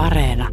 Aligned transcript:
Areena. 0.00 0.48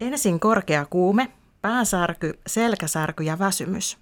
Ensin 0.00 0.40
korkea 0.40 0.86
kuume, 0.90 1.32
pääsärky, 1.62 2.38
selkäsärky 2.46 3.24
ja 3.24 3.38
väsymys. 3.38 3.98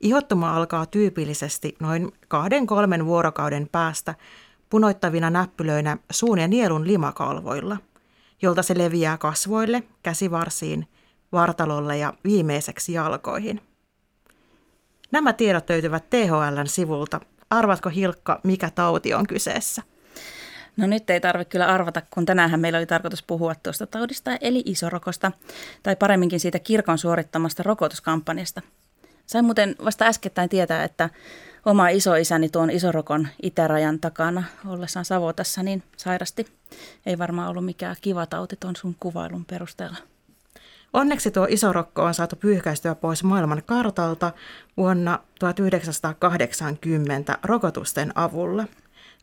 Ihottuma 0.00 0.56
alkaa 0.56 0.86
tyypillisesti 0.86 1.76
noin 1.80 2.12
kahden 2.28 2.66
kolmen 2.66 3.06
vuorokauden 3.06 3.68
päästä 3.72 4.14
punoittavina 4.70 5.30
näppylöinä 5.30 5.98
suun 6.10 6.38
ja 6.38 6.48
nielun 6.48 6.86
limakalvoilla, 6.86 7.76
jolta 8.42 8.62
se 8.62 8.78
leviää 8.78 9.18
kasvoille, 9.18 9.82
käsivarsiin, 10.02 10.86
vartalolle 11.32 11.98
ja 11.98 12.12
viimeiseksi 12.24 12.92
jalkoihin. 12.92 13.73
Nämä 15.14 15.32
tiedot 15.32 15.70
löytyvät 15.70 16.10
THLn 16.10 16.66
sivulta. 16.66 17.20
Arvatko 17.50 17.88
Hilkka, 17.88 18.40
mikä 18.42 18.70
tauti 18.70 19.14
on 19.14 19.26
kyseessä? 19.26 19.82
No 20.76 20.86
nyt 20.86 21.10
ei 21.10 21.20
tarvitse 21.20 21.50
kyllä 21.50 21.66
arvata, 21.66 22.02
kun 22.10 22.26
tänään 22.26 22.60
meillä 22.60 22.76
oli 22.76 22.86
tarkoitus 22.86 23.22
puhua 23.22 23.54
tuosta 23.54 23.86
taudista, 23.86 24.36
eli 24.40 24.62
isorokosta, 24.66 25.32
tai 25.82 25.96
paremminkin 25.96 26.40
siitä 26.40 26.58
kirkon 26.58 26.98
suorittamasta 26.98 27.62
rokotuskampanjasta. 27.62 28.62
Sain 29.26 29.44
muuten 29.44 29.76
vasta 29.84 30.04
äskettäin 30.04 30.48
tietää, 30.48 30.84
että 30.84 31.10
oma 31.64 31.88
isoisäni 31.88 32.48
tuon 32.48 32.70
isorokon 32.70 33.28
itärajan 33.42 34.00
takana 34.00 34.44
ollessaan 34.66 35.04
Savotassa 35.04 35.62
niin 35.62 35.82
sairasti. 35.96 36.46
Ei 37.06 37.18
varmaan 37.18 37.50
ollut 37.50 37.64
mikään 37.64 37.96
kiva 38.00 38.26
tauti 38.26 38.56
tuon 38.60 38.76
sun 38.76 38.96
kuvailun 39.00 39.44
perusteella. 39.44 40.13
Onneksi 40.94 41.30
tuo 41.30 41.46
isorokko 41.50 42.02
on 42.02 42.14
saatu 42.14 42.36
pyyhkäistyä 42.36 42.94
pois 42.94 43.24
maailman 43.24 43.62
kartalta 43.66 44.32
vuonna 44.76 45.18
1980 45.38 47.38
rokotusten 47.42 48.12
avulla. 48.14 48.64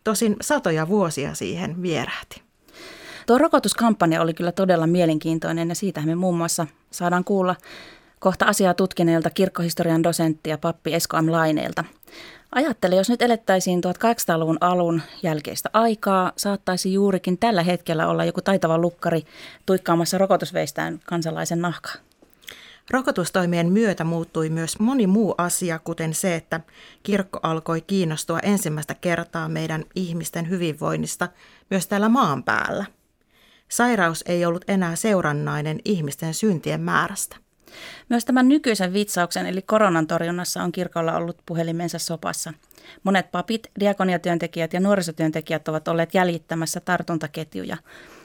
Tosin 0.03 0.36
satoja 0.41 0.88
vuosia 0.88 1.33
siihen 1.33 1.81
vierähti. 1.81 2.41
Tuo 3.28 3.38
rokotuskampanja 3.38 4.22
oli 4.22 4.33
kyllä 4.33 4.52
todella 4.52 4.88
mielenkiintoinen 4.88 5.69
ja 5.69 5.75
siitä 5.75 6.02
me 6.02 6.16
muun 6.16 6.38
muassa 6.38 6.67
saadaan 6.91 7.23
kuulla 7.23 7.55
kohta 8.22 8.45
asiaa 8.45 8.73
tutkineelta 8.73 9.30
kirkkohistorian 9.30 10.03
dosenttia 10.03 10.58
pappi 10.58 10.94
Esko 10.94 11.22
M. 11.22 11.31
Laineelta. 11.31 11.83
Ajattele, 12.55 12.95
jos 12.95 13.09
nyt 13.09 13.22
elettäisiin 13.22 13.81
1800-luvun 13.83 14.58
alun 14.61 15.02
jälkeistä 15.23 15.69
aikaa, 15.73 16.31
saattaisi 16.38 16.94
juurikin 16.94 17.38
tällä 17.38 17.63
hetkellä 17.63 18.08
olla 18.08 18.25
joku 18.25 18.41
taitava 18.41 18.78
lukkari 18.78 19.23
tuikkaamassa 19.66 20.17
rokotusveistään 20.17 21.00
kansalaisen 21.05 21.61
nahkaa. 21.61 21.95
Rokotustoimien 22.89 23.72
myötä 23.72 24.03
muuttui 24.03 24.50
myös 24.50 24.80
moni 24.80 25.08
muu 25.08 25.35
asia, 25.38 25.80
kuten 25.80 26.13
se, 26.13 26.35
että 26.35 26.59
kirkko 27.03 27.39
alkoi 27.44 27.81
kiinnostua 27.81 28.39
ensimmäistä 28.39 28.95
kertaa 28.95 29.50
meidän 29.50 29.83
ihmisten 29.95 30.50
hyvinvoinnista 30.50 31.28
myös 31.69 31.88
täällä 31.88 32.09
maan 32.09 32.44
päällä. 32.44 32.85
Sairaus 33.69 34.23
ei 34.28 34.45
ollut 34.45 34.66
enää 34.67 34.95
seurannainen 34.95 35.80
ihmisten 35.85 36.33
syntien 36.33 36.81
määrästä. 36.81 37.38
Myös 38.09 38.25
tämän 38.25 38.47
nykyisen 38.47 38.94
vitsauksen 38.94 39.45
eli 39.45 39.61
koronan 39.61 40.08
torjunnassa 40.08 40.64
on 40.64 40.72
kirkolla 40.72 41.16
ollut 41.16 41.38
puhelimensa 41.45 42.00
sopassa. 42.00 42.53
Monet 43.03 43.31
papit, 43.31 43.67
diakoniatyöntekijät 43.80 44.73
ja 44.73 44.80
nuorisotyöntekijät 44.80 45.67
ovat 45.67 45.88
olleet 45.88 46.13
jäljittämässä 46.13 46.80
tartuntaketjuja. 46.80 47.78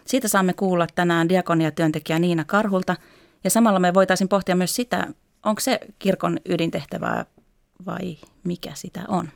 Siitä 0.06 0.28
saamme 0.28 0.52
kuulla 0.52 0.86
tänään 0.94 1.28
diakoniatyöntekijä 1.28 2.18
Niina 2.18 2.44
Karhulta 2.44 2.96
ja 3.44 3.50
samalla 3.50 3.78
me 3.78 3.94
voitaisiin 3.94 4.28
pohtia 4.28 4.56
myös 4.56 4.74
sitä, 4.74 5.06
onko 5.44 5.60
se 5.60 5.80
kirkon 5.98 6.38
ydintehtävää 6.48 7.26
vai 7.86 8.16
mikä 8.44 8.70
sitä 8.74 9.00
on. 9.08 9.28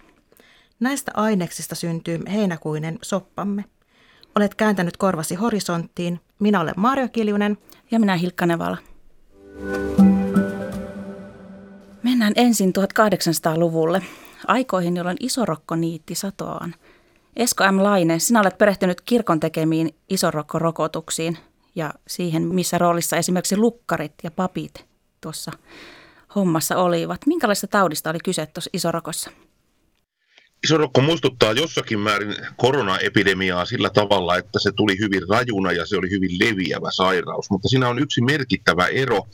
Näistä 0.80 1.12
aineksista 1.14 1.74
syntyy 1.74 2.20
heinäkuinen 2.32 2.98
soppamme. 3.02 3.64
Olet 4.34 4.54
kääntänyt 4.54 4.96
korvasi 4.96 5.34
horisonttiin. 5.34 6.20
Minä 6.38 6.60
olen 6.60 6.74
Marjo 6.76 7.08
Kiljunen. 7.08 7.58
Ja 7.90 8.00
minä 8.00 8.16
Hilkka 8.16 8.46
Nevala. 8.46 8.76
Mennään 12.02 12.32
ensin 12.36 12.72
1800-luvulle, 12.78 14.02
aikoihin, 14.46 14.96
jolloin 14.96 15.16
isorokko 15.20 15.76
niitti 15.76 16.14
satoaan. 16.14 16.74
Esko 17.36 17.72
M. 17.72 17.82
Laine, 17.82 18.18
sinä 18.18 18.40
olet 18.40 18.58
perehtynyt 18.58 19.00
kirkon 19.00 19.40
tekemiin 19.40 19.94
isorokkorokotuksiin 20.08 21.38
ja 21.74 21.94
siihen, 22.08 22.42
missä 22.54 22.78
roolissa 22.78 23.16
esimerkiksi 23.16 23.56
lukkarit 23.56 24.12
ja 24.22 24.30
papit 24.30 24.86
tuossa 25.20 25.52
hommassa 26.34 26.76
olivat. 26.76 27.26
Minkälaista 27.26 27.66
taudista 27.66 28.10
oli 28.10 28.18
kyse 28.24 28.46
tuossa 28.46 28.70
isorokossa? 28.72 29.30
Isorokko 30.64 31.00
muistuttaa 31.00 31.52
jossakin 31.52 32.00
määrin 32.00 32.36
koronaepidemiaa 32.56 33.64
sillä 33.64 33.90
tavalla, 33.90 34.36
että 34.36 34.58
se 34.58 34.72
tuli 34.72 34.98
hyvin 34.98 35.28
rajuna 35.28 35.72
ja 35.72 35.86
se 35.86 35.96
oli 35.96 36.10
hyvin 36.10 36.38
leviävä 36.38 36.90
sairaus. 36.90 37.50
Mutta 37.50 37.68
siinä 37.68 37.88
on 37.88 37.98
yksi 37.98 38.20
merkittävä 38.20 38.86
ero, 38.86 39.26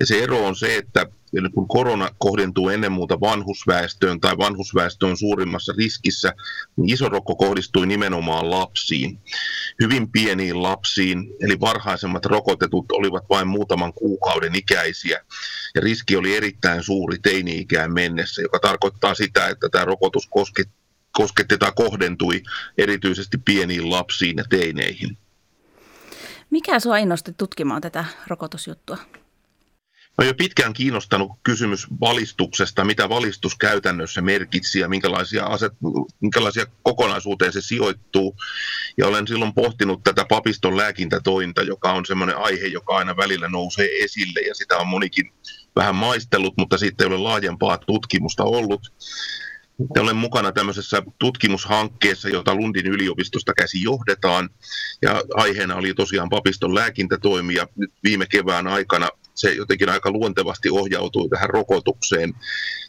ja 0.00 0.06
se 0.06 0.22
ero 0.22 0.46
on 0.46 0.56
se, 0.56 0.76
että 0.76 1.06
kun 1.54 1.68
korona 1.68 2.10
kohdentuu 2.18 2.68
ennen 2.68 2.92
muuta 2.92 3.20
vanhusväestöön 3.20 4.20
tai 4.20 4.38
vanhusväestö 4.38 5.06
on 5.06 5.16
suurimmassa 5.16 5.72
riskissä, 5.78 6.32
niin 6.76 6.94
isorokko 6.94 7.36
kohdistui 7.36 7.86
nimenomaan 7.86 8.50
lapsiin, 8.50 9.20
hyvin 9.82 10.12
pieniin 10.12 10.62
lapsiin, 10.62 11.34
eli 11.40 11.60
varhaisemmat 11.60 12.26
rokotetut 12.26 12.92
olivat 12.92 13.24
vain 13.30 13.48
muutaman 13.48 13.92
kuukauden 13.92 14.54
ikäisiä, 14.54 15.24
ja 15.74 15.80
riski 15.80 16.16
oli 16.16 16.36
erittäin 16.36 16.82
suuri 16.82 17.18
teini-ikään 17.18 17.92
mennessä, 17.92 18.42
joka 18.42 18.58
tarkoittaa 18.58 19.14
sitä, 19.14 19.48
että 19.48 19.68
tämä 19.68 19.84
rokotus 19.84 20.28
kosketti 20.30 20.82
kosketti 21.12 21.58
tai 21.58 21.72
kohdentui 21.76 22.42
erityisesti 22.78 23.38
pieniin 23.44 23.90
lapsiin 23.90 24.36
ja 24.36 24.44
teineihin. 24.50 25.18
Mikä 26.50 26.80
sinua 26.80 26.96
innosti 26.96 27.32
tutkimaan 27.32 27.80
tätä 27.80 28.04
rokotusjuttua? 28.26 28.98
Mä 30.18 30.24
jo 30.24 30.34
pitkään 30.34 30.72
kiinnostanut 30.72 31.32
kysymys 31.42 31.86
valistuksesta, 32.00 32.84
mitä 32.84 33.08
valistus 33.08 33.54
käytännössä 33.54 34.22
merkitsi 34.22 34.80
ja 34.80 34.88
minkälaisia, 34.88 35.44
aset, 35.44 35.72
minkälaisia 36.20 36.66
kokonaisuuteen 36.82 37.52
se 37.52 37.60
sijoittuu. 37.60 38.36
Ja 38.98 39.06
olen 39.06 39.28
silloin 39.28 39.54
pohtinut 39.54 40.02
tätä 40.04 40.24
papiston 40.28 40.76
lääkintätointa, 40.76 41.62
joka 41.62 41.92
on 41.92 42.06
semmoinen 42.06 42.36
aihe, 42.36 42.66
joka 42.66 42.96
aina 42.96 43.16
välillä 43.16 43.48
nousee 43.48 43.88
esille 44.04 44.40
ja 44.40 44.54
sitä 44.54 44.76
on 44.76 44.86
monikin 44.86 45.32
vähän 45.76 45.96
maistellut, 45.96 46.54
mutta 46.56 46.78
siitä 46.78 47.04
ei 47.04 47.08
ole 47.08 47.18
laajempaa 47.18 47.78
tutkimusta 47.78 48.44
ollut. 48.44 48.92
Olen 49.98 50.16
mukana 50.16 50.52
tämmöisessä 50.52 51.02
tutkimushankkeessa, 51.18 52.28
jota 52.28 52.54
Lundin 52.54 52.86
yliopistosta 52.86 53.54
käsi 53.54 53.82
johdetaan. 53.82 54.50
Ja 55.02 55.22
aiheena 55.34 55.76
oli 55.76 55.94
tosiaan 55.94 56.28
papiston 56.28 56.74
lääkintätoimi. 56.74 57.54
Ja 57.54 57.66
nyt 57.76 57.92
viime 58.04 58.26
kevään 58.26 58.66
aikana 58.66 59.08
se 59.34 59.52
jotenkin 59.52 59.88
aika 59.88 60.10
luontevasti 60.10 60.70
ohjautui 60.70 61.28
tähän 61.28 61.50
rokotukseen. 61.50 62.34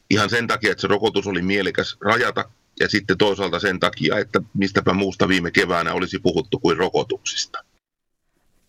Ihan 0.10 0.30
sen 0.30 0.48
takia, 0.48 0.72
että 0.72 0.82
se 0.82 0.88
rokotus 0.88 1.28
oli 1.28 1.42
mielekäs 1.42 1.98
rajata 2.02 2.46
ja 2.80 2.90
sitten 2.90 3.18
toisaalta 3.18 3.60
sen 3.60 3.80
takia, 3.80 4.18
että 4.18 4.42
mistäpä 4.54 4.94
muusta 4.94 5.28
viime 5.28 5.52
keväänä 5.52 5.94
olisi 5.94 6.20
puhuttu 6.20 6.60
kuin 6.60 6.78
rokotuksista. 6.78 7.64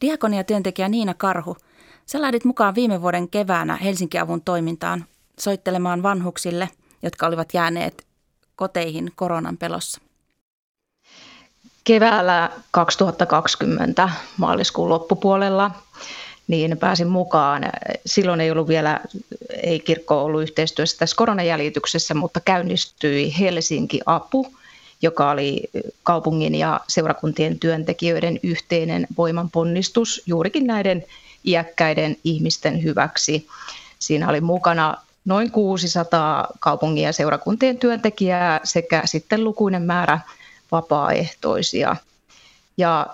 Diakonia-työntekijä 0.01 0.89
Niina 0.89 1.15
Karhu, 1.15 1.57
sä 2.07 2.21
lähdit 2.21 2.45
mukaan 2.45 2.75
viime 2.75 3.03
vuoden 3.03 3.29
keväänä 3.29 3.77
Helsinki-avun 3.77 4.43
toimintaan 4.43 5.05
soittelemaan 5.39 6.03
vanhuksille, 6.03 6.69
jotka 7.03 7.27
olivat 7.27 7.55
jääneet 7.55 8.07
koteihin 8.57 9.13
koronan 9.17 9.57
pelossa. 9.57 10.01
Keväällä 11.85 12.51
2020 12.71 14.11
maaliskuun 14.37 14.89
loppupuolella 14.89 15.71
niin 16.49 16.79
pääsin 16.79 17.09
mukaan. 17.09 17.63
Silloin 18.07 18.41
ei 18.41 18.51
ollut 18.51 18.69
vielä, 18.69 19.01
ei 19.63 19.81
kirkko 19.81 20.25
ollut 20.25 20.43
yhteistyössä 20.43 20.99
tässä 20.99 21.17
koronajäljityksessä, 21.17 22.15
mutta 22.15 22.41
käynnistyi 22.41 23.35
Helsinki-apu, 23.39 24.55
joka 25.03 25.31
oli 25.31 25.71
kaupungin 26.03 26.55
ja 26.55 26.81
seurakuntien 26.89 27.59
työntekijöiden 27.59 28.41
yhteinen 28.43 29.07
voimanponnistus 29.17 30.23
juurikin 30.27 30.67
näiden 30.67 31.05
iäkkäiden 31.45 32.17
ihmisten 32.25 32.83
hyväksi. 32.83 33.49
Siinä 33.99 34.29
oli 34.29 34.41
mukana 34.41 34.97
noin 35.25 35.51
600 35.51 36.49
kaupungin 36.59 37.05
ja 37.05 37.13
seurakuntien 37.13 37.79
työntekijää 37.79 38.61
sekä 38.65 39.03
sitten 39.05 39.45
lukuinen 39.45 39.83
määrä 39.83 40.21
vapaaehtoisia. 40.73 41.97
Ja 42.77 43.07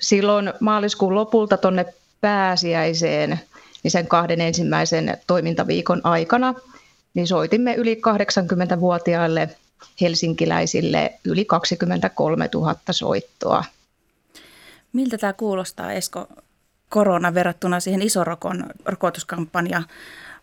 silloin 0.00 0.52
maaliskuun 0.60 1.14
lopulta 1.14 1.56
tuonne 1.56 1.86
pääsiäiseen, 2.24 3.40
niin 3.82 3.90
sen 3.90 4.06
kahden 4.06 4.40
ensimmäisen 4.40 5.18
toimintaviikon 5.26 6.00
aikana, 6.04 6.54
niin 7.14 7.26
soitimme 7.26 7.74
yli 7.74 8.00
80-vuotiaille 8.74 9.48
helsinkiläisille 10.00 11.14
yli 11.24 11.44
23 11.44 12.48
000 12.54 12.76
soittoa. 12.90 13.64
Miltä 14.92 15.18
tämä 15.18 15.32
kuulostaa, 15.32 15.92
Esko, 15.92 16.28
korona 16.88 17.34
verrattuna 17.34 17.80
siihen 17.80 18.02
isorokon 18.02 18.66
rokotuskampanjaan? 18.84 19.84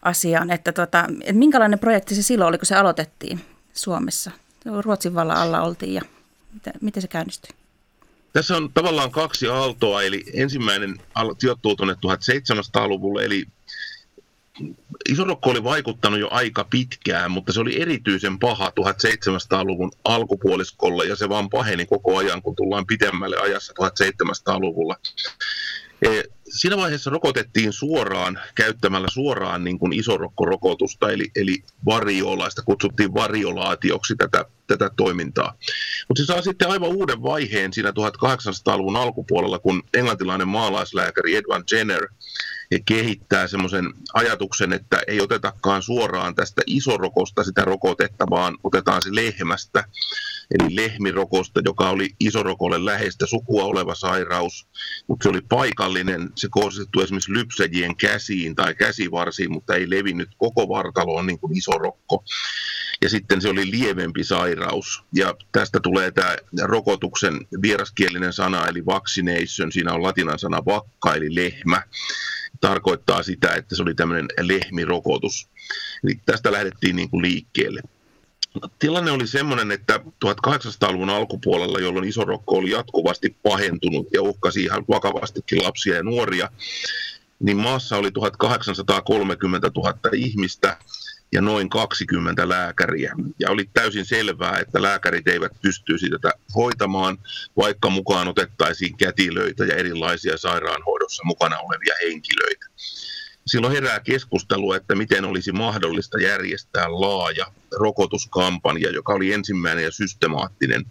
asiaan, 0.01 0.51
että, 0.51 0.71
tota, 0.71 1.05
minkälainen 1.31 1.79
projekti 1.79 2.15
se 2.15 2.21
silloin 2.23 2.49
oli, 2.49 2.57
kun 2.57 2.65
se 2.65 2.75
aloitettiin 2.75 3.41
Suomessa? 3.73 4.31
Ruotsin 4.81 5.15
vallan 5.15 5.37
alla 5.37 5.61
oltiin 5.61 5.93
ja 5.93 6.01
miten, 6.53 6.73
miten 6.81 7.01
se 7.01 7.07
käynnistyi? 7.07 7.60
Tässä 8.33 8.57
on 8.57 8.73
tavallaan 8.73 9.11
kaksi 9.11 9.47
aaltoa, 9.47 10.03
eli 10.03 10.23
ensimmäinen 10.33 10.97
sijoittuu 11.39 11.75
tuonne 11.75 11.93
1700-luvulle, 11.93 13.25
eli 13.25 13.45
Isorokko 15.09 15.49
oli 15.49 15.63
vaikuttanut 15.63 16.19
jo 16.19 16.27
aika 16.31 16.63
pitkään, 16.63 17.31
mutta 17.31 17.53
se 17.53 17.59
oli 17.59 17.81
erityisen 17.81 18.39
paha 18.39 18.71
1700-luvun 18.79 19.91
alkupuoliskolla 20.03 21.03
ja 21.03 21.15
se 21.15 21.29
vaan 21.29 21.49
paheni 21.49 21.85
koko 21.85 22.17
ajan, 22.17 22.41
kun 22.41 22.55
tullaan 22.55 22.87
pitemmälle 22.87 23.37
ajassa 23.37 23.73
1700-luvulla. 23.81 24.95
Siinä 26.51 26.77
vaiheessa 26.77 27.09
rokotettiin 27.09 27.73
suoraan, 27.73 28.39
käyttämällä 28.55 29.07
suoraan 29.09 29.63
niin 29.63 29.79
kuin 29.79 29.93
isorokkorokotusta, 29.93 31.11
eli, 31.11 31.31
eli 31.35 31.63
variolaista, 31.85 32.61
kutsuttiin 32.61 33.13
variolaatioksi 33.13 34.15
tätä, 34.15 34.45
tätä 34.67 34.89
toimintaa. 34.97 35.57
Mutta 36.07 36.21
se 36.21 36.25
saa 36.25 36.41
sitten 36.41 36.69
aivan 36.69 36.89
uuden 36.89 37.23
vaiheen 37.23 37.73
siinä 37.73 37.91
1800-luvun 37.91 38.95
alkupuolella, 38.95 39.59
kun 39.59 39.83
englantilainen 39.93 40.47
maalaislääkäri 40.47 41.35
Edward 41.35 41.63
Jenner 41.71 42.07
kehittää 42.85 43.47
semmoisen 43.47 43.93
ajatuksen, 44.13 44.73
että 44.73 45.01
ei 45.07 45.21
otetakaan 45.21 45.81
suoraan 45.81 46.35
tästä 46.35 46.61
isorokosta 46.67 47.43
sitä 47.43 47.61
rokotetta, 47.61 48.25
vaan 48.29 48.57
otetaan 48.63 49.01
se 49.01 49.15
lehmästä, 49.15 49.83
eli 50.59 50.75
lehmirokosta, 50.75 51.61
joka 51.65 51.89
oli 51.89 52.09
isorokolle 52.19 52.85
läheistä 52.85 53.25
sukua 53.25 53.63
oleva 53.63 53.95
sairaus, 53.95 54.67
mutta 55.07 55.23
se 55.23 55.29
oli 55.29 55.41
paikallinen, 55.49 56.29
se 56.35 56.47
kohdistettu 56.51 57.01
esimerkiksi 57.01 57.33
lypsäjien 57.33 57.95
käsiin 57.95 58.55
tai 58.55 58.75
käsivarsiin, 58.75 59.51
mutta 59.51 59.75
ei 59.75 59.89
levinnyt 59.89 60.29
koko 60.37 60.69
vartaloon 60.69 61.27
niin 61.27 61.39
kuin 61.39 61.57
isorokko. 61.57 62.23
Ja 63.01 63.09
sitten 63.09 63.41
se 63.41 63.49
oli 63.49 63.71
lievempi 63.71 64.23
sairaus. 64.23 65.03
Ja 65.15 65.35
tästä 65.51 65.79
tulee 65.79 66.11
tämä 66.11 66.35
rokotuksen 66.61 67.33
vieraskielinen 67.61 68.33
sana, 68.33 68.67
eli 68.67 68.85
vaccination. 68.85 69.71
Siinä 69.71 69.93
on 69.93 70.03
latinan 70.03 70.39
sana 70.39 70.65
vakka, 70.65 71.15
eli 71.15 71.35
lehmä 71.35 71.83
tarkoittaa 72.61 73.23
sitä, 73.23 73.53
että 73.53 73.75
se 73.75 73.81
oli 73.81 73.95
tämmöinen 73.95 74.27
lehmirokotus. 74.41 75.49
Eli 76.03 76.19
tästä 76.25 76.51
lähdettiin 76.51 76.95
niin 76.95 77.09
kuin 77.09 77.21
liikkeelle. 77.21 77.81
Tilanne 78.79 79.11
oli 79.11 79.27
semmoinen, 79.27 79.71
että 79.71 79.99
1800-luvun 80.25 81.09
alkupuolella, 81.09 81.79
jolloin 81.79 82.09
isorokko 82.09 82.55
oli 82.55 82.69
jatkuvasti 82.69 83.35
pahentunut 83.43 84.07
ja 84.13 84.21
uhkasi 84.21 84.63
ihan 84.63 84.85
vakavastikin 84.89 85.63
lapsia 85.63 85.95
ja 85.95 86.03
nuoria, 86.03 86.49
niin 87.39 87.57
maassa 87.57 87.97
oli 87.97 88.11
1830 88.11 89.71
000 89.75 89.93
ihmistä 90.13 90.77
ja 91.31 91.41
noin 91.41 91.69
20 91.69 92.49
lääkäriä. 92.49 93.15
Ja 93.39 93.51
oli 93.51 93.69
täysin 93.73 94.05
selvää, 94.05 94.59
että 94.59 94.81
lääkärit 94.81 95.27
eivät 95.27 95.51
pystyisi 95.61 96.09
tätä 96.09 96.33
hoitamaan, 96.55 97.17
vaikka 97.57 97.89
mukaan 97.89 98.27
otettaisiin 98.27 98.97
kätilöitä 98.97 99.65
ja 99.65 99.75
erilaisia 99.75 100.37
sairaanhoidossa 100.37 101.23
mukana 101.25 101.59
olevia 101.59 101.95
henkilöitä. 102.03 102.65
Silloin 103.47 103.73
herää 103.73 103.99
keskustelua, 103.99 104.75
että 104.75 104.95
miten 104.95 105.25
olisi 105.25 105.51
mahdollista 105.51 106.21
järjestää 106.21 106.91
laaja 106.91 107.45
rokotuskampanja, 107.79 108.89
joka 108.89 109.13
oli 109.13 109.33
ensimmäinen 109.33 109.83
ja 109.83 109.91
systemaattinen. 109.91 110.85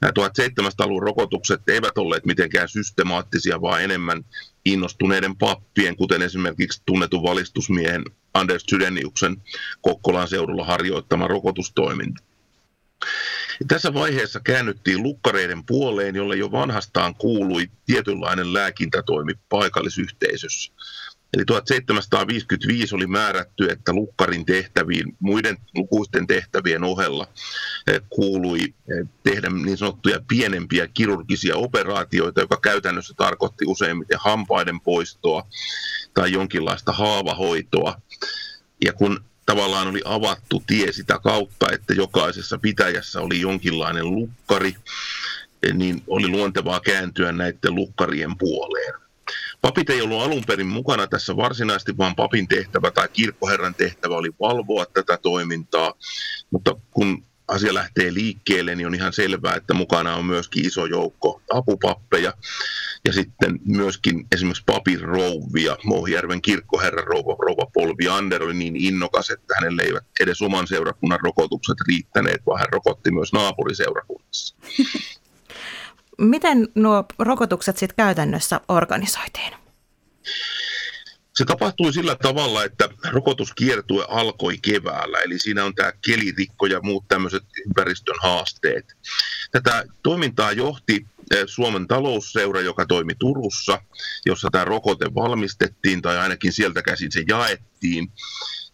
Nämä 0.00 0.12
1700-luvun 0.18 1.02
rokotukset 1.02 1.68
eivät 1.68 1.98
olleet 1.98 2.26
mitenkään 2.26 2.68
systemaattisia, 2.68 3.60
vaan 3.60 3.82
enemmän 3.82 4.24
innostuneiden 4.64 5.36
pappien, 5.36 5.96
kuten 5.96 6.22
esimerkiksi 6.22 6.82
tunnetun 6.86 7.22
valistusmiehen 7.22 8.04
Anders 8.34 8.64
Sydeniuksen 8.70 9.36
Kokkolan 9.80 10.28
seudulla 10.28 10.64
harjoittama 10.64 11.28
rokotustoiminta. 11.28 12.22
Tässä 13.68 13.94
vaiheessa 13.94 14.40
käännyttiin 14.40 15.02
lukkareiden 15.02 15.64
puoleen, 15.64 16.16
jolle 16.16 16.36
jo 16.36 16.52
vanhastaan 16.52 17.14
kuului 17.14 17.70
tietynlainen 17.86 18.52
lääkintätoimi 18.52 19.32
paikallisyhteisössä. 19.48 20.72
Eli 21.34 21.44
1755 21.44 22.94
oli 22.94 23.06
määrätty, 23.06 23.70
että 23.70 23.92
lukkarin 23.92 24.44
tehtäviin 24.46 25.16
muiden 25.20 25.56
lukuisten 25.74 26.26
tehtävien 26.26 26.84
ohella 26.84 27.26
eh, 27.86 28.00
kuului 28.10 28.60
eh, 28.62 29.08
tehdä 29.22 29.50
niin 29.50 29.76
sanottuja 29.76 30.20
pienempiä 30.28 30.86
kirurgisia 30.86 31.56
operaatioita, 31.56 32.40
joka 32.40 32.56
käytännössä 32.62 33.14
tarkoitti 33.16 33.64
useimmiten 33.66 34.18
hampaiden 34.20 34.80
poistoa 34.80 35.46
tai 36.14 36.32
jonkinlaista 36.32 36.92
haavahoitoa. 36.92 38.00
Ja 38.84 38.92
kun 38.92 39.24
tavallaan 39.46 39.88
oli 39.88 40.02
avattu 40.04 40.62
tie 40.66 40.92
sitä 40.92 41.18
kautta, 41.18 41.66
että 41.72 41.94
jokaisessa 41.94 42.58
pitäjässä 42.58 43.20
oli 43.20 43.40
jonkinlainen 43.40 44.10
lukkari, 44.14 44.74
eh, 45.62 45.74
niin 45.74 46.02
oli 46.06 46.28
luontevaa 46.28 46.80
kääntyä 46.80 47.32
näiden 47.32 47.74
lukkarien 47.74 48.38
puoleen. 48.38 49.07
Papit 49.62 49.90
ei 49.90 50.02
ollut 50.02 50.22
alun 50.22 50.44
perin 50.46 50.66
mukana 50.66 51.06
tässä 51.06 51.36
varsinaisesti, 51.36 51.98
vaan 51.98 52.16
papin 52.16 52.48
tehtävä 52.48 52.90
tai 52.90 53.08
kirkkoherran 53.08 53.74
tehtävä 53.74 54.16
oli 54.16 54.30
valvoa 54.40 54.86
tätä 54.86 55.18
toimintaa, 55.22 55.94
mutta 56.50 56.74
kun 56.90 57.24
asia 57.48 57.74
lähtee 57.74 58.14
liikkeelle, 58.14 58.74
niin 58.74 58.86
on 58.86 58.94
ihan 58.94 59.12
selvää, 59.12 59.54
että 59.54 59.74
mukana 59.74 60.14
on 60.14 60.24
myöskin 60.24 60.66
iso 60.66 60.86
joukko 60.86 61.42
apupappeja 61.54 62.32
ja 63.04 63.12
sitten 63.12 63.58
myöskin 63.64 64.26
esimerkiksi 64.34 64.62
papin 64.66 65.00
rouvia. 65.00 65.76
Mohjärven 65.84 66.42
kirkkoherran 66.42 67.06
rouva, 67.06 67.36
rouva 67.38 67.66
Polvi 67.74 68.08
Ander 68.08 68.42
oli 68.42 68.54
niin 68.54 68.76
innokas, 68.76 69.30
että 69.30 69.54
hänelle 69.54 69.82
eivät 69.82 70.04
edes 70.20 70.42
oman 70.42 70.66
seurakunnan 70.66 71.20
rokotukset 71.22 71.76
riittäneet, 71.88 72.42
vaan 72.46 72.60
hän 72.60 72.72
rokotti 72.72 73.10
myös 73.10 73.32
naapuriseurakunnassa. 73.32 74.56
Miten 76.18 76.68
nuo 76.74 77.04
rokotukset 77.18 77.76
sitten 77.76 77.96
käytännössä 77.96 78.60
organisoitiin? 78.68 79.52
Se 81.38 81.44
tapahtui 81.44 81.92
sillä 81.92 82.16
tavalla, 82.22 82.64
että 82.64 82.88
rokotuskiertue 83.10 84.04
alkoi 84.08 84.58
keväällä, 84.58 85.18
eli 85.18 85.38
siinä 85.38 85.64
on 85.64 85.74
tämä 85.74 85.92
kelirikko 86.06 86.66
ja 86.66 86.80
muut 86.82 87.04
tämmöiset 87.08 87.44
ympäristön 87.66 88.16
haasteet. 88.22 88.96
Tätä 89.50 89.84
toimintaa 90.02 90.52
johti 90.52 91.06
eh, 91.34 91.42
Suomen 91.46 91.86
talousseura, 91.86 92.60
joka 92.60 92.86
toimi 92.86 93.14
Turussa, 93.18 93.80
jossa 94.26 94.48
tämä 94.52 94.64
rokote 94.64 95.14
valmistettiin 95.14 96.02
tai 96.02 96.18
ainakin 96.18 96.52
sieltä 96.52 96.82
käsin 96.82 97.12
se 97.12 97.24
jaettiin 97.28 98.12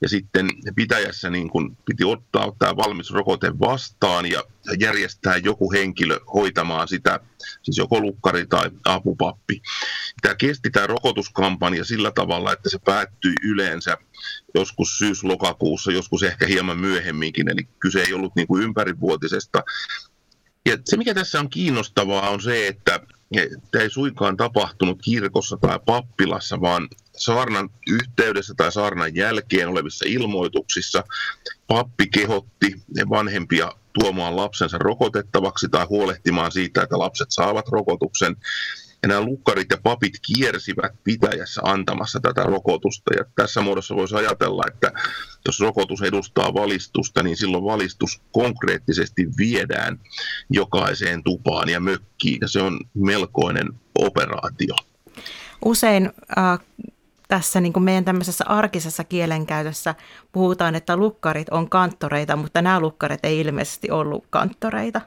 ja 0.05 0.09
sitten 0.09 0.49
pitäjässä 0.77 1.31
niin 1.31 1.51
kun 1.51 1.77
piti 1.87 2.05
ottaa 2.05 2.53
tämä 2.59 2.77
valmis 2.77 3.11
rokote 3.11 3.59
vastaan 3.61 4.27
ja 4.27 4.45
järjestää 4.81 5.37
joku 5.37 5.73
henkilö 5.73 6.21
hoitamaan 6.35 6.89
sitä, 6.89 7.21
siis 7.63 7.79
joko 7.79 8.01
lukkari 8.01 8.47
tai 8.47 8.71
apupappi. 8.85 9.63
Tämä 10.23 10.35
kesti 10.35 10.71
tämä 10.71 10.87
rokotuskampanja 10.87 11.85
sillä 11.85 12.11
tavalla, 12.11 12.53
että 12.53 12.71
se 12.71 12.79
päättyi 12.79 13.33
yleensä 13.45 13.97
joskus 14.55 14.99
syys-lokakuussa, 14.99 15.93
joskus 15.93 16.23
ehkä 16.23 16.47
hieman 16.47 16.79
myöhemminkin, 16.79 17.49
eli 17.49 17.69
kyse 17.81 18.03
ei 18.03 18.13
ollut 18.13 18.37
niin 18.37 18.47
kuin 18.47 18.63
ympärivuotisesta. 18.63 19.63
Ja 20.67 20.79
se, 20.85 20.97
mikä 20.97 21.15
tässä 21.15 21.41
on 21.41 21.51
kiinnostavaa, 21.51 22.31
on 22.31 22.43
se, 22.43 22.67
että 22.67 23.01
ei 23.81 23.91
suinkaan 23.91 24.37
tapahtunut 24.37 25.03
kirkossa 25.03 25.57
tai 25.57 25.79
pappilassa, 25.87 26.61
vaan 26.61 26.89
saarnan 27.17 27.71
yhteydessä 27.89 28.55
tai 28.57 28.73
saarnan 28.73 29.15
jälkeen 29.15 29.69
olevissa 29.69 30.05
ilmoituksissa 30.09 31.05
pappi 31.67 32.07
kehotti 32.07 32.83
vanhempia 33.11 33.73
tuomaan 34.01 34.37
lapsensa 34.37 34.79
rokotettavaksi 34.79 35.69
tai 35.69 35.87
huolehtimaan 35.87 36.53
siitä, 36.53 36.83
että 36.83 36.99
lapset 36.99 37.31
saavat 37.31 37.69
rokotuksen. 37.69 38.37
Ja 39.05 39.09
nämä 39.09 39.21
lukkarit 39.21 39.67
ja 39.71 39.77
papit 39.83 40.13
kiersivät 40.27 40.93
pitäjässä 41.05 41.61
antamassa 41.65 42.21
tätä 42.21 42.43
rokotusta. 42.43 43.15
Ja 43.15 43.25
tässä 43.37 43.61
muodossa 43.61 43.97
voisi 43.97 44.15
ajatella, 44.15 44.63
että 44.67 44.93
jos 45.47 45.61
rokotus 45.61 46.03
edustaa 46.03 46.55
valistusta, 46.55 47.23
niin 47.23 47.37
silloin 47.37 47.65
valistus 47.65 48.21
konkreettisesti 48.33 49.27
viedään 49.39 50.01
jokaiseen 50.51 51.23
tupaan 51.25 51.69
ja 51.69 51.81
mökkiin. 51.81 52.39
Ja 52.41 52.49
se 52.49 52.63
on 52.63 52.81
melkoinen 52.95 53.69
operaatio. 53.99 54.75
Usein 55.65 56.13
äh, 56.39 56.59
tässä 57.29 57.61
niin 57.61 57.73
kuin 57.73 57.83
meidän 57.83 58.05
tämmöisessä 58.05 58.45
arkisessa 58.49 59.05
kielenkäytössä 59.05 59.95
puhutaan, 60.33 60.75
että 60.75 60.97
lukkarit 60.97 61.49
on 61.49 61.71
kanttoreita, 61.71 62.37
mutta 62.37 62.63
nämä 62.63 62.81
lukkarit 62.81 63.25
ei 63.25 63.41
ilmeisesti 63.41 63.91
ollut 63.91 64.25
kanttoreita. 64.31 65.01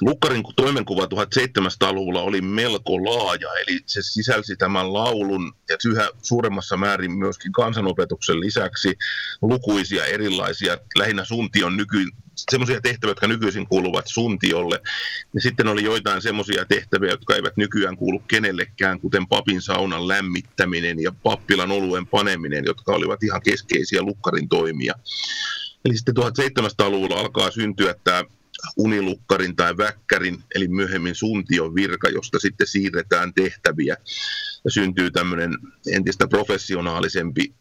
Lukkarin 0.00 0.42
toimenkuva 0.56 1.04
1700-luvulla 1.04 2.22
oli 2.22 2.40
melko 2.40 3.04
laaja, 3.04 3.48
eli 3.66 3.80
se 3.86 4.02
sisälsi 4.02 4.56
tämän 4.56 4.92
laulun 4.92 5.52
ja 5.68 5.76
yhä 5.86 6.08
suuremmassa 6.22 6.76
määrin 6.76 7.12
myöskin 7.12 7.52
kansanopetuksen 7.52 8.40
lisäksi 8.40 8.98
lukuisia 9.42 10.04
erilaisia, 10.04 10.78
lähinnä 10.98 11.24
suntion 11.24 11.76
nyky, 11.76 12.06
semmoisia 12.50 12.80
tehtäviä, 12.80 13.10
jotka 13.10 13.28
nykyisin 13.28 13.66
kuuluvat 13.66 14.06
suntiolle. 14.06 14.80
Ja 15.34 15.40
sitten 15.40 15.68
oli 15.68 15.84
joitain 15.84 16.22
semmoisia 16.22 16.64
tehtäviä, 16.64 17.10
jotka 17.10 17.34
eivät 17.34 17.56
nykyään 17.56 17.96
kuulu 17.96 18.18
kenellekään, 18.18 19.00
kuten 19.00 19.26
papin 19.26 19.62
saunan 19.62 20.08
lämmittäminen 20.08 21.02
ja 21.02 21.12
pappilan 21.22 21.70
oluen 21.70 22.06
paneminen, 22.06 22.64
jotka 22.64 22.92
olivat 22.92 23.22
ihan 23.22 23.42
keskeisiä 23.42 24.02
lukkarin 24.02 24.48
toimia. 24.48 24.94
Eli 25.84 25.96
sitten 25.96 26.14
1700-luvulla 26.16 27.20
alkaa 27.20 27.50
syntyä 27.50 27.94
tämä 28.04 28.24
unilukkarin 28.76 29.56
tai 29.56 29.76
väkkärin, 29.76 30.44
eli 30.54 30.68
myöhemmin 30.68 31.14
suntion 31.14 31.74
virka, 31.74 32.08
josta 32.08 32.38
sitten 32.38 32.66
siirretään 32.66 33.34
tehtäviä. 33.34 33.96
Ja 34.64 34.70
syntyy 34.70 35.10
tämmöinen 35.10 35.58
entistä 35.92 36.28
professionaalisempi, 36.28 37.54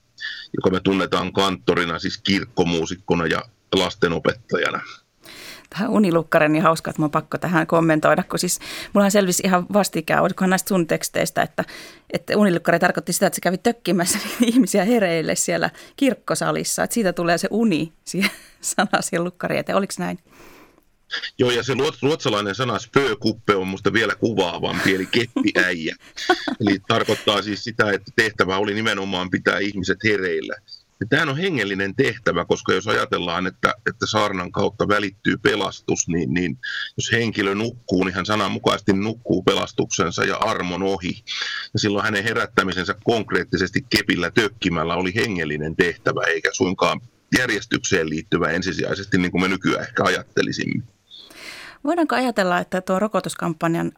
joka 0.57 0.69
me 0.69 0.79
tunnetaan 0.79 1.33
kanttorina, 1.33 1.99
siis 1.99 2.17
kirkkomuusikkona 2.17 3.27
ja 3.27 3.41
lastenopettajana. 3.75 4.81
Tähän 5.69 5.89
unilukkaren, 5.89 6.51
niin 6.51 6.63
hauska, 6.63 6.89
että 6.89 7.01
mä 7.01 7.09
pakko 7.09 7.37
tähän 7.37 7.67
kommentoida, 7.67 8.23
kun 8.23 8.39
siis 8.39 8.59
mullahan 8.93 9.11
selvisi 9.11 9.43
ihan 9.45 9.65
vastikään, 9.73 10.23
olikohan 10.23 10.49
näistä 10.49 10.67
sun 10.67 10.87
teksteistä, 10.87 11.41
että, 11.41 11.63
että 12.13 12.37
unilukkari 12.37 12.79
tarkoitti 12.79 13.13
sitä, 13.13 13.27
että 13.27 13.35
se 13.35 13.41
kävi 13.41 13.57
tökkimässä 13.57 14.19
ihmisiä 14.41 14.85
hereille 14.85 15.35
siellä 15.35 15.69
kirkkosalissa, 15.95 16.83
että 16.83 16.93
siitä 16.93 17.13
tulee 17.13 17.37
se 17.37 17.47
uni 17.51 17.93
siihen 18.05 18.31
sana 18.61 19.01
siihen 19.01 19.23
lukkariin, 19.23 19.59
että 19.59 19.75
oliko 19.75 19.93
näin? 19.99 20.19
Joo, 21.37 21.51
ja 21.51 21.63
se 21.63 21.73
ruotsalainen 22.01 22.55
sana 22.55 22.79
spökuppe 22.79 23.55
on 23.55 23.67
musta 23.67 23.93
vielä 23.93 24.15
kuvaavampi, 24.15 24.95
eli 24.95 25.05
keppiäijä. 25.05 25.95
eli 26.59 26.79
tarkoittaa 26.87 27.41
siis 27.41 27.63
sitä, 27.63 27.91
että 27.91 28.11
tehtävä 28.15 28.57
oli 28.57 28.73
nimenomaan 28.73 29.29
pitää 29.29 29.59
ihmiset 29.59 30.03
hereillä. 30.03 30.55
Ja 31.01 31.07
tämähän 31.09 31.29
on 31.29 31.37
hengellinen 31.37 31.95
tehtävä, 31.95 32.45
koska 32.45 32.73
jos 32.73 32.87
ajatellaan, 32.87 33.47
että, 33.47 33.73
että 33.89 34.05
saarnan 34.05 34.51
kautta 34.51 34.87
välittyy 34.87 35.37
pelastus, 35.37 36.07
niin, 36.07 36.33
niin 36.33 36.57
jos 36.97 37.11
henkilö 37.11 37.55
nukkuu, 37.55 38.03
niin 38.03 38.13
hän 38.13 38.25
sananmukaisesti 38.25 38.93
nukkuu 38.93 39.43
pelastuksensa 39.43 40.23
ja 40.23 40.35
armon 40.35 40.83
ohi. 40.83 41.23
Ja 41.73 41.79
silloin 41.79 42.05
hänen 42.05 42.23
herättämisensä 42.23 42.95
konkreettisesti 43.03 43.85
kepillä 43.97 44.31
tökkimällä 44.31 44.95
oli 44.95 45.15
hengellinen 45.15 45.75
tehtävä, 45.75 46.21
eikä 46.27 46.49
suinkaan 46.53 47.01
järjestykseen 47.37 48.09
liittyvä 48.09 48.49
ensisijaisesti, 48.49 49.17
niin 49.17 49.31
kuin 49.31 49.41
me 49.41 49.47
nykyään 49.47 49.83
ehkä 49.83 50.03
ajattelisimme. 50.03 50.83
Voidaanko 51.83 52.15
ajatella, 52.15 52.59
että 52.59 52.81
tuo 52.81 52.99
rokotuskampanjan 52.99 53.91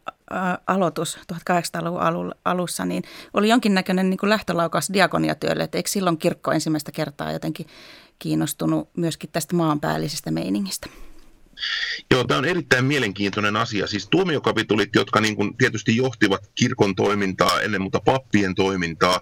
aloitus 0.66 1.18
1800-luvun 1.32 2.32
alussa 2.44 2.84
niin 2.84 3.02
oli 3.34 3.48
jonkinnäköinen 3.48 4.10
niin 4.10 4.18
kuin 4.18 4.30
lähtölaukaus 4.30 4.92
diakoniatyölle, 4.92 5.64
että 5.64 5.78
eikö 5.78 5.90
silloin 5.90 6.18
kirkko 6.18 6.52
ensimmäistä 6.52 6.92
kertaa 6.92 7.32
jotenkin 7.32 7.66
kiinnostunut 8.18 8.88
myöskin 8.96 9.30
tästä 9.32 9.56
maanpäällisestä 9.56 10.30
meiningistä? 10.30 10.86
Joo, 12.10 12.24
tämä 12.24 12.38
on 12.38 12.44
erittäin 12.44 12.84
mielenkiintoinen 12.84 13.56
asia. 13.56 13.86
Siis 13.86 14.08
tuomiokapitulit, 14.08 14.94
jotka 14.94 15.20
niin 15.20 15.36
kuin 15.36 15.56
tietysti 15.56 15.96
johtivat 15.96 16.50
kirkon 16.54 16.94
toimintaa, 16.94 17.60
ennen 17.60 17.80
muuta 17.80 18.00
pappien 18.00 18.54
toimintaa, 18.54 19.20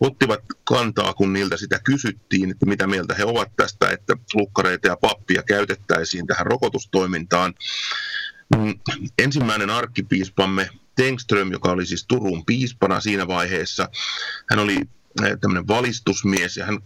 ottivat 0.00 0.40
kantaa, 0.64 1.14
kun 1.14 1.32
niiltä 1.32 1.56
sitä 1.56 1.80
kysyttiin, 1.84 2.50
että 2.50 2.66
mitä 2.66 2.86
mieltä 2.86 3.14
he 3.14 3.24
ovat 3.24 3.48
tästä, 3.56 3.90
että 3.90 4.16
lukkareita 4.34 4.88
ja 4.88 4.96
pappia 4.96 5.42
käytettäisiin 5.42 6.26
tähän 6.26 6.46
rokotustoimintaan. 6.46 7.54
Mm, 8.56 8.78
ensimmäinen 9.18 9.70
arkkipiispamme 9.70 10.68
Tengström, 10.96 11.52
joka 11.52 11.70
oli 11.70 11.86
siis 11.86 12.04
Turun 12.08 12.44
piispana 12.44 13.00
siinä 13.00 13.28
vaiheessa, 13.28 13.88
hän 14.50 14.58
oli 14.58 14.76
eh, 15.24 15.38
tämmöinen 15.40 15.68
valistusmies 15.68 16.56
ja 16.56 16.66
hän 16.66 16.78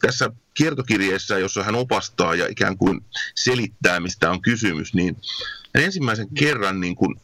tässä 0.00 0.30
kiertokirjeessä, 0.54 1.38
jossa 1.38 1.62
hän 1.62 1.74
opastaa 1.74 2.34
ja 2.34 2.46
ikään 2.46 2.78
kuin 2.78 3.00
selittää, 3.34 4.00
mistä 4.00 4.30
on 4.30 4.42
kysymys, 4.42 4.94
niin 4.94 5.16
hän 5.74 5.84
ensimmäisen 5.84 6.28
kerran 6.34 6.80
niin 6.80 6.96
kuin 6.96 7.20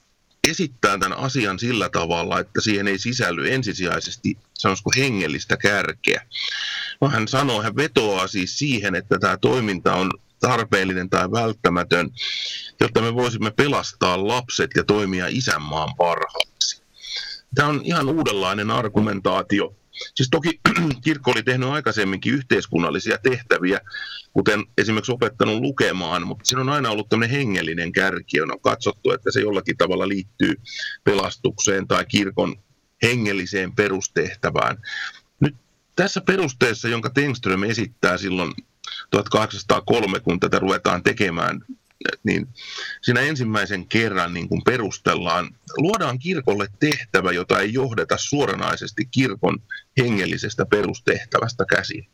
esittää 0.49 0.99
tämän 0.99 1.18
asian 1.18 1.58
sillä 1.58 1.88
tavalla, 1.88 2.40
että 2.40 2.61
siihen 2.61 2.88
ei 2.88 2.99
sisälly 2.99 3.52
ensisijaisesti, 3.52 4.38
sanoisiko 4.54 4.90
hengellistä 4.96 5.56
kärkeä. 5.56 6.26
No, 7.00 7.08
hän 7.08 7.28
sanoo, 7.28 7.62
hän 7.62 7.76
vetoaa 7.76 8.26
siis 8.26 8.58
siihen, 8.58 8.94
että 8.94 9.18
tämä 9.18 9.37
toiminta 9.37 9.94
on 9.94 10.11
tarpeellinen 10.40 11.11
tai 11.11 11.30
välttämätön, 11.30 12.11
jotta 12.80 13.00
me 13.00 13.14
voisimme 13.14 13.50
pelastaa 13.50 14.28
lapset 14.28 14.70
ja 14.76 14.84
toimia 14.84 15.26
isänmaan 15.28 15.94
parhaaksi. 15.96 16.82
Tämä 17.54 17.68
on 17.68 17.80
ihan 17.84 18.08
uudenlainen 18.08 18.70
argumentaatio 18.70 19.75
Siis 20.14 20.28
toki 20.30 20.60
kirkko 21.04 21.30
oli 21.30 21.42
tehnyt 21.42 21.68
aikaisemminkin 21.68 22.34
yhteiskunnallisia 22.34 23.18
tehtäviä, 23.18 23.80
kuten 24.32 24.64
esimerkiksi 24.78 25.12
opettanut 25.12 25.60
lukemaan, 25.60 26.26
mutta 26.26 26.44
siinä 26.44 26.60
on 26.60 26.68
aina 26.68 26.90
ollut 26.90 27.08
tämmöinen 27.08 27.36
hengellinen 27.36 27.92
kärki, 27.92 28.40
on 28.40 28.60
katsottu, 28.60 29.10
että 29.10 29.30
se 29.30 29.40
jollakin 29.40 29.76
tavalla 29.76 30.08
liittyy 30.08 30.54
pelastukseen 31.04 31.88
tai 31.88 32.06
kirkon 32.06 32.56
hengelliseen 33.02 33.74
perustehtävään. 33.74 34.76
Nyt 35.40 35.56
tässä 35.96 36.20
perusteessa, 36.20 36.88
jonka 36.88 37.10
Tengström 37.10 37.62
esittää 37.62 38.18
silloin 38.18 38.52
1803, 39.10 40.20
kun 40.20 40.40
tätä 40.40 40.58
ruvetaan 40.58 41.02
tekemään 41.02 41.60
niin 42.24 42.48
siinä 43.02 43.20
ensimmäisen 43.20 43.86
kerran 43.86 44.34
niin 44.34 44.48
kuin 44.48 44.62
perustellaan, 44.64 45.50
luodaan 45.78 46.18
kirkolle 46.18 46.66
tehtävä, 46.80 47.32
jota 47.32 47.60
ei 47.60 47.72
johdeta 47.72 48.16
suoranaisesti 48.18 49.08
kirkon 49.10 49.58
hengellisestä 50.00 50.66
perustehtävästä 50.66 51.64
käsin. 51.70 52.06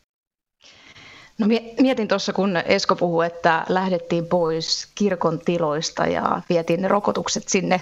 No 1.38 1.46
mietin 1.80 2.08
tuossa, 2.08 2.32
kun 2.32 2.56
Esko 2.56 2.96
puhui, 2.96 3.26
että 3.26 3.64
lähdettiin 3.68 4.26
pois 4.26 4.88
kirkon 4.94 5.38
tiloista 5.38 6.06
ja 6.06 6.42
vietiin 6.49 6.82
ne 6.82 6.88
rokotukset 6.88 7.49
sinne 7.49 7.80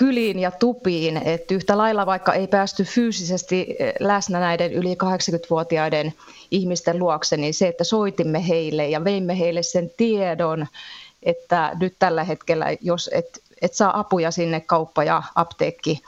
kyliin 0.00 0.38
ja 0.38 0.50
tupiin, 0.50 1.16
että 1.16 1.54
yhtä 1.54 1.78
lailla 1.78 2.06
vaikka 2.06 2.32
ei 2.32 2.46
päästy 2.46 2.84
fyysisesti 2.84 3.76
eh, 3.78 3.92
läsnä 4.00 4.40
näiden 4.40 4.72
yli 4.72 4.94
80-vuotiaiden 4.94 6.12
ihmisten 6.50 6.98
luokse, 6.98 7.36
niin 7.36 7.54
se, 7.54 7.68
että 7.68 7.84
soitimme 7.84 8.48
heille 8.48 8.88
ja 8.88 9.04
veimme 9.04 9.38
heille 9.38 9.62
sen 9.62 9.90
tiedon 9.96 10.66
että 11.22 11.72
nyt 11.80 11.94
tällä 11.98 12.24
hetkellä, 12.24 12.66
jos 12.80 13.10
et, 13.12 13.42
et 13.62 13.74
saa 13.74 13.98
apuja 14.00 14.30
sinne 14.30 14.60
kauppa- 14.60 15.04
ja 15.04 15.22
apteekki 15.34 16.02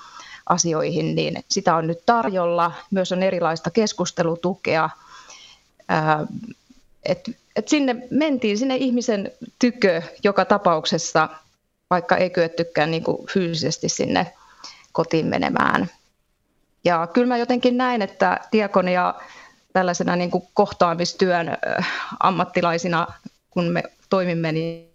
asioihin, 0.47 1.15
niin 1.15 1.45
sitä 1.51 1.77
on 1.77 1.87
nyt 1.87 2.07
tarjolla. 2.07 2.73
Myös 2.91 3.13
on 3.13 3.23
erilaista 3.23 3.71
keskustelutukea. 3.71 4.91
Et, 7.05 7.31
et 7.57 7.69
sinne 7.69 7.97
mentiin 8.11 8.59
sinne 8.59 8.77
ihmisen 8.77 9.33
tykö 9.59 10.03
joka 10.25 10.45
tapauksessa, 10.45 11.29
vaikka 11.91 12.17
ei 12.17 12.31
kyettykään 12.31 12.91
niin 12.91 13.05
kuin 13.05 13.27
fyysisesti 13.27 13.89
sinne 13.89 14.33
kotiin 14.93 15.27
menemään. 15.27 15.91
Ja 16.85 17.07
kyllä 17.07 17.27
mä 17.27 17.37
jotenkin 17.37 17.77
näin, 17.77 18.03
että 18.03 18.41
diakonia 18.53 19.15
tällaisena 19.73 20.17
niin 20.17 20.31
kuin 20.31 20.45
kohtaamistyön 20.55 21.57
ammattilaisina, 22.21 23.07
kun 23.51 23.65
me 23.65 23.83
toimimme, 24.11 24.53
niin 24.53 24.92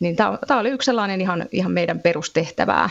niin 0.00 0.16
tämä 0.16 0.60
oli 0.60 0.68
yksi 0.68 0.86
sellainen 0.86 1.20
ihan, 1.20 1.48
ihan 1.52 1.72
meidän 1.72 2.00
perustehtävää. 2.00 2.90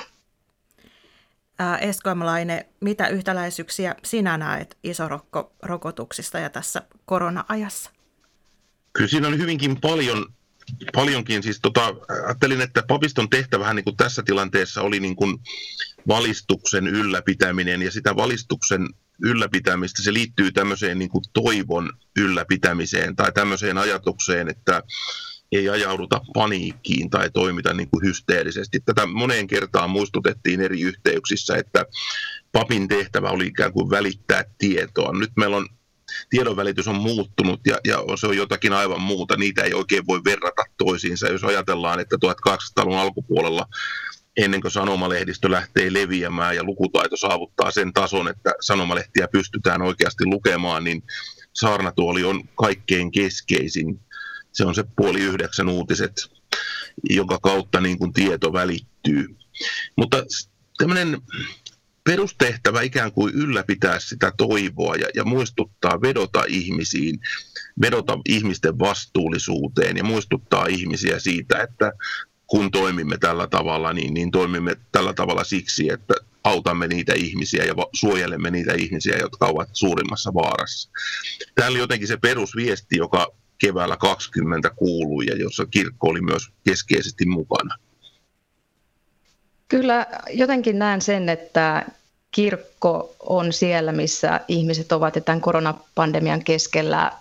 Eskoimalainen, 1.82 2.66
mitä 2.80 3.08
yhtäläisyyksiä 3.08 3.96
sinä 4.04 4.38
näet 4.38 4.78
isorokko-rokotuksista 4.84 6.40
ja 6.40 6.50
tässä 6.50 6.82
korona-ajassa? 7.06 7.90
Kyllä 8.94 9.10
siinä 9.10 9.28
oli 9.28 9.38
hyvinkin 9.38 9.82
paljon, 9.82 10.26
paljonkin. 10.94 11.44
Siis 11.44 11.60
tota, 11.62 11.96
ajattelin, 12.26 12.62
että 12.62 12.84
papiston 12.88 13.30
tehtävähän 13.30 13.76
niin 13.76 13.84
kuin 13.84 13.98
tässä 13.98 14.24
tilanteessa 14.24 14.82
oli 14.82 15.00
niin 15.00 15.16
kuin 15.16 15.38
valistuksen 16.08 16.88
ylläpitäminen 16.88 17.82
ja 17.82 17.92
sitä 17.92 18.16
valistuksen 18.16 18.90
ylläpitämistä, 19.22 20.04
se 20.04 20.14
liittyy 20.14 20.52
tämmöiseen 20.52 21.00
niin 21.00 21.10
kuin 21.10 21.24
toivon 21.34 21.90
ylläpitämiseen 22.18 23.16
tai 23.16 23.32
tämmöiseen 23.32 23.78
ajatukseen, 23.78 24.50
että 24.50 24.84
ei 25.52 25.70
ajauduta 25.70 26.22
paniikkiin 26.34 27.10
tai 27.10 27.30
toimita 27.30 27.74
niin 27.74 27.90
kuin 27.90 28.06
hysteerisesti. 28.06 28.80
Tätä 28.80 29.06
moneen 29.06 29.48
kertaan 29.48 29.90
muistutettiin 29.90 30.62
eri 30.62 30.82
yhteyksissä, 30.82 31.56
että 31.56 31.86
papin 32.52 32.88
tehtävä 32.88 33.30
oli 33.30 33.48
ikään 33.48 33.74
kuin 33.74 33.90
välittää 33.90 34.44
tietoa. 34.58 35.14
Nyt 35.14 35.32
meillä 35.36 35.58
on 35.58 35.68
tiedonvälitys 36.30 36.88
on 36.88 36.96
muuttunut 36.96 37.60
ja, 37.66 37.78
ja 37.88 37.98
se 38.16 38.28
on 38.28 38.38
jotakin 38.38 38.74
aivan 38.74 39.02
muuta. 39.02 39.38
Niitä 39.38 39.64
ei 39.64 39.74
oikein 39.74 40.08
voi 40.08 40.22
verrata 40.26 40.64
toisiinsa. 40.78 41.28
Jos 41.28 41.44
ajatellaan, 41.44 42.00
että 42.00 42.16
1800-luvun 42.26 43.00
alkupuolella 43.00 43.66
ennen 44.38 44.62
kuin 44.62 44.72
sanomalehdistö 44.72 45.52
lähtee 45.52 45.94
leviämään 45.94 46.56
ja 46.56 46.64
lukutaito 46.64 47.18
saavuttaa 47.18 47.72
sen 47.72 47.94
tason, 47.94 48.28
että 48.28 48.54
sanomalehtiä 48.62 49.28
pystytään 49.28 49.82
oikeasti 49.82 50.26
lukemaan, 50.26 50.84
niin 50.84 51.04
saarnatuoli 51.54 52.24
on 52.24 52.48
kaikkein 52.56 53.12
keskeisin 53.12 54.00
se 54.56 54.66
on 54.66 54.76
se 54.76 54.84
puoli 54.96 55.22
yhdeksän 55.22 55.70
uutiset. 55.70 56.14
jonka 57.10 57.40
kautta 57.40 57.82
niin 57.82 57.98
kuin 57.98 58.14
tieto 58.14 58.54
välittyy. 58.54 59.36
Mutta 59.96 60.26
tämmöinen 60.78 61.22
perustehtävä 62.04 62.82
ikään 62.82 63.12
kuin 63.12 63.34
ylläpitää 63.34 64.00
sitä 64.00 64.32
toivoa 64.38 64.96
ja, 64.96 65.08
ja 65.16 65.24
muistuttaa, 65.24 66.02
vedota 66.02 66.44
ihmisiin, 66.48 67.20
vedota 67.82 68.20
ihmisten 68.30 68.80
vastuullisuuteen 68.80 69.98
ja 69.98 70.04
muistuttaa 70.04 70.66
ihmisiä 70.66 71.20
siitä, 71.20 71.64
että 71.64 71.92
kun 72.48 72.72
toimimme 72.72 73.18
tällä 73.18 73.48
tavalla, 73.48 73.94
niin, 73.94 74.14
niin 74.14 74.32
toimimme 74.32 74.76
tällä 74.92 75.14
tavalla 75.14 75.44
siksi, 75.44 75.90
että 75.90 76.14
autamme 76.44 76.88
niitä 76.88 77.14
ihmisiä 77.14 77.64
ja 77.64 77.74
suojelemme 77.94 78.52
niitä 78.52 78.74
ihmisiä, 78.74 79.18
jotka 79.18 79.46
ovat 79.46 79.70
suurimmassa 79.74 80.34
vaarassa. 80.34 80.90
Tämä 81.56 81.70
oli 81.70 81.80
jotenkin 81.80 82.08
se 82.08 82.18
perusviesti, 82.18 82.98
joka 82.98 83.28
keväällä 83.58 83.98
20 83.98 84.70
kuului 84.70 85.26
ja 85.26 85.36
jossa 85.36 85.66
kirkko 85.66 86.08
oli 86.08 86.22
myös 86.22 86.50
keskeisesti 86.64 87.26
mukana. 87.26 87.76
Kyllä 89.68 90.06
jotenkin 90.30 90.80
näen 90.80 91.02
sen, 91.02 91.30
että 91.30 91.86
kirkko 92.32 93.16
on 93.20 93.54
siellä, 93.54 93.92
missä 93.92 94.42
ihmiset 94.48 94.92
ovat 94.92 95.16
ja 95.16 95.22
tämän 95.22 95.42
koronapandemian 95.42 96.44
keskellä 96.44 97.12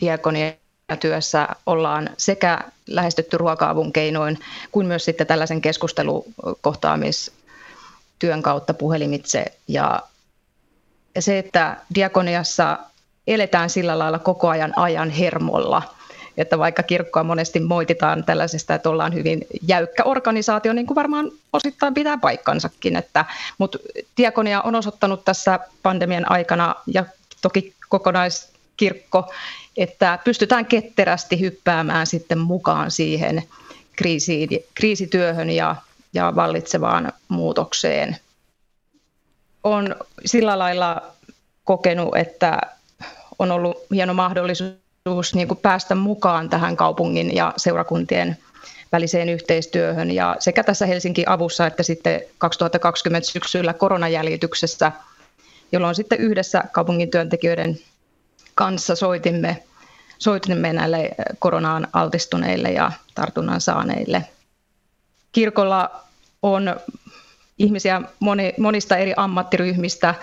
diakonia 0.00 0.52
työssä 1.00 1.48
ollaan 1.66 2.10
sekä 2.16 2.58
lähestytty 2.86 3.38
ruoka-avun 3.38 3.92
keinoin 3.92 4.38
kuin 4.72 4.86
myös 4.86 5.04
sitten 5.04 5.26
tällaisen 5.26 5.60
keskustelukohtaamistyön 5.60 8.42
kautta 8.42 8.74
puhelimitse. 8.74 9.44
Ja 9.68 10.02
se, 11.18 11.38
että 11.38 11.76
diakoniassa 11.94 12.78
eletään 13.34 13.70
sillä 13.70 13.98
lailla 13.98 14.18
koko 14.18 14.48
ajan 14.48 14.72
ajan 14.76 15.10
hermolla– 15.10 15.82
että 16.40 16.58
vaikka 16.58 16.82
kirkkoa 16.82 17.24
monesti 17.24 17.60
moititaan 17.60 18.24
tällaisesta, 18.24 18.74
että 18.74 18.90
ollaan 18.90 19.14
hyvin 19.14 19.46
jäykkä 19.68 20.04
organisaatio, 20.04 20.72
niin 20.72 20.86
kuin 20.86 20.94
varmaan 20.94 21.30
osittain 21.52 21.94
pitää 21.94 22.18
paikkansakin, 22.18 22.96
että, 22.96 23.24
mutta 23.58 23.78
diakonia 24.16 24.60
on 24.62 24.74
osoittanut 24.74 25.24
tässä 25.24 25.60
pandemian 25.82 26.30
aikana 26.30 26.74
ja 26.86 27.04
toki 27.42 27.74
kokonaiskirkko, 27.88 29.32
että 29.76 30.18
pystytään 30.24 30.66
ketterästi 30.66 31.40
hyppäämään 31.40 32.06
sitten 32.06 32.38
mukaan 32.38 32.90
siihen 32.90 33.42
kriisiin, 33.96 34.48
kriisityöhön 34.74 35.50
ja, 35.50 35.76
ja 36.14 36.32
vallitsevaan 36.36 37.12
muutokseen. 37.28 38.16
On 39.64 39.96
sillä 40.26 40.58
lailla 40.58 41.02
kokenut, 41.64 42.16
että 42.16 42.58
on 43.40 43.50
ollut 43.50 43.76
hieno 43.94 44.14
mahdollisuus 44.14 45.34
niin 45.34 45.48
kuin 45.48 45.58
päästä 45.58 45.94
mukaan 45.94 46.50
tähän 46.50 46.76
kaupungin 46.76 47.36
ja 47.36 47.54
seurakuntien 47.56 48.36
väliseen 48.92 49.28
yhteistyöhön 49.28 50.10
ja 50.10 50.36
sekä 50.38 50.64
tässä 50.64 50.86
Helsinki 50.86 51.24
avussa 51.26 51.66
että 51.66 51.82
sitten 51.82 52.20
2020 52.38 53.30
syksyllä 53.30 53.72
koronajäljityksessä, 53.72 54.92
jolloin 55.72 55.94
sitten 55.94 56.20
yhdessä 56.20 56.64
kaupungin 56.72 57.10
työntekijöiden 57.10 57.78
kanssa 58.54 58.96
soitimme, 58.96 59.62
soitimme 60.18 60.72
näille 60.72 61.10
koronaan 61.38 61.88
altistuneille 61.92 62.68
ja 62.68 62.92
tartunnan 63.14 63.60
saaneille. 63.60 64.24
Kirkolla 65.32 65.90
on 66.42 66.76
ihmisiä 67.58 68.02
moni, 68.20 68.54
monista 68.58 68.96
eri 68.96 69.14
ammattiryhmistä, 69.16 70.14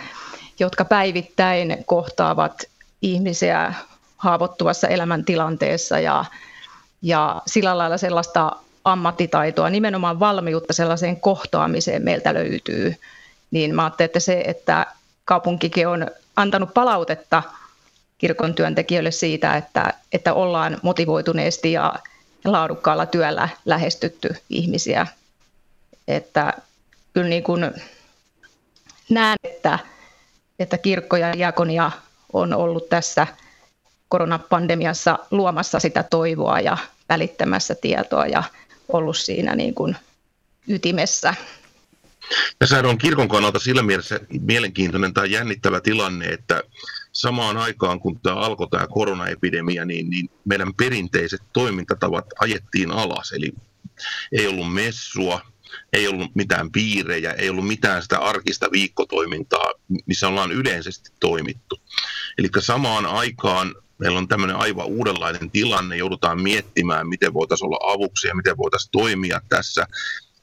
jotka 0.59 0.85
päivittäin 0.85 1.83
kohtaavat 1.85 2.67
ihmisiä 3.01 3.73
haavoittuvassa 4.17 4.87
elämäntilanteessa 4.87 5.99
ja, 5.99 6.25
ja 7.01 7.41
sillä 7.47 7.77
lailla 7.77 7.97
sellaista 7.97 8.51
ammattitaitoa, 8.83 9.69
nimenomaan 9.69 10.19
valmiutta 10.19 10.73
sellaiseen 10.73 11.19
kohtaamiseen 11.19 12.03
meiltä 12.03 12.33
löytyy. 12.33 12.95
Niin 13.51 13.75
mä 13.75 13.83
ajattelen, 13.83 14.05
että 14.05 14.19
se, 14.19 14.43
että 14.47 14.85
kaupunkikin 15.25 15.87
on 15.87 16.07
antanut 16.35 16.73
palautetta 16.73 17.43
kirkon 18.17 18.53
työntekijöille 18.53 19.11
siitä, 19.11 19.57
että, 19.57 19.93
että 20.11 20.33
ollaan 20.33 20.77
motivoituneesti 20.81 21.71
ja 21.71 21.93
laadukkaalla 22.45 23.05
työllä 23.05 23.49
lähestytty 23.65 24.35
ihmisiä. 24.49 25.07
Että 26.07 26.53
kyllä 27.13 27.29
niin 27.29 27.43
kuin 27.43 27.71
näen, 29.09 29.37
että, 29.43 29.79
että 30.59 30.77
kirkko 30.77 31.17
ja 31.17 31.33
diakonia 31.33 31.91
on 32.33 32.53
ollut 32.53 32.89
tässä– 32.89 33.27
koronapandemiassa 34.09 35.19
luomassa 35.31 35.79
sitä 35.79 36.03
toivoa 36.03 36.59
ja 36.59 36.77
välittämässä 37.09 37.75
tietoa 37.75 38.25
ja 38.25 38.43
ollut 38.87 39.17
siinä 39.17 39.55
niin 39.55 39.73
kuin 39.73 39.95
ytimessä. 40.67 41.33
Tässä 42.59 42.79
on 42.79 42.97
kirkon 42.97 43.27
kannalta 43.27 43.59
sillä 43.59 43.83
mielessä 43.83 44.19
mielenkiintoinen 44.41 45.13
tai 45.13 45.31
jännittävä 45.31 45.81
tilanne, 45.81 46.25
että 46.25 46.63
samaan 47.11 47.57
aikaan 47.57 47.99
kun 47.99 48.19
tämä 48.19 48.35
alkoi 48.35 48.67
tämä 48.71 48.87
koronaepidemia, 48.87 49.85
niin, 49.85 50.09
niin 50.09 50.29
meidän 50.45 50.73
perinteiset 50.73 51.41
toimintatavat 51.53 52.25
ajettiin 52.39 52.91
alas. 52.91 53.31
Eli 53.31 53.53
ei 54.31 54.47
ollut 54.47 54.73
messua, 54.73 55.41
ei 55.93 56.07
ollut 56.07 56.35
mitään 56.35 56.71
piirejä, 56.71 57.31
ei 57.31 57.49
ollut 57.49 57.67
mitään 57.67 58.01
sitä 58.01 58.17
arkista 58.17 58.71
viikkotoimintaa, 58.71 59.73
missä 60.05 60.27
ollaan 60.27 60.51
yleisesti 60.51 61.09
toimittu. 61.19 61.79
Eli 62.37 62.47
samaan 62.59 63.05
aikaan 63.05 63.75
meillä 63.97 64.17
on 64.17 64.27
tämmöinen 64.27 64.55
aivan 64.55 64.85
uudenlainen 64.85 65.51
tilanne, 65.51 65.97
joudutaan 65.97 66.41
miettimään, 66.41 67.07
miten 67.07 67.33
voitaisiin 67.33 67.65
olla 67.65 67.93
avuksi 67.93 68.27
ja 68.27 68.35
miten 68.35 68.57
voitaisiin 68.57 68.91
toimia 68.91 69.41
tässä. 69.49 69.87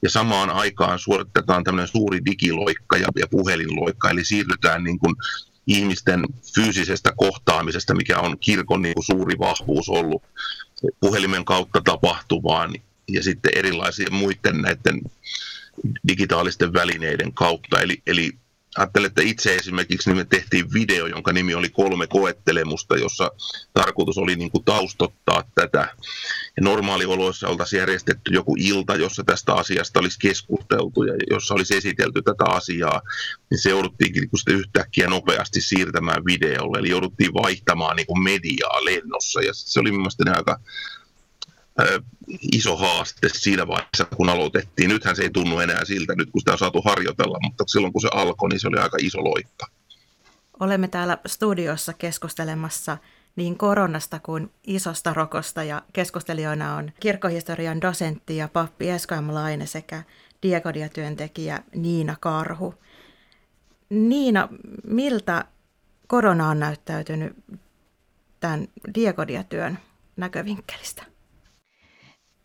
Ja 0.01 0.09
samaan 0.09 0.49
aikaan 0.49 0.99
suoritetaan 0.99 1.63
tämmöinen 1.63 1.87
suuri 1.87 2.25
digiloikka 2.25 2.97
ja, 2.97 3.07
ja 3.19 3.27
puhelinloikka, 3.27 4.09
eli 4.09 4.25
siirrytään 4.25 4.83
niin 4.83 4.99
kuin 4.99 5.15
ihmisten 5.67 6.25
fyysisestä 6.55 7.13
kohtaamisesta, 7.17 7.95
mikä 7.95 8.19
on 8.19 8.39
kirkon 8.39 8.81
niin 8.81 8.93
kuin 8.93 9.05
suuri 9.05 9.39
vahvuus 9.39 9.89
ollut 9.89 10.23
puhelimen 10.99 11.45
kautta 11.45 11.81
tapahtuvaan 11.81 12.75
ja 13.07 13.23
sitten 13.23 13.51
erilaisia 13.55 14.07
muiden 14.11 14.61
näiden 14.61 15.01
digitaalisten 16.07 16.73
välineiden 16.73 17.33
kautta. 17.33 17.79
Eli, 17.79 18.01
eli 18.07 18.31
ajattelen, 18.77 19.07
että 19.07 19.21
itse 19.21 19.55
esimerkiksi 19.55 20.09
niin 20.09 20.17
me 20.17 20.25
tehtiin 20.25 20.73
video, 20.73 21.07
jonka 21.07 21.33
nimi 21.33 21.55
oli 21.55 21.69
kolme 21.69 22.07
koettelemusta, 22.07 22.97
jossa 22.97 23.31
tarkoitus 23.73 24.17
oli 24.17 24.35
niin 24.35 24.51
kuin 24.51 24.63
taustottaa 24.63 25.43
tätä. 25.55 25.95
Ja 26.57 26.63
normaalioloissa 26.63 27.47
oltaisiin 27.47 27.79
järjestetty 27.79 28.33
joku 28.33 28.55
ilta, 28.59 28.95
jossa 28.95 29.23
tästä 29.23 29.53
asiasta 29.53 29.99
olisi 29.99 30.19
keskusteltu 30.19 31.03
ja 31.03 31.13
jossa 31.29 31.53
olisi 31.53 31.77
esitelty 31.77 32.21
tätä 32.21 32.43
asiaa, 32.45 33.01
niin 33.51 33.59
se 33.59 33.69
jouduttiinkin 33.69 34.21
niin 34.21 34.29
kuin 34.29 34.57
yhtäkkiä 34.57 35.07
nopeasti 35.07 35.61
siirtämään 35.61 36.25
videolle, 36.25 36.79
eli 36.79 36.89
jouduttiin 36.89 37.33
vaihtamaan 37.33 37.95
niin 37.95 38.07
kuin 38.07 38.23
mediaa 38.23 38.85
lennossa, 38.85 39.41
ja 39.41 39.53
se 39.53 39.79
oli 39.79 39.91
mielestäni 39.91 40.31
aika 40.31 40.59
iso 42.53 42.77
haaste 42.77 43.29
siinä 43.33 43.67
vaiheessa, 43.67 44.05
kun 44.15 44.29
aloitettiin. 44.29 44.89
Nythän 44.89 45.15
se 45.15 45.21
ei 45.21 45.29
tunnu 45.29 45.59
enää 45.59 45.85
siltä, 45.85 46.15
nyt 46.15 46.31
kun 46.31 46.41
sitä 46.41 46.51
on 46.51 46.57
saatu 46.57 46.81
harjoitella, 46.81 47.39
mutta 47.43 47.63
silloin 47.67 47.93
kun 47.93 48.01
se 48.01 48.09
alkoi, 48.13 48.49
niin 48.49 48.59
se 48.59 48.67
oli 48.67 48.77
aika 48.77 48.97
iso 49.01 49.23
loikka. 49.23 49.67
Olemme 50.59 50.87
täällä 50.87 51.17
studiossa 51.25 51.93
keskustelemassa 51.93 52.97
niin 53.35 53.57
koronasta 53.57 54.19
kuin 54.19 54.51
isosta 54.67 55.13
rokosta 55.13 55.63
ja 55.63 55.81
keskustelijoina 55.93 56.75
on 56.75 56.91
kirkkohistorian 56.99 57.81
dosentti 57.81 58.37
ja 58.37 58.47
pappi 58.47 58.89
Esko 58.89 59.15
Laine 59.27 59.65
sekä 59.65 60.03
diakodiatyöntekijä 60.43 61.63
Niina 61.75 62.15
Karhu. 62.19 62.73
Niina, 63.89 64.47
miltä 64.87 65.45
korona 66.07 66.49
on 66.49 66.59
näyttäytynyt 66.59 67.35
tämän 68.39 68.67
diakodiatyön 68.95 69.79
näkövinkkelistä? 70.17 71.14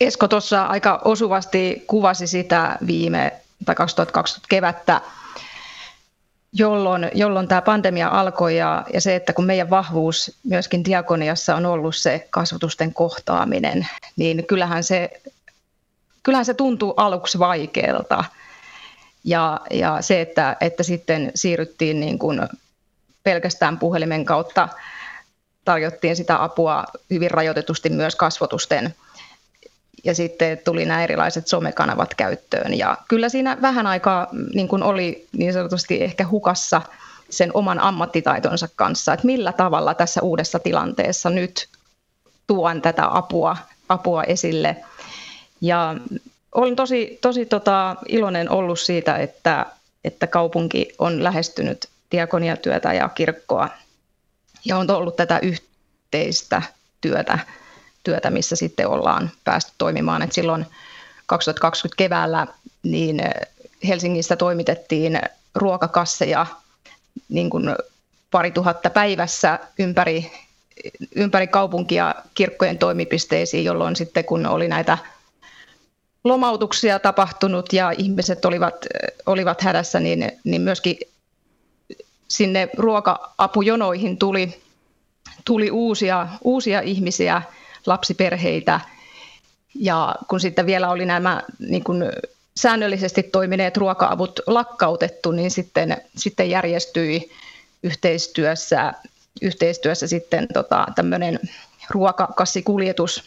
Esko 0.01 0.29
tuossa 0.29 0.65
aika 0.65 1.01
osuvasti 1.05 1.85
kuvasi 1.87 2.27
sitä 2.27 2.79
viime 2.87 3.33
tai 3.65 3.75
2020 3.75 4.47
kevättä, 4.51 5.01
jolloin, 6.53 7.11
jolloin 7.15 7.49
tämä 7.49 7.63
pandemia 7.63 8.09
alkoi 8.09 8.57
ja, 8.57 8.85
ja 8.93 9.01
se, 9.01 9.17
että 9.17 9.33
kun 9.33 9.47
meidän 9.47 9.71
vahvuus 9.71 10.37
myöskin 10.45 10.85
diakoniassa 10.85 11.57
on 11.57 11.67
ollut 11.67 11.97
se 11.97 12.27
kasvatusten 12.31 12.95
kohtaaminen, 12.95 13.89
niin 14.17 14.47
kyllähän 14.47 14.85
se, 14.85 15.11
kyllähän 16.23 16.45
se 16.45 16.55
tuntuu 16.55 16.95
aluksi 16.97 17.39
vaikealta. 17.39 18.25
Ja, 19.25 19.61
ja 19.71 19.99
se, 20.01 20.21
että, 20.21 20.57
että 20.61 20.83
sitten 20.83 21.33
siirryttiin 21.35 22.01
niin 22.01 22.19
kuin 22.19 22.41
pelkästään 23.23 23.79
puhelimen 23.79 24.25
kautta, 24.25 24.69
tarjottiin 25.65 26.17
sitä 26.17 26.45
apua 26.45 26.85
hyvin 27.11 27.31
rajoitetusti 27.31 27.89
myös 27.89 28.17
kasvotusten 28.17 28.95
ja 30.05 30.14
sitten 30.14 30.59
tuli 30.59 30.85
nämä 30.85 31.05
erilaiset 31.05 31.46
somekanavat 31.46 32.14
käyttöön. 32.14 32.79
Ja 32.79 32.96
kyllä 33.09 33.29
siinä 33.29 33.59
vähän 33.62 33.87
aikaa 33.87 34.29
niin 34.55 34.68
kuin 34.68 34.83
oli 34.83 35.26
niin 35.33 35.53
sanotusti 35.53 36.03
ehkä 36.03 36.26
hukassa 36.26 36.83
sen 37.31 37.50
oman 37.55 37.81
ammattitaitonsa 37.81 38.68
kanssa, 38.76 39.12
että 39.12 39.26
millä 39.26 39.53
tavalla 39.53 39.94
tässä 39.94 40.22
uudessa 40.22 40.59
tilanteessa 40.59 41.31
nyt 41.31 41.68
tuon 42.46 42.83
tätä 42.83 43.16
apua, 43.16 43.57
apua 43.88 44.24
esille. 44.24 44.76
Ja 45.61 45.96
olen 46.55 46.76
tosi, 46.76 47.18
tosi 47.20 47.46
tota, 47.46 47.96
iloinen 48.09 48.50
ollut 48.50 48.81
siitä, 48.81 49.16
että, 49.16 49.66
että 50.05 50.26
kaupunki 50.26 50.94
on 50.98 51.24
lähestynyt 51.24 51.88
diakoniatyötä 52.12 52.92
ja 52.92 53.09
kirkkoa 53.09 53.68
ja 54.64 54.76
on 54.76 54.90
ollut 54.90 55.16
tätä 55.16 55.38
yhteistä 55.42 56.62
työtä, 57.00 57.38
työtä 58.03 58.31
missä 58.31 58.57
sitten 58.57 58.89
ollaan 58.89 59.31
päästy 59.45 59.73
toimimaan. 59.79 60.23
Et 60.23 60.33
silloin 60.33 60.67
2020 61.27 61.97
keväällä 61.97 62.47
niin 62.83 63.23
Helsingistä 63.89 64.37
toimitettiin 64.37 65.21
ruokakasseja 65.55 66.47
niin 67.29 67.51
kuin 67.51 67.77
pari 68.31 68.51
tuhatta 68.51 68.91
päivässä 68.91 69.59
ympäri, 69.79 70.33
ympäri 71.17 71.47
kaupunkia 71.47 72.15
kirkkojen 72.35 72.79
toimipisteisiin, 72.79 73.65
jolloin 73.65 73.97
sitten 73.97 74.25
kun 74.25 74.47
oli 74.47 74.69
näitä 74.69 74.99
lomautuksia 76.25 76.99
tapahtunut 76.99 77.73
ja 77.73 77.91
ihmiset 77.99 78.45
olivat, 78.45 78.75
olivat 79.27 79.61
hädässä, 79.61 80.01
niin, 80.01 80.33
niin 80.45 80.63
myöskin 80.63 80.97
sinne 82.29 82.69
ruoka-apujonoihin 82.77 84.19
tuli, 84.19 84.63
tuli 85.45 85.71
uusia, 85.71 86.29
uusia 86.45 86.81
ihmisiä, 86.81 87.43
lapsiperheitä. 87.87 88.81
Ja 89.75 90.14
kun 90.29 90.40
sitten 90.40 90.66
vielä 90.66 90.90
oli 90.90 91.07
nämä 91.07 91.43
niin 91.59 91.85
kuin 91.85 92.05
säännöllisesti 92.57 93.23
toimineet 93.23 93.77
ruoka-avut 93.77 94.40
lakkautettu, 94.47 95.31
niin 95.31 95.51
sitten, 95.51 95.97
sitten 96.16 96.51
järjestyi 96.51 97.31
yhteistyössä, 97.83 98.93
yhteistyössä 99.43 100.07
sitten 100.07 100.47
tota, 100.53 100.87
tämmöinen 100.95 101.40
ruokakassikuljetus, 101.90 103.25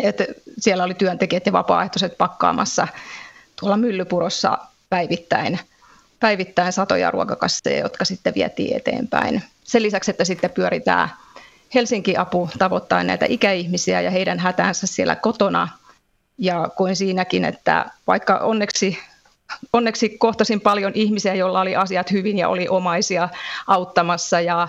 että 0.00 0.24
siellä 0.58 0.84
oli 0.84 0.94
työntekijät 0.94 1.46
ja 1.46 1.52
vapaaehtoiset 1.52 2.18
pakkaamassa 2.18 2.88
tuolla 3.60 3.76
Myllypurossa 3.76 4.58
päivittäin, 4.90 5.58
päivittäin 6.20 6.72
satoja 6.72 7.10
ruokakasseja, 7.10 7.78
jotka 7.78 8.04
sitten 8.04 8.34
vietiin 8.34 8.76
eteenpäin. 8.76 9.42
Sen 9.64 9.82
lisäksi, 9.82 10.10
että 10.10 10.24
sitten 10.24 10.50
pyöritään 10.50 11.10
Helsinki-apu 11.74 12.48
tavoittaa 12.58 13.04
näitä 13.04 13.26
ikäihmisiä 13.28 14.00
ja 14.00 14.10
heidän 14.10 14.38
hätäänsä 14.38 14.86
siellä 14.86 15.14
kotona. 15.16 15.68
Ja 16.38 16.68
koin 16.76 16.96
siinäkin, 16.96 17.44
että 17.44 17.90
vaikka 18.06 18.36
onneksi, 18.36 18.98
onneksi 19.72 20.08
kohtasin 20.08 20.60
paljon 20.60 20.92
ihmisiä, 20.94 21.34
joilla 21.34 21.60
oli 21.60 21.76
asiat 21.76 22.12
hyvin 22.12 22.38
ja 22.38 22.48
oli 22.48 22.68
omaisia 22.68 23.28
auttamassa. 23.66 24.40
Ja, 24.40 24.68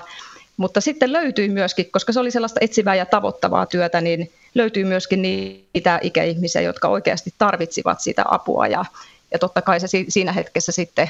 mutta 0.58 0.82
sitten 0.82 1.14
löytyi 1.14 1.50
myöskin, 1.50 1.92
koska 1.92 2.14
se 2.14 2.20
oli 2.20 2.32
sellaista 2.32 2.60
etsivää 2.64 2.96
ja 2.96 3.06
tavoittavaa 3.06 3.66
työtä, 3.66 4.02
niin 4.02 4.32
löytyy 4.56 4.84
myöskin 4.84 5.22
niitä 5.22 6.00
ikäihmisiä, 6.02 6.62
jotka 6.62 6.88
oikeasti 6.88 7.34
tarvitsivat 7.38 8.02
sitä 8.02 8.24
apua. 8.28 8.68
Ja, 8.68 8.86
ja 9.32 9.40
totta 9.40 9.62
kai 9.62 9.80
se 9.80 9.88
siinä 10.08 10.32
hetkessä 10.32 10.72
sitten 10.72 11.10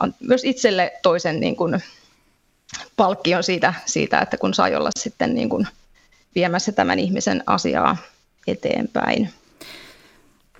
on 0.00 0.14
myös 0.20 0.44
itselle 0.44 0.92
toisen 1.02 1.40
niin 1.40 1.56
kuin, 1.56 1.82
palkkion 2.96 3.42
siitä, 3.42 3.74
siitä, 3.86 4.18
että 4.18 4.36
kun 4.36 4.54
sai 4.54 4.74
olla 4.76 4.90
sitten 4.98 5.34
niin 5.34 5.48
kuin 5.48 5.66
viemässä 6.34 6.72
tämän 6.72 6.98
ihmisen 6.98 7.42
asiaa 7.46 7.96
eteenpäin. 8.46 9.30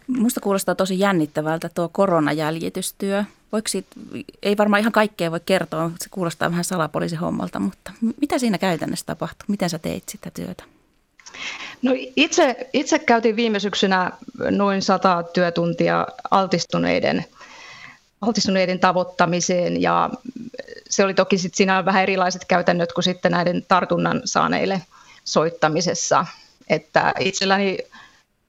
Minusta 0.07 0.41
kuulostaa 0.41 0.75
tosi 0.75 0.99
jännittävältä 0.99 1.69
tuo 1.69 1.89
koronajäljitystyö. 1.89 3.25
Voiko 3.53 3.69
siitä, 3.69 3.89
ei 4.43 4.57
varmaan 4.57 4.81
ihan 4.81 4.93
kaikkea 4.93 5.31
voi 5.31 5.41
kertoa, 5.47 5.91
se 6.01 6.09
kuulostaa 6.11 6.51
vähän 6.51 6.65
salapoliisihommalta, 6.65 7.61
mutta 7.61 7.93
mitä 8.21 8.39
siinä 8.39 8.59
käytännössä 8.59 9.07
tapahtui? 9.07 9.45
Miten 9.49 9.71
sä 9.71 9.79
teit 9.79 10.09
sitä 10.09 10.31
työtä? 10.31 10.65
No 11.83 11.93
itse, 12.17 12.69
itse 12.73 12.99
käytin 12.99 13.37
viime 13.37 13.61
syksynä 13.61 14.11
noin 14.51 14.83
sata 14.83 15.23
työtuntia 15.23 16.07
altistuneiden, 16.31 17.25
altistuneiden 18.23 18.79
tavoittamiseen 18.79 19.83
ja 19.83 20.11
se 20.91 21.05
oli 21.05 21.15
toki 21.15 21.39
sit 21.39 21.55
siinä 21.55 21.85
vähän 21.85 22.03
erilaiset 22.03 22.45
käytännöt 22.45 22.93
kuin 22.93 23.05
sitten 23.05 23.33
näiden 23.33 23.65
tartunnan 23.69 24.23
saaneille 24.25 24.83
soittamisessa. 25.25 26.27
Että 26.69 27.13
itselläni 27.19 27.79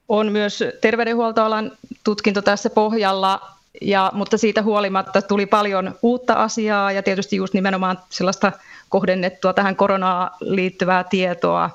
on 0.09 0.31
myös 0.31 0.63
terveydenhuoltoalan 0.81 1.71
tutkinto 2.03 2.41
tässä 2.41 2.69
pohjalla, 2.69 3.41
ja, 3.81 4.11
mutta 4.13 4.37
siitä 4.37 4.61
huolimatta 4.61 5.21
tuli 5.21 5.45
paljon 5.45 5.95
uutta 6.01 6.33
asiaa 6.33 6.91
ja 6.91 7.03
tietysti 7.03 7.35
just 7.35 7.53
nimenomaan 7.53 7.99
sellaista 8.09 8.51
kohdennettua 8.89 9.53
tähän 9.53 9.75
koronaan 9.75 10.31
liittyvää 10.39 11.03
tietoa. 11.03 11.69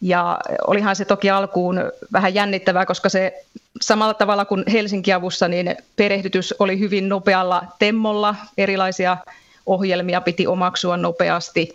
Ja 0.00 0.38
olihan 0.66 0.96
se 0.96 1.04
toki 1.04 1.30
alkuun 1.30 1.80
vähän 2.12 2.34
jännittävää, 2.34 2.86
koska 2.86 3.08
se 3.08 3.44
samalla 3.82 4.14
tavalla 4.14 4.44
kuin 4.44 4.64
Helsinki-avussa, 4.72 5.48
niin 5.48 5.76
perehdytys 5.96 6.54
oli 6.58 6.78
hyvin 6.78 7.08
nopealla 7.08 7.64
temmolla. 7.78 8.34
Erilaisia 8.58 9.16
ohjelmia 9.66 10.20
piti 10.20 10.46
omaksua 10.46 10.96
nopeasti, 10.96 11.74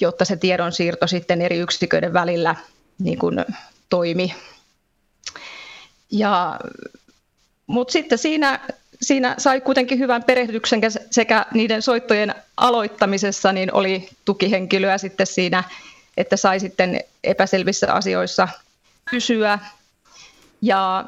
jotta 0.00 0.24
se 0.24 0.36
tiedonsiirto 0.36 1.06
sitten 1.06 1.42
eri 1.42 1.58
yksiköiden 1.58 2.12
välillä 2.12 2.56
niin 2.98 3.18
kuin 3.18 3.44
toimi. 3.88 4.34
Ja, 6.10 6.60
mutta 7.66 7.92
sitten 7.92 8.18
siinä, 8.18 8.60
siinä 9.02 9.34
sai 9.38 9.60
kuitenkin 9.60 9.98
hyvän 9.98 10.24
perehdyksen 10.24 10.80
sekä 11.10 11.46
niiden 11.54 11.82
soittojen 11.82 12.34
aloittamisessa, 12.56 13.52
niin 13.52 13.74
oli 13.74 14.08
tukihenkilöä 14.24 14.98
sitten 14.98 15.26
siinä, 15.26 15.64
että 16.16 16.36
sai 16.36 16.60
sitten 16.60 17.00
epäselvissä 17.24 17.92
asioissa 17.92 18.48
kysyä. 19.10 19.58
Ja 20.64 21.04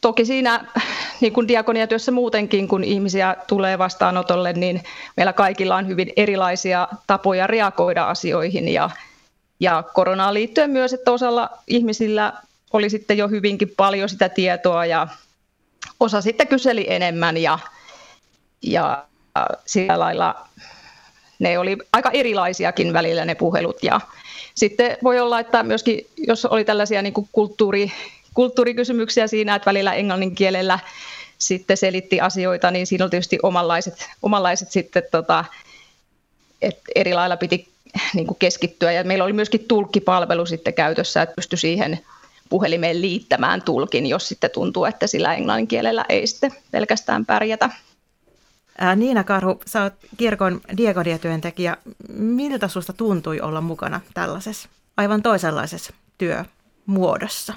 toki 0.00 0.24
siinä 0.24 0.64
niin 1.20 1.32
kuin 1.32 1.48
diakoniatyössä 1.48 2.12
muutenkin, 2.12 2.68
kun 2.68 2.84
ihmisiä 2.84 3.36
tulee 3.46 3.78
vastaanotolle, 3.78 4.52
niin 4.52 4.82
meillä 5.16 5.32
kaikilla 5.32 5.76
on 5.76 5.86
hyvin 5.86 6.12
erilaisia 6.16 6.88
tapoja 7.06 7.46
reagoida 7.46 8.04
asioihin. 8.04 8.68
Ja, 8.68 8.90
ja 9.60 9.84
koronaan 9.94 10.34
liittyen 10.34 10.70
myös, 10.70 10.92
että 10.92 11.10
osalla 11.10 11.50
ihmisillä 11.66 12.32
oli 12.72 12.90
sitten 12.90 13.18
jo 13.18 13.28
hyvinkin 13.28 13.72
paljon 13.76 14.08
sitä 14.08 14.28
tietoa 14.28 14.86
ja 14.86 15.08
osa 16.00 16.20
sitten 16.20 16.48
kyseli 16.48 16.86
enemmän 16.88 17.36
ja, 17.36 17.58
ja 18.62 19.04
sillä 19.66 19.98
lailla 19.98 20.48
ne 21.38 21.58
oli 21.58 21.76
aika 21.92 22.10
erilaisiakin 22.10 22.92
välillä 22.92 23.24
ne 23.24 23.34
puhelut 23.34 23.82
ja 23.82 24.00
sitten 24.54 24.96
voi 25.02 25.20
olla, 25.20 25.40
että 25.40 25.62
myöskin 25.62 26.06
jos 26.16 26.44
oli 26.44 26.64
tällaisia 26.64 27.02
niin 27.02 27.12
kuin 27.12 27.28
kulttuuri, 27.32 27.92
kulttuurikysymyksiä 28.34 29.26
siinä, 29.26 29.54
että 29.54 29.66
välillä 29.66 29.94
englannin 29.94 30.34
kielellä 30.34 30.78
sitten 31.38 31.76
selitti 31.76 32.20
asioita, 32.20 32.70
niin 32.70 32.86
siinä 32.86 33.04
oli 33.04 33.10
tietysti 33.10 33.38
omanlaiset, 33.42 34.08
omanlaiset 34.22 34.70
sitten, 34.70 35.02
tota, 35.10 35.44
että 36.62 36.82
eri 36.94 37.14
lailla 37.14 37.36
piti 37.36 37.68
niin 38.14 38.26
kuin 38.26 38.38
keskittyä. 38.38 38.92
Ja 38.92 39.04
meillä 39.04 39.24
oli 39.24 39.32
myöskin 39.32 39.64
tulkkipalvelu 39.68 40.46
sitten 40.46 40.74
käytössä, 40.74 41.22
että 41.22 41.34
pystyi 41.34 41.58
siihen 41.58 42.00
puhelimeen 42.48 43.00
liittämään 43.00 43.62
tulkin, 43.62 44.06
jos 44.06 44.28
sitten 44.28 44.50
tuntuu, 44.50 44.84
että 44.84 45.06
sillä 45.06 45.34
englannin 45.34 45.68
kielellä 45.68 46.04
ei 46.08 46.26
sitten 46.26 46.52
pelkästään 46.70 47.26
pärjätä. 47.26 47.70
Ää, 48.80 48.96
Niina 48.96 49.24
Karhu, 49.24 49.60
sä 49.66 49.82
oot 49.82 49.92
kirkon 50.16 50.60
diakoniatyöntekijä. 50.76 51.76
Miltä 52.08 52.68
susta 52.68 52.92
tuntui 52.92 53.40
olla 53.40 53.60
mukana 53.60 54.00
tällaisessa 54.14 54.68
aivan 54.96 55.22
toisenlaisessa 55.22 55.92
työmuodossa? 56.18 57.54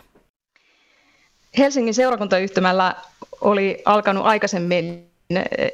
Helsingin 1.57 1.93
seurakuntayhtymällä 1.93 2.95
oli 3.41 3.81
alkanut 3.85 4.25
aikaisemmin 4.25 5.09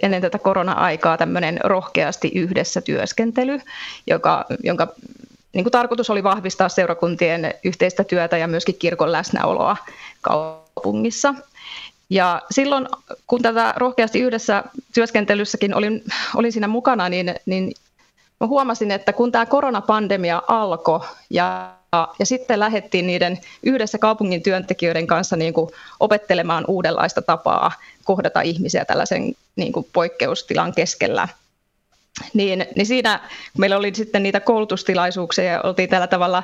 ennen 0.03 0.21
tätä 0.21 0.38
korona-aikaa 0.38 1.17
tämmöinen 1.17 1.59
rohkeasti 1.63 2.31
yhdessä 2.35 2.81
työskentely, 2.81 3.59
joka, 4.07 4.45
jonka 4.63 4.88
niin 5.53 5.63
kuin 5.63 5.71
tarkoitus 5.71 6.09
oli 6.09 6.23
vahvistaa 6.23 6.69
seurakuntien 6.69 7.53
yhteistä 7.63 8.03
työtä 8.03 8.38
ja 8.38 8.47
myöskin 8.47 8.75
kirkon 8.79 9.12
läsnäoloa 9.12 9.77
kaupungissa. 10.21 11.33
Ja 12.10 12.41
silloin, 12.52 12.88
kun 13.28 13.41
tätä 13.41 13.74
rohkeasti 13.78 14.19
yhdessä 14.19 14.63
työskentelyssäkin 14.93 15.76
olin, 15.76 16.04
olin 16.36 16.52
siinä 16.52 16.67
mukana, 16.67 17.10
niin, 17.10 17.36
niin 17.45 17.74
mä 18.39 18.48
huomasin, 18.48 18.91
että 18.91 19.13
kun 19.13 19.32
tämä 19.32 19.45
koronapandemia 19.45 20.41
alkoi 20.48 21.00
ja 21.30 21.80
ja 22.19 22.26
sitten 22.26 22.60
lähdettiin 22.60 23.08
niiden 23.08 23.39
yhdessä 23.63 23.98
kaupungin 23.98 24.43
työntekijöiden 24.43 25.08
kanssa 25.08 25.36
niin 25.36 25.54
kuin 25.54 25.69
opettelemaan 26.00 26.65
uudenlaista 26.67 27.22
tapaa 27.22 27.72
kohdata 28.04 28.41
ihmisiä 28.41 28.86
tällaisen 28.86 29.34
niin 29.56 29.72
kuin 29.72 29.88
poikkeustilan 29.93 30.74
keskellä. 30.74 31.28
Niin, 32.34 32.65
niin 32.76 32.86
siinä 32.86 33.19
meillä 33.58 33.78
oli 33.78 33.95
sitten 33.95 34.24
niitä 34.24 34.39
koulutustilaisuuksia 34.39 35.43
ja 35.43 35.62
oltiin 35.62 35.89
tällä 35.89 36.08
tavalla 36.08 36.43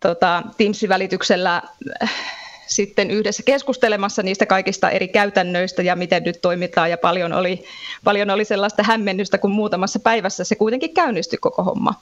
tota, 0.00 0.42
Teams-välityksellä 0.56 1.62
äh, 2.02 2.41
sitten 2.74 3.10
yhdessä 3.10 3.42
keskustelemassa 3.42 4.22
niistä 4.22 4.46
kaikista 4.46 4.90
eri 4.90 5.08
käytännöistä 5.08 5.82
ja 5.82 5.96
miten 5.96 6.24
nyt 6.24 6.38
toimitaan 6.42 6.90
ja 6.90 6.98
paljon 6.98 7.32
oli, 7.32 7.64
paljon 8.04 8.30
oli 8.30 8.44
sellaista 8.44 8.82
hämmennystä, 8.82 9.38
kun 9.38 9.50
muutamassa 9.50 10.00
päivässä 10.00 10.44
se 10.44 10.54
kuitenkin 10.54 10.94
käynnistyi 10.94 11.38
koko 11.38 11.64
homma. 11.64 11.94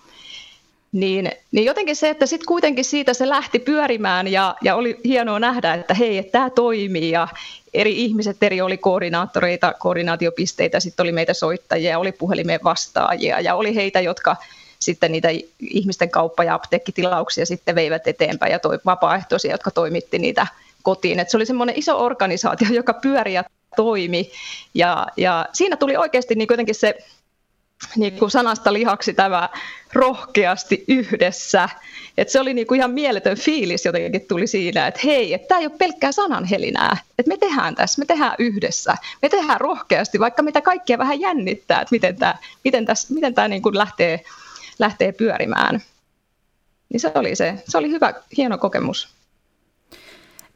Niin, 0.92 1.30
niin 1.52 1.64
jotenkin 1.64 1.96
se, 1.96 2.08
että 2.08 2.26
sitten 2.26 2.46
kuitenkin 2.46 2.84
siitä 2.84 3.14
se 3.14 3.28
lähti 3.28 3.58
pyörimään 3.58 4.28
ja, 4.28 4.56
ja 4.62 4.76
oli 4.76 5.00
hienoa 5.04 5.38
nähdä, 5.38 5.74
että 5.74 5.94
hei, 5.94 6.18
että 6.18 6.32
tämä 6.32 6.50
toimii 6.50 7.10
ja 7.10 7.28
eri 7.74 8.04
ihmiset, 8.04 8.36
eri 8.42 8.60
oli 8.60 8.76
koordinaattoreita, 8.76 9.74
koordinaatiopisteitä, 9.78 10.80
sitten 10.80 11.02
oli 11.04 11.12
meitä 11.12 11.34
soittajia, 11.34 11.98
oli 11.98 12.12
puhelimeen 12.12 12.60
vastaajia 12.64 13.40
ja 13.40 13.54
oli 13.54 13.74
heitä, 13.74 14.00
jotka 14.00 14.36
sitten 14.80 15.12
niitä 15.12 15.28
ihmisten 15.60 16.10
kauppa- 16.10 16.44
ja 16.44 16.54
apteekkitilauksia 16.54 17.46
sitten 17.46 17.74
veivät 17.74 18.06
eteenpäin 18.06 18.52
ja 18.52 18.58
toi 18.58 18.78
vapaaehtoisia, 18.84 19.50
jotka 19.50 19.70
toimitti 19.70 20.18
niitä 20.18 20.46
kotiin. 20.82 21.20
Et 21.20 21.30
se 21.30 21.36
oli 21.36 21.46
semmoinen 21.46 21.78
iso 21.78 22.04
organisaatio, 22.04 22.68
joka 22.70 22.94
pyöri 22.94 23.34
ja 23.34 23.44
toimi 23.76 24.30
ja, 24.74 25.06
ja 25.16 25.46
siinä 25.52 25.76
tuli 25.76 25.96
oikeasti 25.96 26.34
niin 26.34 26.48
jotenkin 26.50 26.74
se 26.74 26.98
niin 27.96 28.18
kuin 28.18 28.30
sanasta 28.30 28.72
lihaksi 28.72 29.14
tämä 29.14 29.48
rohkeasti 29.92 30.84
yhdessä. 30.88 31.68
Et 32.18 32.28
se 32.28 32.40
oli 32.40 32.54
niin 32.54 32.66
kuin 32.66 32.78
ihan 32.78 32.90
mieletön 32.90 33.36
fiilis 33.36 33.84
jotenkin 33.84 34.26
tuli 34.28 34.46
siinä, 34.46 34.86
että 34.86 35.00
hei, 35.04 35.34
että 35.34 35.48
tämä 35.48 35.58
ei 35.58 35.66
ole 35.66 35.74
pelkkää 35.78 36.12
sananhelinää, 36.12 36.96
että 37.18 37.28
me 37.28 37.36
tehdään 37.36 37.74
tässä, 37.74 37.98
me 37.98 38.06
tehdään 38.06 38.34
yhdessä, 38.38 38.94
me 39.22 39.28
tehdään 39.28 39.60
rohkeasti, 39.60 40.20
vaikka 40.20 40.42
mitä 40.42 40.60
kaikkia 40.60 40.98
vähän 40.98 41.20
jännittää, 41.20 41.80
että 41.80 41.94
miten 41.94 42.16
tämä, 42.16 42.34
miten 42.64 42.86
tässä, 42.86 43.14
miten 43.14 43.34
tämä 43.34 43.48
niin 43.48 43.62
kuin 43.62 43.78
lähtee, 43.78 44.24
lähtee 44.80 45.12
pyörimään. 45.12 45.80
Niin 46.88 47.00
se 47.00 47.12
oli 47.14 47.36
se, 47.36 47.62
se 47.68 47.78
oli 47.78 47.90
hyvä, 47.90 48.14
hieno 48.36 48.58
kokemus. 48.58 49.20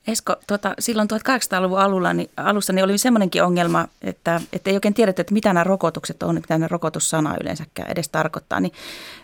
Esko, 0.07 0.37
tuota, 0.47 0.75
silloin 0.79 1.09
1800-luvun 1.13 1.79
alulla, 1.79 2.13
niin, 2.13 2.31
alussa 2.37 2.73
niin 2.73 2.85
oli 2.85 2.99
semmoinenkin 2.99 3.43
ongelma, 3.43 3.89
että, 4.03 4.41
että 4.53 4.71
ei 4.71 4.77
oikein 4.77 4.95
tiedetty, 4.95 5.21
että 5.21 5.35
mitä 5.35 5.53
nämä 5.53 5.65
rokotukset 5.65 6.23
on, 6.23 6.35
mitä 6.35 6.59
nämä 6.59 6.69
rokotussana 6.69 7.37
yleensäkään 7.41 7.91
edes 7.91 8.09
tarkoittaa. 8.09 8.61
Niin, 8.61 8.73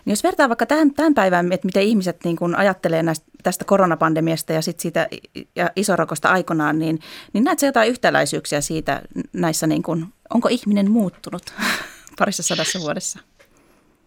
niin 0.05 0.11
jos 0.11 0.23
vertaa 0.23 0.49
vaikka 0.49 0.65
tämän, 0.65 0.93
tämän 0.93 1.13
päivän, 1.13 1.51
että 1.51 1.65
miten 1.65 1.83
ihmiset 1.83 2.17
niin 2.23 2.35
kuin 2.35 2.55
ajattelee 2.55 3.03
näistä, 3.03 3.25
tästä 3.43 3.65
koronapandemiasta 3.65 4.53
ja 4.53 4.61
sitten 4.61 4.81
siitä 4.81 5.07
ja 5.55 5.69
isorokosta 5.75 6.29
aikanaan, 6.29 6.79
niin, 6.79 6.99
niin 7.33 7.43
näetkö 7.43 7.65
jotain 7.65 7.89
yhtäläisyyksiä 7.89 8.61
siitä 8.61 9.01
näissä, 9.33 9.67
niin 9.67 9.83
kuin, 9.83 10.05
onko 10.33 10.49
ihminen 10.51 10.91
muuttunut 10.91 11.53
parissa 12.19 12.43
sadassa 12.43 12.79
vuodessa? 12.79 13.19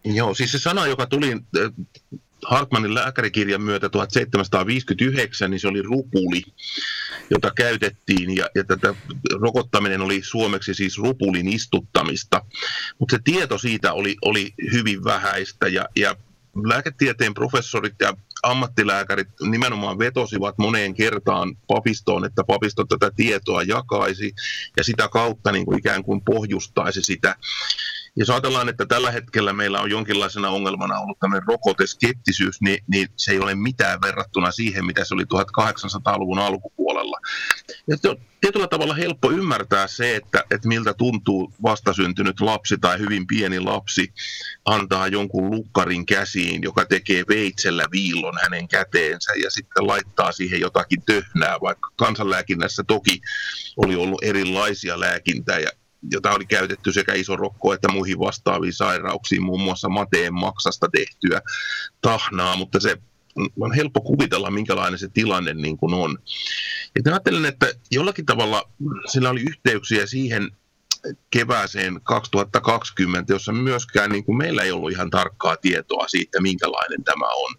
Joo, 0.05 0.33
siis 0.33 0.51
se 0.51 0.59
sana, 0.59 0.87
joka 0.87 1.05
tuli 1.05 1.37
Hartmanin 2.45 2.93
lääkärikirjan 2.93 3.61
myötä 3.61 3.89
1759, 3.89 5.51
niin 5.51 5.59
se 5.59 5.67
oli 5.67 5.81
rupuli, 5.81 6.43
jota 7.29 7.51
käytettiin 7.55 8.35
ja, 8.35 8.49
ja 8.55 8.63
tätä 8.63 8.95
rokottaminen 9.41 10.01
oli 10.01 10.21
suomeksi 10.23 10.73
siis 10.73 10.97
rupulin 10.97 11.47
istuttamista. 11.47 12.41
Mutta 12.99 13.15
se 13.15 13.21
tieto 13.23 13.57
siitä 13.57 13.93
oli, 13.93 14.15
oli 14.21 14.53
hyvin 14.71 15.03
vähäistä 15.03 15.67
ja, 15.67 15.85
ja 15.95 16.15
lääketieteen 16.63 17.33
professorit 17.33 17.95
ja 17.99 18.13
ammattilääkärit 18.43 19.27
nimenomaan 19.41 19.99
vetosivat 19.99 20.57
moneen 20.57 20.93
kertaan 20.93 21.55
papistoon, 21.67 22.25
että 22.25 22.43
papisto 22.43 22.85
tätä 22.85 23.11
tietoa 23.15 23.63
jakaisi 23.63 24.33
ja 24.77 24.83
sitä 24.83 25.07
kautta 25.07 25.51
niin 25.51 25.65
kuin 25.65 25.79
ikään 25.79 26.03
kuin 26.03 26.21
pohjustaisi 26.21 27.01
sitä. 27.01 27.35
Jos 28.17 28.29
ajatellaan, 28.29 28.69
että 28.69 28.85
tällä 28.85 29.11
hetkellä 29.11 29.53
meillä 29.53 29.81
on 29.81 29.89
jonkinlaisena 29.89 30.49
ongelmana 30.49 30.99
ollut 30.99 31.19
tämmöinen 31.19 31.47
rokoteskeptisyys, 31.47 32.61
niin, 32.61 32.83
niin 32.87 33.07
se 33.15 33.31
ei 33.31 33.39
ole 33.39 33.55
mitään 33.55 34.01
verrattuna 34.01 34.51
siihen, 34.51 34.85
mitä 34.85 35.05
se 35.05 35.13
oli 35.13 35.23
1800-luvun 35.23 36.39
alkupuolella. 36.39 37.19
Ja 37.87 37.97
tietyllä 38.41 38.67
tavalla 38.67 38.93
helppo 38.93 39.31
ymmärtää 39.31 39.87
se, 39.87 40.15
että, 40.15 40.43
että 40.51 40.67
miltä 40.67 40.93
tuntuu 40.93 41.53
vastasyntynyt 41.63 42.41
lapsi 42.41 42.77
tai 42.77 42.99
hyvin 42.99 43.27
pieni 43.27 43.59
lapsi 43.59 44.13
antaa 44.65 45.07
jonkun 45.07 45.51
lukkarin 45.51 46.05
käsiin, 46.05 46.63
joka 46.63 46.85
tekee 46.85 47.23
veitsellä 47.29 47.83
viillon 47.91 48.37
hänen 48.41 48.67
käteensä 48.67 49.31
ja 49.43 49.51
sitten 49.51 49.87
laittaa 49.87 50.31
siihen 50.31 50.59
jotakin 50.59 51.01
töhnää, 51.05 51.57
vaikka 51.61 51.89
kansanlääkinnässä 51.95 52.83
toki 52.87 53.21
oli 53.77 53.95
ollut 53.95 54.23
erilaisia 54.23 54.99
lääkintää 54.99 55.59
ja 55.59 55.69
jota 56.11 56.31
oli 56.31 56.45
käytetty 56.45 56.93
sekä 56.93 57.13
isorokkoa 57.13 57.75
että 57.75 57.91
muihin 57.91 58.19
vastaaviin 58.19 58.73
sairauksiin, 58.73 59.43
muun 59.43 59.61
muassa 59.61 59.89
mateen 59.89 60.33
maksasta 60.33 60.87
tehtyä 60.89 61.41
tahnaa, 62.01 62.55
mutta 62.55 62.79
se 62.79 62.97
on 63.59 63.73
helppo 63.73 64.01
kuvitella, 64.01 64.51
minkälainen 64.51 64.99
se 64.99 65.09
tilanne 65.13 65.53
niin 65.53 65.77
kuin 65.77 65.93
on. 65.93 66.17
Ja 66.95 67.11
ajattelen, 67.11 67.45
että 67.45 67.73
jollakin 67.91 68.25
tavalla 68.25 68.69
sillä 69.11 69.29
oli 69.29 69.41
yhteyksiä 69.41 70.05
siihen 70.05 70.51
kevääseen 71.29 72.01
2020, 72.03 73.33
jossa 73.33 73.51
myöskään 73.51 74.11
niin 74.11 74.23
kuin 74.23 74.37
meillä 74.37 74.63
ei 74.63 74.71
ollut 74.71 74.91
ihan 74.91 75.09
tarkkaa 75.09 75.57
tietoa 75.57 76.07
siitä, 76.07 76.41
minkälainen 76.41 77.03
tämä 77.03 77.25
on. 77.25 77.55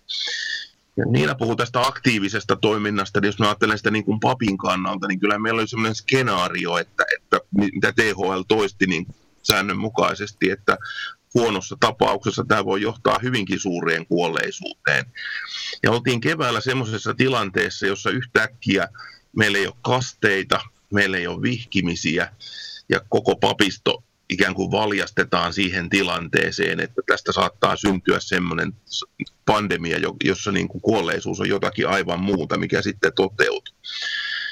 Niina 1.05 1.35
puhuu 1.35 1.57
tästä 1.57 1.81
aktiivisesta 1.81 2.57
toiminnasta, 2.57 3.21
niin 3.21 3.27
jos 3.27 3.39
mä 3.39 3.47
ajattelen 3.47 3.79
sitä 3.79 3.91
niin 3.91 4.05
kuin 4.05 4.21
papin 4.21 4.59
kannalta, 4.59 5.07
niin 5.09 5.21
kyllä 5.21 5.39
meillä 5.39 5.61
oli 5.61 5.69
sellainen 5.69 5.95
skenaario, 5.95 6.79
että, 6.79 7.05
että 7.17 7.41
mitä 7.53 7.93
THL 7.93 8.41
toisti 8.49 8.87
niin 8.87 9.07
säännönmukaisesti, 9.43 10.51
että 10.51 10.79
huonossa 11.35 11.77
tapauksessa 11.81 12.45
tämä 12.49 12.65
voi 12.65 12.83
johtaa 12.83 13.19
hyvinkin 13.23 13.61
suureen 13.61 14.07
kuolleisuuteen. 14.07 15.07
Ja 15.83 15.91
oltiin 15.91 16.21
keväällä 16.21 16.61
semmoisessa 16.61 17.15
tilanteessa, 17.15 17.87
jossa 17.87 18.11
yhtäkkiä 18.11 18.89
meillä 19.37 19.59
ei 19.59 19.67
ole 19.67 19.75
kasteita, 19.83 20.61
meillä 20.93 21.17
ei 21.17 21.27
ole 21.27 21.43
vihkimisiä 21.43 22.33
ja 22.89 23.01
koko 23.09 23.37
papisto 23.37 24.03
ikään 24.31 24.55
kuin 24.55 24.71
valjastetaan 24.71 25.53
siihen 25.53 25.91
tilanteeseen, 25.91 26.81
että 26.81 27.03
tästä 27.07 27.33
saattaa 27.33 27.77
syntyä 27.77 28.21
semmoinen 28.21 28.73
pandemia, 29.47 29.99
jossa 30.25 30.53
niin 30.53 30.69
kuin 30.69 30.83
kuolleisuus 30.83 31.41
on 31.41 31.49
jotakin 31.49 31.89
aivan 31.89 32.21
muuta, 32.21 32.59
mikä 32.59 32.83
sitten 32.83 33.13
toteutuu. 33.15 33.75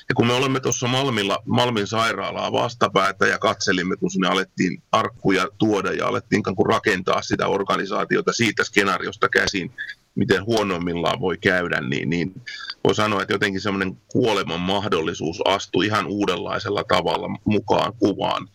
Ja 0.09 0.15
kun 0.15 0.27
me 0.27 0.33
olemme 0.33 0.61
tuossa 0.61 0.87
Malmilla, 0.87 1.43
Malmin 1.45 1.87
sairaalaa 1.87 2.53
vastapäätä 2.53 3.27
ja 3.27 3.39
katselimme, 3.39 3.97
kun 3.97 4.11
sinne 4.11 4.29
alettiin 4.29 4.83
arkkuja 4.93 5.49
tuoda 5.59 5.93
ja 5.93 6.07
alettiin 6.07 6.43
kuin 6.43 6.67
rakentaa 6.67 7.23
sitä 7.23 7.47
organisaatiota 7.47 8.33
siitä 8.33 8.65
skenaariosta 8.65 9.29
käsin, 9.29 9.73
miten 10.15 10.45
huonoimmillaan 10.45 11.21
voi 11.21 11.39
käydä, 11.39 11.81
niin, 11.81 12.11
niin 12.11 12.35
voi 12.85 12.95
sanoa, 12.95 13.23
että 13.23 13.35
jotenkin 13.35 13.61
semmoinen 13.61 13.97
kuoleman 14.09 14.61
mahdollisuus 14.61 15.43
astui 15.45 15.87
ihan 15.87 16.07
uudenlaisella 16.07 16.85
tavalla 16.85 17.29
mukaan 17.45 17.93
kuvaan 17.99 18.49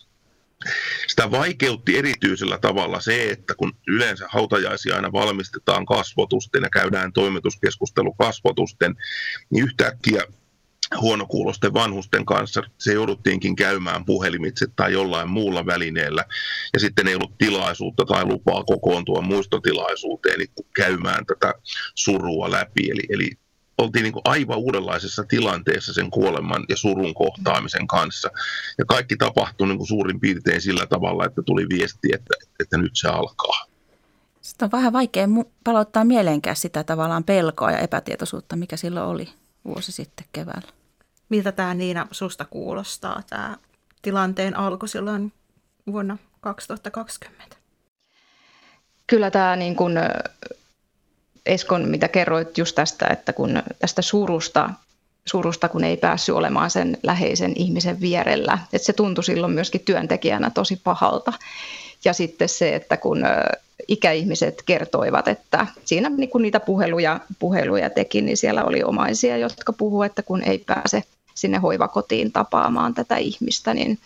sitä 1.08 1.32
vaikeutti 1.32 1.98
erityisellä 1.98 2.58
tavalla 2.58 3.00
se, 3.00 3.30
että 3.30 3.56
kun 3.56 3.74
yleensä 3.88 4.26
hautajaisia 4.30 4.96
aina 4.96 5.12
valmistetaan 5.12 5.86
kasvotusten 5.86 6.64
ja 6.64 6.70
käydään 6.70 7.14
toimituskeskustelu 7.14 8.14
kasvotusten, 8.14 8.96
niin 9.50 9.66
yhtäkkiä 9.66 10.24
huonokuulosten 10.98 11.74
vanhusten 11.74 12.26
kanssa 12.26 12.64
se 12.78 12.94
jouduttiinkin 12.94 13.56
käymään 13.56 14.06
puhelimitse 14.06 14.68
tai 14.76 14.94
jollain 14.94 15.30
muulla 15.30 15.66
välineellä. 15.66 16.26
Ja 16.74 16.80
sitten 16.80 17.08
ei 17.08 17.16
ollut 17.16 17.38
tilaisuutta 17.38 18.06
tai 18.06 18.26
lupaa 18.26 18.64
kokoontua 18.64 19.22
muistotilaisuuteen 19.22 20.40
niin 20.40 20.68
käymään 20.76 21.26
tätä 21.26 21.54
surua 21.96 22.52
läpi. 22.52 22.92
Eli, 22.92 23.02
eli 23.10 23.30
oltiin 23.82 24.04
niin 24.04 24.14
kuin 24.14 24.22
aivan 24.26 24.58
uudenlaisessa 24.58 25.24
tilanteessa 25.24 25.94
sen 25.94 26.12
kuoleman 26.12 26.66
ja 26.70 26.78
surun 26.78 27.14
kohtaamisen 27.14 27.88
kanssa. 27.88 28.30
Ja 28.78 28.86
kaikki 28.86 29.18
tapahtui 29.18 29.68
niin 29.68 29.78
kuin 29.78 29.88
suurin 29.88 30.20
piirtein 30.20 30.62
sillä 30.62 30.86
tavalla, 30.86 31.26
että 31.26 31.42
tuli 31.42 31.66
viesti, 31.70 32.10
että, 32.14 32.34
että 32.60 32.78
nyt 32.78 32.92
se 32.94 33.08
alkaa. 33.08 33.66
Sitten 34.42 34.66
on 34.66 34.72
vähän 34.72 34.94
vaikea 34.94 35.28
palauttaa 35.64 36.04
mieleenkään 36.06 36.56
sitä 36.56 36.84
tavallaan 36.84 37.24
pelkoa 37.24 37.72
ja 37.72 37.80
epätietoisuutta, 37.80 38.56
mikä 38.56 38.78
silloin 38.78 39.08
oli 39.08 39.30
vuosi 39.66 39.92
sitten 39.92 40.26
keväällä. 40.34 40.70
Miltä 41.30 41.52
tämä 41.52 41.74
Niina 41.74 42.08
susta 42.12 42.46
kuulostaa, 42.46 43.22
tämä 43.30 43.58
tilanteen 44.02 44.58
alku 44.58 44.88
silloin 44.88 45.34
vuonna 45.92 46.18
2020? 46.42 47.56
Kyllä 49.08 49.32
tämä 49.32 49.56
niin 49.56 49.76
kuin 49.76 49.94
Eskon, 51.46 51.88
mitä 51.88 52.08
kerroit 52.08 52.58
just 52.58 52.76
tästä, 52.76 53.08
että 53.08 53.34
kun 53.34 53.64
tästä 53.80 54.02
surusta, 54.02 54.70
surusta, 55.26 55.70
kun 55.70 55.84
ei 55.84 55.98
päässyt 55.98 56.36
olemaan 56.36 56.72
sen 56.72 56.98
läheisen 57.04 57.54
ihmisen 57.56 58.02
vierellä, 58.02 58.58
että 58.74 58.86
se 58.86 58.94
tuntui 58.94 59.24
silloin 59.24 59.54
myöskin 59.54 59.82
työntekijänä 59.86 60.50
tosi 60.50 60.82
pahalta. 60.84 61.34
Ja 62.06 62.14
sitten 62.14 62.50
se, 62.50 62.76
että 62.76 62.98
kun 62.98 63.24
ikäihmiset 63.88 64.62
kertoivat, 64.66 65.28
että 65.28 65.68
siinä 65.86 66.10
niin 66.10 66.30
kun 66.30 66.42
niitä 66.42 66.60
puheluja, 66.60 67.20
puheluja 67.40 67.90
teki, 67.90 68.22
niin 68.22 68.38
siellä 68.38 68.64
oli 68.64 68.84
omaisia, 68.84 69.38
jotka 69.38 69.74
puhuivat, 69.74 70.12
että 70.12 70.24
kun 70.24 70.44
ei 70.44 70.58
pääse 70.58 71.04
sinne 71.36 71.58
hoivakotiin 71.58 72.32
tapaamaan 72.32 72.94
tätä 72.94 73.18
ihmistä, 73.18 73.74
niin 73.74 74.00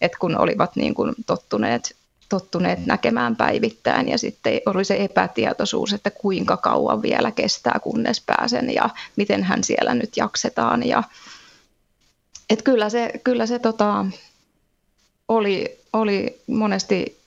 että 0.00 0.18
kun 0.18 0.38
olivat 0.38 0.76
niin 0.76 0.94
kuin 0.94 1.14
tottuneet 1.26 1.96
tottuneet 2.30 2.86
näkemään 2.86 3.36
päivittäin 3.36 4.08
ja 4.08 4.18
sitten 4.18 4.60
oli 4.66 4.84
se 4.84 4.96
epätietoisuus, 5.04 5.92
että 5.92 6.10
kuinka 6.10 6.56
kauan 6.56 7.02
vielä 7.02 7.30
kestää, 7.30 7.80
kunnes 7.82 8.22
pääsen 8.26 8.74
ja 8.74 8.90
miten 9.16 9.44
hän 9.44 9.64
siellä 9.64 9.94
nyt 9.94 10.16
jaksetaan. 10.16 10.86
Ja, 10.86 11.02
et 12.50 12.62
kyllä 12.62 12.90
se, 12.90 13.12
kyllä 13.24 13.46
se 13.46 13.58
tota, 13.58 14.06
oli, 15.28 15.78
oli 15.92 16.40
monesti 16.46 17.20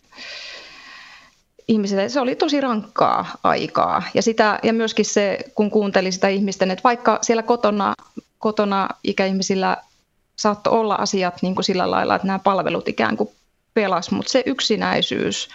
ihmisille 1.67 2.09
se 2.09 2.19
oli 2.19 2.35
tosi 2.35 2.61
rankkaa 2.61 3.37
aikaa. 3.43 4.03
Ja, 4.13 4.21
sitä, 4.21 4.59
ja 4.63 4.73
myöskin 4.73 5.05
se, 5.05 5.39
kun 5.55 5.71
kuunteli 5.71 6.11
sitä 6.11 6.27
ihmisten, 6.27 6.71
että 6.71 6.83
vaikka 6.83 7.19
siellä 7.21 7.43
kotona, 7.43 7.93
kotona 8.39 8.89
ikäihmisillä 9.03 9.77
saattoi 10.35 10.79
olla 10.79 10.95
asiat 10.95 11.41
niin 11.41 11.55
kuin 11.55 11.65
sillä 11.65 11.91
lailla, 11.91 12.15
että 12.15 12.27
nämä 12.27 12.39
palvelut 12.39 12.87
ikään 12.87 13.17
kuin 13.17 13.29
pelas, 13.73 14.11
mutta 14.11 14.31
se 14.31 14.43
yksinäisyys 14.45 15.49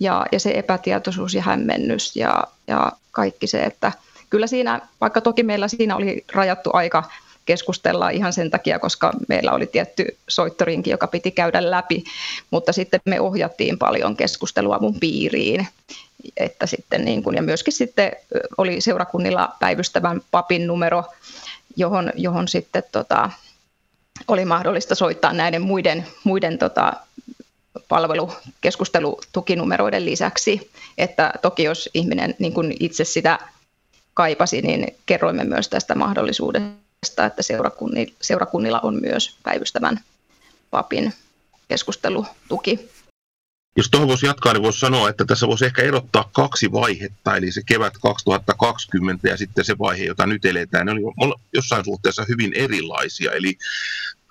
ja, 0.00 0.26
ja 0.32 0.40
se 0.40 0.50
epätietoisuus 0.50 1.34
ja 1.34 1.42
hämmennys 1.42 2.16
ja, 2.16 2.44
ja 2.66 2.92
kaikki 3.12 3.46
se, 3.46 3.62
että 3.62 3.92
kyllä 4.30 4.46
siinä, 4.46 4.80
vaikka 5.00 5.20
toki 5.20 5.42
meillä 5.42 5.68
siinä 5.68 5.96
oli 5.96 6.24
rajattu 6.32 6.70
aika 6.72 7.04
keskustella 7.46 8.10
ihan 8.10 8.32
sen 8.32 8.50
takia, 8.50 8.78
koska 8.78 9.12
meillä 9.28 9.52
oli 9.52 9.66
tietty 9.66 10.16
soittorinki, 10.28 10.90
joka 10.90 11.06
piti 11.06 11.30
käydä 11.30 11.70
läpi, 11.70 12.04
mutta 12.50 12.72
sitten 12.72 13.00
me 13.04 13.20
ohjattiin 13.20 13.78
paljon 13.78 14.16
keskustelua 14.16 14.78
mun 14.78 15.00
piiriin. 15.00 15.68
Että 16.36 16.66
sitten 16.66 17.04
niin 17.04 17.22
kun, 17.22 17.34
ja 17.34 17.42
myöskin 17.42 17.72
sitten 17.72 18.12
oli 18.58 18.80
seurakunnilla 18.80 19.54
päivystävän 19.60 20.20
papin 20.30 20.66
numero, 20.66 21.04
johon, 21.76 22.12
johon 22.14 22.48
sitten 22.48 22.82
tota, 22.92 23.30
oli 24.28 24.44
mahdollista 24.44 24.94
soittaa 24.94 25.32
näiden 25.32 25.62
muiden, 25.62 26.06
muiden 26.24 26.58
tota, 26.58 26.92
palvelukeskustelutukinumeroiden 27.88 30.04
lisäksi. 30.04 30.70
Että 30.98 31.32
toki 31.42 31.62
jos 31.62 31.90
ihminen 31.94 32.34
niin 32.38 32.52
kun 32.52 32.72
itse 32.80 33.04
sitä 33.04 33.38
kaipasi, 34.14 34.62
niin 34.62 34.96
kerroimme 35.06 35.44
myös 35.44 35.68
tästä 35.68 35.94
mahdollisuudesta, 35.94 37.24
että 37.26 37.42
seurakunnilla 38.20 38.80
on 38.80 39.00
myös 39.00 39.36
päivystävän 39.42 40.00
papin 40.70 41.14
keskustelutuki. 41.68 42.90
Jos 43.76 43.90
tuohon 43.90 44.08
voisi 44.08 44.26
jatkaa, 44.26 44.52
niin 44.52 44.62
voisi 44.62 44.80
sanoa, 44.80 45.08
että 45.08 45.24
tässä 45.24 45.46
voisi 45.46 45.64
ehkä 45.64 45.82
erottaa 45.82 46.30
kaksi 46.32 46.72
vaihetta, 46.72 47.36
eli 47.36 47.52
se 47.52 47.62
kevät 47.66 47.94
2020 48.02 49.28
ja 49.28 49.36
sitten 49.36 49.64
se 49.64 49.78
vaihe, 49.78 50.04
jota 50.04 50.26
nyt 50.26 50.44
eletään. 50.44 50.86
Ne 50.86 50.92
oli 50.92 51.34
jossain 51.52 51.84
suhteessa 51.84 52.24
hyvin 52.28 52.52
erilaisia, 52.54 53.32
eli 53.32 53.58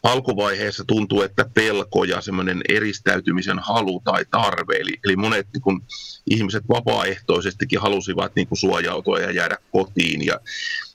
alkuvaiheessa 0.04 0.84
tuntuu, 0.84 1.22
että 1.22 1.46
pelko 1.54 2.04
ja 2.04 2.22
semmoinen 2.22 2.62
eristäytymisen 2.70 3.60
halu 3.60 4.02
tai 4.06 4.26
tarve, 4.32 4.76
eli, 4.76 4.94
eli 5.06 5.16
monet 5.16 5.48
niin 5.54 5.62
kun, 5.62 5.82
ihmiset 6.30 6.64
vapaaehtoisestikin 6.70 7.82
halusivat 7.82 8.36
niin 8.36 8.48
kun, 8.48 8.58
suojautua 8.58 9.20
ja 9.20 9.32
jäädä 9.32 9.58
kotiin, 9.72 10.26
ja, 10.26 10.40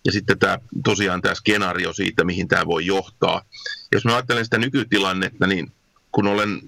ja 0.04 0.12
sitten 0.12 0.38
tämä, 0.38 0.58
tosiaan 0.84 1.22
tämä 1.22 1.34
skenaario 1.34 1.92
siitä, 1.92 2.24
mihin 2.24 2.48
tämä 2.48 2.66
voi 2.66 2.86
johtaa. 2.86 3.44
Jos 3.92 4.04
mä 4.04 4.12
ajattelen 4.12 4.44
sitä 4.44 4.58
nykytilannetta, 4.58 5.46
niin 5.46 5.72
kun 6.12 6.26
olen 6.26 6.60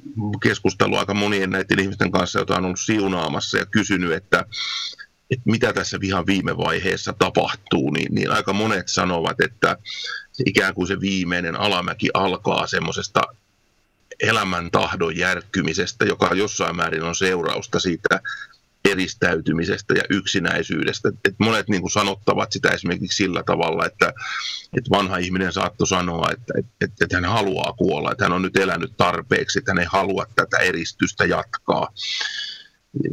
keskustellut 0.43 0.99
aika 0.99 1.15
monien 1.15 1.51
näiden 1.51 1.79
ihmisten 1.81 2.13
kanssa, 2.13 2.39
joita 2.39 2.57
on 2.57 2.65
ollut 2.65 2.81
siunaamassa 2.81 3.59
ja 3.59 3.67
kysynyt, 3.67 4.13
että, 4.13 4.45
että 5.31 5.51
mitä 5.51 5.73
tässä 5.73 6.01
vihan 6.01 6.27
viime 6.27 6.57
vaiheessa 6.57 7.13
tapahtuu, 7.13 7.91
niin, 7.91 8.15
niin 8.15 8.31
aika 8.31 8.53
monet 8.53 8.89
sanovat, 8.89 9.41
että 9.41 9.77
ikään 10.47 10.75
kuin 10.75 10.87
se 10.87 11.01
viimeinen 11.01 11.57
alamäki 11.57 12.09
alkaa 12.15 12.67
semmoisesta 12.67 13.21
elämän 14.21 14.71
tahdon 14.71 15.17
järkkymisestä, 15.17 16.05
joka 16.05 16.31
jossain 16.35 16.77
määrin 16.77 17.03
on 17.03 17.15
seurausta 17.15 17.81
siitä 17.81 18.21
eristäytymisestä 18.91 19.95
ja 19.95 20.03
yksinäisyydestä. 20.11 21.13
Et 21.25 21.35
monet 21.39 21.69
niin 21.69 21.81
kuin 21.81 21.91
sanottavat 21.91 22.53
sitä 22.53 22.71
esimerkiksi 22.71 23.17
sillä 23.17 23.43
tavalla, 23.43 23.87
että, 23.87 24.13
että 24.77 24.91
vanha 24.91 25.17
ihminen 25.17 25.53
saattoi 25.53 25.87
sanoa, 25.87 26.31
että, 26.33 26.55
että, 26.81 27.05
että 27.05 27.17
hän 27.17 27.25
haluaa 27.25 27.73
kuolla, 27.73 28.13
että 28.13 28.25
hän 28.25 28.33
on 28.33 28.43
nyt 28.43 28.57
elänyt 28.57 28.97
tarpeeksi, 28.97 29.59
että 29.59 29.71
hän 29.71 29.79
ei 29.79 29.87
halua 29.89 30.27
tätä 30.37 30.59
eristystä 30.59 31.25
jatkaa. 31.25 31.89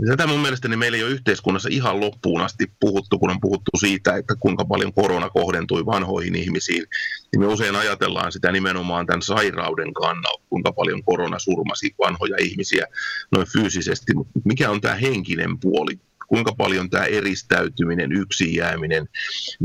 Tätä 0.08 0.28
mun 0.28 0.40
mielestäni 0.40 0.78
meillä 0.78 0.98
ei 0.98 1.04
ole 1.04 1.12
yhteiskunnassa 1.12 1.70
ihan 1.72 2.00
loppuun 2.00 2.42
asti 2.42 2.72
puhuttu, 2.80 3.20
kun 3.20 3.30
on 3.30 3.42
puhuttu 3.42 3.72
siitä, 3.80 4.16
että 4.16 4.36
kuinka 4.40 4.66
paljon 4.66 4.94
korona 4.94 5.30
kohdentui 5.30 5.86
vanhoihin 5.86 6.36
ihmisiin. 6.36 6.84
Niin 7.32 7.42
me 7.42 7.48
usein 7.48 7.76
ajatellaan 7.76 8.32
sitä 8.32 8.52
nimenomaan 8.52 9.06
tämän 9.06 9.22
sairauden 9.22 9.94
kannalta, 9.94 10.44
kuinka 10.50 10.72
paljon 10.72 11.04
korona 11.04 11.40
surmasi 11.40 11.96
vanhoja 12.00 12.36
ihmisiä 12.40 12.88
noin 13.32 13.48
fyysisesti. 13.48 14.14
Mikä 14.46 14.70
on 14.70 14.82
tämä 14.82 14.96
henkinen 14.96 15.60
puoli? 15.60 16.00
Kuinka 16.28 16.54
paljon 16.58 16.90
tämä 16.90 17.06
eristäytyminen, 17.06 18.12
yksin 18.12 18.56
jääminen, 18.56 19.10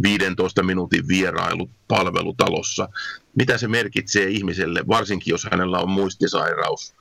15 0.03 0.63
minuutin 0.63 1.09
vierailu 1.09 1.71
palvelutalossa, 1.89 2.89
mitä 3.37 3.59
se 3.59 3.69
merkitsee 3.69 4.29
ihmiselle, 4.29 4.85
varsinkin 4.89 5.31
jos 5.33 5.47
hänellä 5.51 5.79
on 5.79 5.91
muistisairaus, 5.91 6.95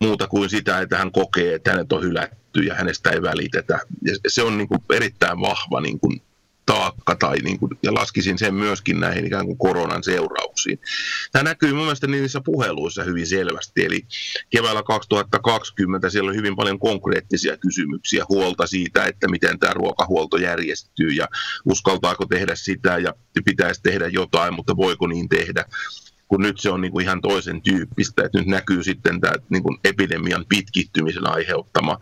muuta 0.00 0.26
kuin 0.26 0.50
sitä, 0.50 0.80
että 0.80 0.98
hän 0.98 1.12
kokee, 1.12 1.54
että 1.54 1.70
hänet 1.70 1.92
on 1.92 2.02
hylätty 2.02 2.60
ja 2.60 2.74
hänestä 2.74 3.10
ei 3.10 3.22
välitetä. 3.22 3.78
Ja 4.02 4.14
se 4.26 4.42
on 4.42 4.58
niin 4.58 4.68
kuin 4.68 4.80
erittäin 4.92 5.40
vahva 5.40 5.80
niin 5.80 6.00
kuin 6.00 6.22
taakka, 6.66 7.16
tai 7.16 7.38
niin 7.38 7.58
kuin, 7.58 7.70
ja 7.82 7.94
laskisin 7.94 8.38
sen 8.38 8.54
myöskin 8.54 9.00
näihin 9.00 9.26
ikään 9.26 9.46
kuin 9.46 9.58
koronan 9.58 10.02
seurauksiin. 10.04 10.78
Tämä 11.32 11.42
näkyy 11.42 11.72
mun 11.72 11.82
mielestä 11.82 12.06
niissä 12.06 12.40
puheluissa 12.44 13.02
hyvin 13.02 13.26
selvästi, 13.26 13.84
eli 13.84 14.06
keväällä 14.50 14.82
2020 14.82 16.10
siellä 16.10 16.28
oli 16.28 16.36
hyvin 16.36 16.56
paljon 16.56 16.78
konkreettisia 16.78 17.56
kysymyksiä, 17.56 18.24
huolta 18.28 18.66
siitä, 18.66 19.04
että 19.04 19.28
miten 19.28 19.58
tämä 19.58 19.74
ruokahuolto 19.74 20.36
järjestyy, 20.36 21.08
ja 21.08 21.28
uskaltaako 21.64 22.26
tehdä 22.26 22.54
sitä, 22.54 22.98
ja 22.98 23.12
pitäisi 23.44 23.82
tehdä 23.82 24.06
jotain, 24.06 24.54
mutta 24.54 24.76
voiko 24.76 25.06
niin 25.06 25.28
tehdä 25.28 25.64
kun 26.28 26.42
nyt 26.42 26.60
se 26.60 26.70
on 26.70 26.80
niin 26.80 26.92
kuin 26.92 27.04
ihan 27.04 27.20
toisen 27.20 27.62
tyyppistä, 27.62 28.24
että 28.24 28.38
nyt 28.38 28.46
näkyy 28.46 28.82
sitten 28.82 29.20
tämä 29.20 29.34
niin 29.50 29.62
kuin 29.62 29.78
epidemian 29.84 30.44
pitkittymisen 30.48 31.26
aiheuttama 31.26 31.98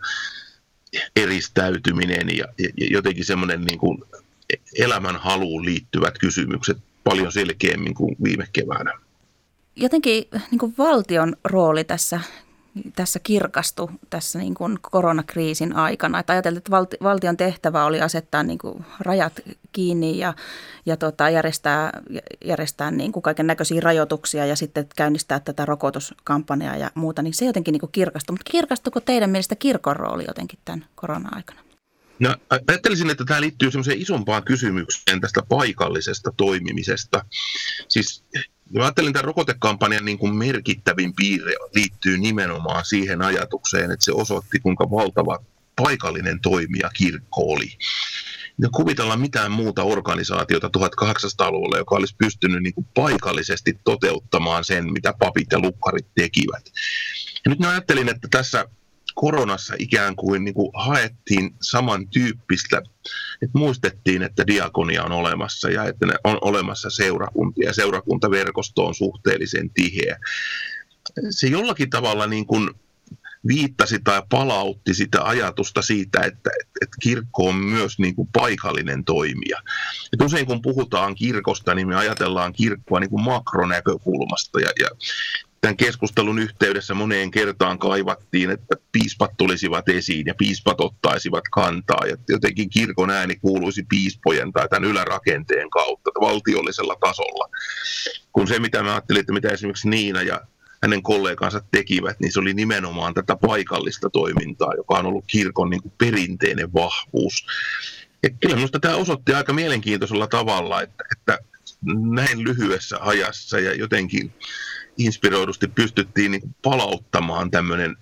eristäytyminen 1.15 2.37
ja, 2.37 2.45
ja 2.57 2.87
jotenkin 2.91 3.25
semmoinen 3.25 3.61
niin 3.61 3.79
kuin 3.79 4.03
elämän 4.77 5.15
haluun 5.15 5.65
liittyvät 5.65 6.17
kysymykset 6.17 6.77
paljon 7.03 7.31
selkeämmin 7.31 7.93
kuin 7.93 8.15
viime 8.23 8.47
keväänä. 8.53 8.93
Jotenkin 9.75 10.23
niin 10.51 10.59
kuin 10.59 10.73
valtion 10.77 11.35
rooli 11.43 11.83
tässä 11.83 12.19
tässä 12.95 13.19
kirkastui 13.19 13.87
tässä 14.09 14.39
niin 14.39 14.53
kuin 14.53 14.79
koronakriisin 14.81 15.75
aikana. 15.75 16.19
Että 16.19 16.33
ajateltiin, 16.33 16.57
että 16.57 16.71
valti, 16.71 16.97
valtion 17.03 17.37
tehtävä 17.37 17.85
oli 17.85 18.01
asettaa 18.01 18.43
niin 18.43 18.57
kuin 18.57 18.85
rajat 18.99 19.33
kiinni 19.71 20.17
ja, 20.17 20.33
ja 20.85 20.97
tota, 20.97 21.29
järjestää, 21.29 22.01
järjestää 22.45 22.91
niin 22.91 23.11
kuin 23.11 23.23
kaiken 23.23 23.47
näköisiä 23.47 23.81
rajoituksia 23.81 24.45
ja 24.45 24.55
sitten 24.55 24.87
käynnistää 24.95 25.39
tätä 25.39 25.65
rokotuskampanjaa 25.65 26.77
ja 26.77 26.91
muuta. 26.95 27.21
Niin 27.21 27.33
se 27.33 27.45
jotenkin 27.45 27.71
niin 27.71 27.79
kuin 27.79 27.91
kirkastui. 27.91 28.33
Mutta 28.33 28.51
kirkastuiko 28.51 28.99
teidän 28.99 29.29
mielestä 29.29 29.55
kirkon 29.55 29.95
rooli 29.95 30.23
jotenkin 30.27 30.59
tämän 30.65 30.85
korona-aikana? 30.95 31.65
No, 32.19 32.35
ajattelisin, 32.67 33.09
että 33.09 33.25
tämä 33.25 33.41
liittyy 33.41 33.71
semmoiseen 33.71 34.01
isompaan 34.01 34.43
kysymykseen 34.43 35.21
tästä 35.21 35.41
paikallisesta 35.49 36.33
toimimisesta. 36.37 37.25
Siis 37.87 38.23
Mä 38.73 38.83
ajattelin 38.83 39.13
tämän 39.13 39.25
rokotekampanjan 39.25 40.05
niin 40.05 40.17
kuin 40.17 40.35
merkittävin 40.35 41.15
piirre 41.15 41.53
liittyy 41.75 42.17
nimenomaan 42.17 42.85
siihen 42.85 43.21
ajatukseen, 43.21 43.91
että 43.91 44.05
se 44.05 44.11
osoitti, 44.11 44.59
kuinka 44.59 44.91
valtava 44.91 45.39
paikallinen 45.75 46.39
toimija 46.41 46.89
kirkko 46.89 47.41
oli. 47.41 47.77
Ja 48.61 48.69
kuvitellaan 48.69 49.21
mitään 49.21 49.51
muuta 49.51 49.83
organisaatiota 49.83 50.69
1800-luvulla, 50.77 51.77
joka 51.77 51.95
olisi 51.95 52.15
pystynyt 52.17 52.63
niin 52.63 52.73
kuin 52.73 52.87
paikallisesti 52.93 53.79
toteuttamaan 53.83 54.63
sen, 54.63 54.93
mitä 54.93 55.13
papit 55.19 55.47
ja 55.51 55.59
lukkarit 55.59 56.07
tekivät. 56.15 56.65
Ja 57.45 57.49
nyt 57.49 57.59
mä 57.59 57.69
ajattelin, 57.69 58.09
että 58.09 58.27
tässä 58.31 58.65
koronassa 59.15 59.75
ikään 59.79 60.15
kuin, 60.15 60.43
niin 60.45 60.53
kuin 60.53 60.71
haettiin 60.73 61.55
samantyyppistä, 61.61 62.77
että 63.41 63.57
muistettiin, 63.57 64.23
että 64.23 64.47
diakonia 64.47 65.03
on 65.03 65.11
olemassa 65.11 65.69
ja 65.69 65.83
että 65.83 66.05
ne 66.05 66.13
on 66.23 66.37
olemassa 66.41 66.89
seurakuntia 66.89 67.69
ja 67.69 67.73
seurakuntaverkosto 67.73 68.85
on 68.85 68.95
suhteellisen 68.95 69.69
tiheä. 69.69 70.19
Se 71.29 71.47
jollakin 71.47 71.89
tavalla 71.89 72.27
niin 72.27 72.45
kuin 72.45 72.69
viittasi 73.47 73.99
tai 74.03 74.21
palautti 74.29 74.93
sitä 74.93 75.23
ajatusta 75.23 75.81
siitä, 75.81 76.19
että, 76.21 76.49
että 76.81 76.95
kirkko 77.01 77.47
on 77.47 77.55
myös 77.55 77.99
niin 77.99 78.15
kuin 78.15 78.29
paikallinen 78.33 79.03
toimija. 79.03 79.61
Et 80.13 80.21
usein 80.21 80.45
kun 80.45 80.61
puhutaan 80.61 81.15
kirkosta, 81.15 81.75
niin 81.75 81.87
me 81.87 81.95
ajatellaan 81.95 82.53
kirkkoa 82.53 82.99
niin 82.99 83.09
kuin 83.09 83.23
makronäkökulmasta 83.23 84.59
ja, 84.59 84.69
ja 84.79 84.89
tämän 85.65 85.77
keskustelun 85.77 86.39
yhteydessä 86.39 86.93
moneen 86.93 87.31
kertaan 87.31 87.79
kaivattiin, 87.79 88.49
että 88.49 88.75
piispat 88.91 89.31
tulisivat 89.37 89.89
esiin 89.89 90.25
ja 90.25 90.35
piispat 90.35 90.81
ottaisivat 90.81 91.43
kantaa. 91.51 92.05
Ja 92.09 92.17
jotenkin 92.29 92.69
kirkon 92.69 93.09
ääni 93.09 93.35
kuuluisi 93.35 93.85
piispojen 93.89 94.53
tai 94.53 94.69
tämän 94.69 94.89
ylärakenteen 94.89 95.69
kautta 95.69 96.11
valtiollisella 96.21 96.95
tasolla. 96.99 97.49
Kun 98.31 98.47
se, 98.47 98.59
mitä 98.59 98.83
mä 98.83 98.91
ajattelin, 98.91 99.19
että 99.19 99.33
mitä 99.33 99.49
esimerkiksi 99.49 99.89
Niina 99.89 100.21
ja 100.21 100.41
hänen 100.83 101.03
kollegansa 101.03 101.61
tekivät, 101.71 102.19
niin 102.19 102.31
se 102.31 102.39
oli 102.39 102.53
nimenomaan 102.53 103.13
tätä 103.13 103.35
paikallista 103.35 104.09
toimintaa, 104.09 104.73
joka 104.77 104.93
on 104.93 105.05
ollut 105.05 105.25
kirkon 105.27 105.69
niin 105.69 105.81
kuin 105.81 105.93
perinteinen 105.97 106.73
vahvuus. 106.73 107.45
Ja 108.23 108.29
kyllä 108.29 108.55
minusta 108.55 108.79
tämä 108.79 108.95
osoitti 108.95 109.33
aika 109.33 109.53
mielenkiintoisella 109.53 110.27
tavalla, 110.27 110.81
että, 110.81 111.03
että 111.11 111.39
näin 112.11 112.43
lyhyessä 112.43 112.97
ajassa 113.01 113.59
ja 113.59 113.73
jotenkin 113.73 114.33
inspiroidusti 114.97 115.67
pystyttiin 115.67 116.31
niin 116.31 116.55
palauttamaan 116.63 117.51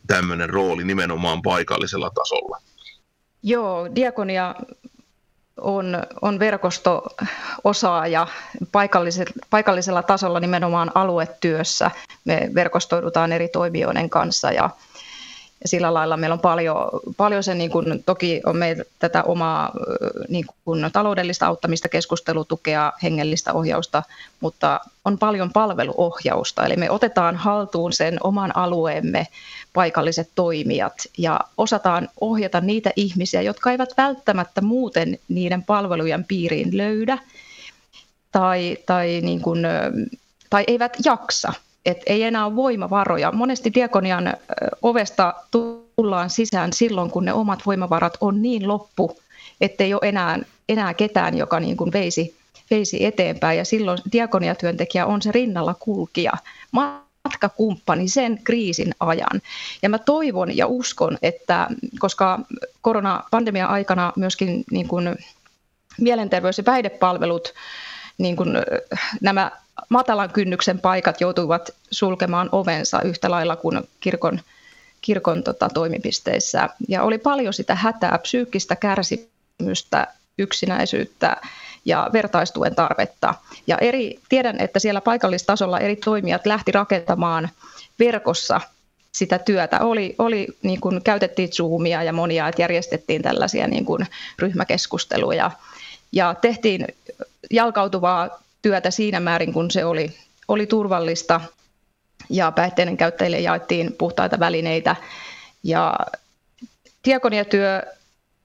tämmöinen 0.08 0.50
rooli 0.50 0.84
nimenomaan 0.84 1.41
paikallisella 1.41 2.10
tasolla. 2.10 2.58
Joo, 3.44 3.89
diakonia 3.96 4.56
on, 5.62 6.04
on 6.22 6.39
verkosto-osaaja 6.39 8.28
paikallisella, 8.72 9.34
paikallisella 9.50 10.04
tasolla 10.04 10.39
nimenomaan 10.39 10.91
aluetyössä. 10.96 11.91
Me 12.26 12.50
verkostoidutaan 12.56 13.32
eri 13.32 13.48
toimijoiden 13.48 14.10
kanssa 14.10 14.52
ja, 14.52 14.70
ja 15.64 15.70
sillä 15.70 15.93
lailla 15.93 16.18
meillä 16.18 16.34
on 16.34 16.39
paljon, 16.39 16.89
paljon 17.18 17.43
se, 17.43 17.55
niin 17.55 17.72
kuin, 17.72 18.03
toki 18.05 18.41
on 18.45 18.57
meillä 18.57 18.84
tätä 18.99 19.24
omaa 19.24 19.72
niin 20.30 20.45
kuin, 20.66 20.86
taloudellista 20.93 21.47
auttamista, 21.47 21.89
keskustelutukea, 21.89 22.93
hengellistä 23.03 23.53
ohjausta, 23.53 24.03
mutta 24.39 24.80
on 25.05 25.18
paljon 25.18 25.53
palveluohjausta. 25.53 26.66
Eli 26.66 26.76
me 26.76 26.91
otetaan 26.91 27.36
haltuun 27.36 27.93
sen 27.93 28.18
oman 28.24 28.57
alueemme 28.57 29.28
paikalliset 29.74 30.30
toimijat 30.36 30.93
ja 31.18 31.39
osataan 31.57 32.09
ohjata 32.22 32.61
niitä 32.61 32.91
ihmisiä, 32.95 33.41
jotka 33.41 33.72
eivät 33.72 33.89
välttämättä 33.97 34.61
muuten 34.61 35.20
niiden 35.28 35.64
palvelujen 35.64 36.24
piiriin 36.24 36.78
löydä 36.78 37.18
tai, 38.32 38.78
tai, 38.86 39.22
niin 39.24 39.41
kuin, 39.41 39.68
tai 40.49 40.64
eivät 40.68 40.97
jaksa. 41.05 41.53
Et 41.86 42.02
ei 42.06 42.24
enää 42.24 42.46
ole 42.46 42.56
voimavaroja. 42.56 43.32
Monesti 43.32 43.74
diakonian 43.74 44.34
ovesta 44.82 45.34
tullaan 45.52 46.30
sisään 46.30 46.74
silloin, 46.74 47.12
kun 47.12 47.26
ne 47.26 47.34
omat 47.34 47.60
voimavarat 47.66 48.18
on 48.22 48.42
niin 48.42 48.68
loppu, 48.68 49.18
ettei 49.62 49.94
ole 49.94 50.02
enää, 50.04 50.40
enää 50.70 50.94
ketään, 50.94 51.38
joka 51.38 51.60
niin 51.60 51.78
kuin 51.78 51.94
veisi, 51.94 52.36
veisi 52.72 53.06
eteenpäin. 53.06 53.58
Ja 53.58 53.66
silloin 53.66 53.98
diakoniatyöntekijä 54.12 55.06
on 55.06 55.22
se 55.22 55.32
rinnalla 55.32 55.74
kulkija 55.80 56.32
matkakumppani 56.72 58.08
sen 58.08 58.40
kriisin 58.44 58.96
ajan. 59.00 59.42
Ja 59.82 59.90
mä 59.90 59.98
toivon 59.98 60.58
ja 60.58 60.68
uskon, 60.68 61.18
että 61.22 61.68
koska 62.00 62.40
koronapandemian 62.82 63.70
aikana 63.70 64.14
myöskin 64.16 64.64
niin 64.72 64.88
kuin 64.88 65.16
mielenterveys- 66.02 66.58
ja 66.58 66.64
päihdepalvelut, 66.64 67.54
niin 68.18 68.36
kuin 68.36 68.50
nämä 69.22 69.52
matalan 69.89 70.30
kynnyksen 70.30 70.80
paikat 70.80 71.21
joutuivat 71.21 71.69
sulkemaan 71.91 72.49
ovensa 72.51 73.01
yhtä 73.01 73.32
lailla 73.32 73.55
kuin 73.55 73.82
kirkon, 73.99 74.39
kirkon 75.01 75.43
tota, 75.43 75.69
toimipisteissä. 75.74 76.69
Ja 76.88 77.03
oli 77.03 77.17
paljon 77.17 77.53
sitä 77.53 77.76
hätää, 77.76 78.17
psyykkistä 78.17 78.76
kärsimystä, 78.76 80.07
yksinäisyyttä, 80.38 81.38
ja 81.86 82.09
vertaistuen 82.13 82.76
tarvetta. 82.76 83.34
Ja 83.67 83.78
eri, 83.78 84.19
tiedän, 84.30 84.59
että 84.59 84.80
siellä 84.80 85.01
paikallistasolla 85.01 85.80
eri 85.80 85.95
toimijat 85.95 86.45
lähti 86.45 86.71
rakentamaan 86.71 87.49
verkossa 87.99 88.61
sitä 89.11 89.39
työtä. 89.39 89.80
Oli, 89.80 90.15
oli 90.19 90.47
niin 90.61 90.82
kuin 90.82 91.03
käytettiin 91.03 91.51
Zoomia 91.51 92.03
ja 92.03 92.13
monia, 92.13 92.47
että 92.47 92.61
järjestettiin 92.61 93.21
tällaisia 93.21 93.67
niin 93.67 93.86
kuin 93.86 94.07
ryhmäkeskusteluja 94.39 95.51
ja 96.11 96.36
tehtiin 96.36 96.88
jalkautuvaa 97.51 98.43
työtä 98.64 98.91
siinä 98.91 99.20
määrin, 99.20 99.53
kun 99.53 99.72
se 99.72 99.86
oli, 99.86 100.11
oli 100.47 100.68
turvallista. 100.68 101.41
Ja 102.30 102.51
päihteiden 102.51 102.97
käyttäjille 102.97 103.39
jaettiin 103.39 103.93
puhtaita 103.97 104.39
välineitä. 104.39 104.95
Ja 105.64 105.95
diakoniatyö 107.05 107.82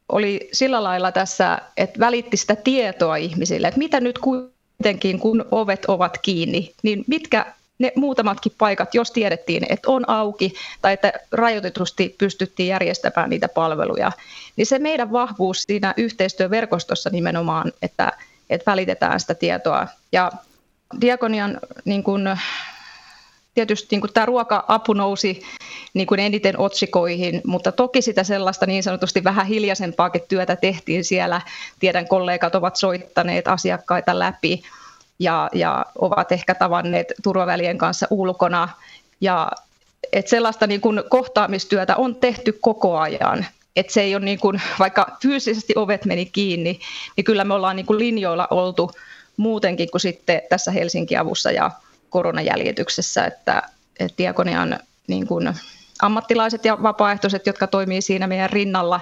oli 0.08 0.48
sillä 0.52 0.82
lailla 0.82 1.12
tässä, 1.12 1.58
että 1.76 2.00
välitti 2.00 2.36
sitä 2.36 2.56
tietoa 2.56 3.16
ihmisille, 3.16 3.68
että 3.68 3.78
mitä 3.78 4.00
nyt 4.00 4.18
kuitenkin, 4.18 5.18
kun 5.18 5.44
ovet 5.50 5.84
ovat 5.84 6.18
kiinni, 6.22 6.74
niin 6.82 7.04
mitkä 7.06 7.54
ne 7.78 7.92
muutamatkin 7.96 8.52
paikat, 8.58 8.94
jos 8.94 9.10
tiedettiin, 9.10 9.66
että 9.68 9.90
on 9.90 10.08
auki 10.08 10.54
tai 10.82 10.92
että 10.92 11.12
rajoitetusti 11.32 12.14
pystyttiin 12.18 12.68
järjestämään 12.68 13.30
niitä 13.30 13.48
palveluja, 13.48 14.12
niin 14.56 14.66
se 14.66 14.78
meidän 14.78 15.12
vahvuus 15.12 15.62
siinä 15.62 15.94
yhteistyöverkostossa 15.96 17.10
nimenomaan, 17.10 17.72
että, 17.82 18.12
että 18.50 18.70
välitetään 18.70 19.20
sitä 19.20 19.34
tietoa. 19.34 19.86
Ja 20.12 20.32
Diakonian 21.00 21.60
niin 21.84 22.02
kuin, 22.02 22.38
tietysti 23.54 23.88
niin 23.90 24.00
kuin 24.00 24.12
tämä 24.12 24.26
ruoka-apu 24.26 24.92
nousi 24.92 25.42
niin 25.94 26.06
kuin 26.06 26.20
eniten 26.20 26.58
otsikoihin, 26.58 27.40
mutta 27.44 27.72
toki 27.72 28.02
sitä 28.02 28.24
sellaista 28.24 28.66
niin 28.66 28.82
sanotusti 28.82 29.24
vähän 29.24 29.46
hiljaisempaakin 29.46 30.22
työtä 30.28 30.56
tehtiin 30.56 31.04
siellä. 31.04 31.40
Tiedän, 31.80 32.08
kollegat 32.08 32.54
ovat 32.54 32.76
soittaneet 32.76 33.48
asiakkaita 33.48 34.18
läpi 34.18 34.62
ja, 35.18 35.50
ja 35.52 35.86
ovat 35.98 36.32
ehkä 36.32 36.54
tavanneet 36.54 37.12
turvavälien 37.22 37.78
kanssa 37.78 38.06
ulkona. 38.10 38.68
Ja 39.20 39.52
että 40.12 40.30
sellaista 40.30 40.66
niin 40.66 40.80
kuin 40.80 41.02
kohtaamistyötä 41.08 41.96
on 41.96 42.16
tehty 42.16 42.58
koko 42.60 42.98
ajan. 42.98 43.46
Että 43.78 43.92
se 43.92 44.00
ei 44.00 44.14
ole 44.14 44.24
niin 44.24 44.38
kuin, 44.38 44.62
vaikka 44.78 45.16
fyysisesti 45.22 45.72
ovet 45.76 46.04
meni 46.04 46.26
kiinni, 46.26 46.80
niin 47.16 47.24
kyllä 47.24 47.44
me 47.44 47.54
ollaan 47.54 47.76
niin 47.76 47.86
kuin 47.86 47.98
linjoilla 47.98 48.48
oltu 48.50 48.90
muutenkin 49.36 49.90
kuin 49.90 50.00
sitten 50.00 50.42
tässä 50.48 50.70
Helsinki-avussa 50.70 51.50
ja 51.50 51.70
koronajäljityksessä, 52.10 53.24
että, 53.24 53.62
että 54.00 54.18
diakonian 54.18 54.78
niin 55.06 55.26
kuin 55.26 55.54
ammattilaiset 56.02 56.64
ja 56.64 56.82
vapaaehtoiset, 56.82 57.46
jotka 57.46 57.66
toimii 57.66 58.02
siinä 58.02 58.26
meidän 58.26 58.50
rinnalla, 58.50 59.00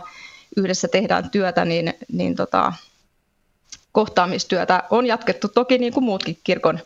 yhdessä 0.57 0.89
tehdään 0.89 1.31
työtä, 1.31 1.65
niin, 1.65 1.95
niin 2.13 2.37
tota, 2.37 2.73
kohtaamistyötä 3.93 4.83
on 4.91 5.07
jatkettu 5.07 5.49
toki 5.49 5.79
niin 5.79 5.93
kuin 5.93 6.05
muutkin 6.05 6.39
kirkon 6.45 6.79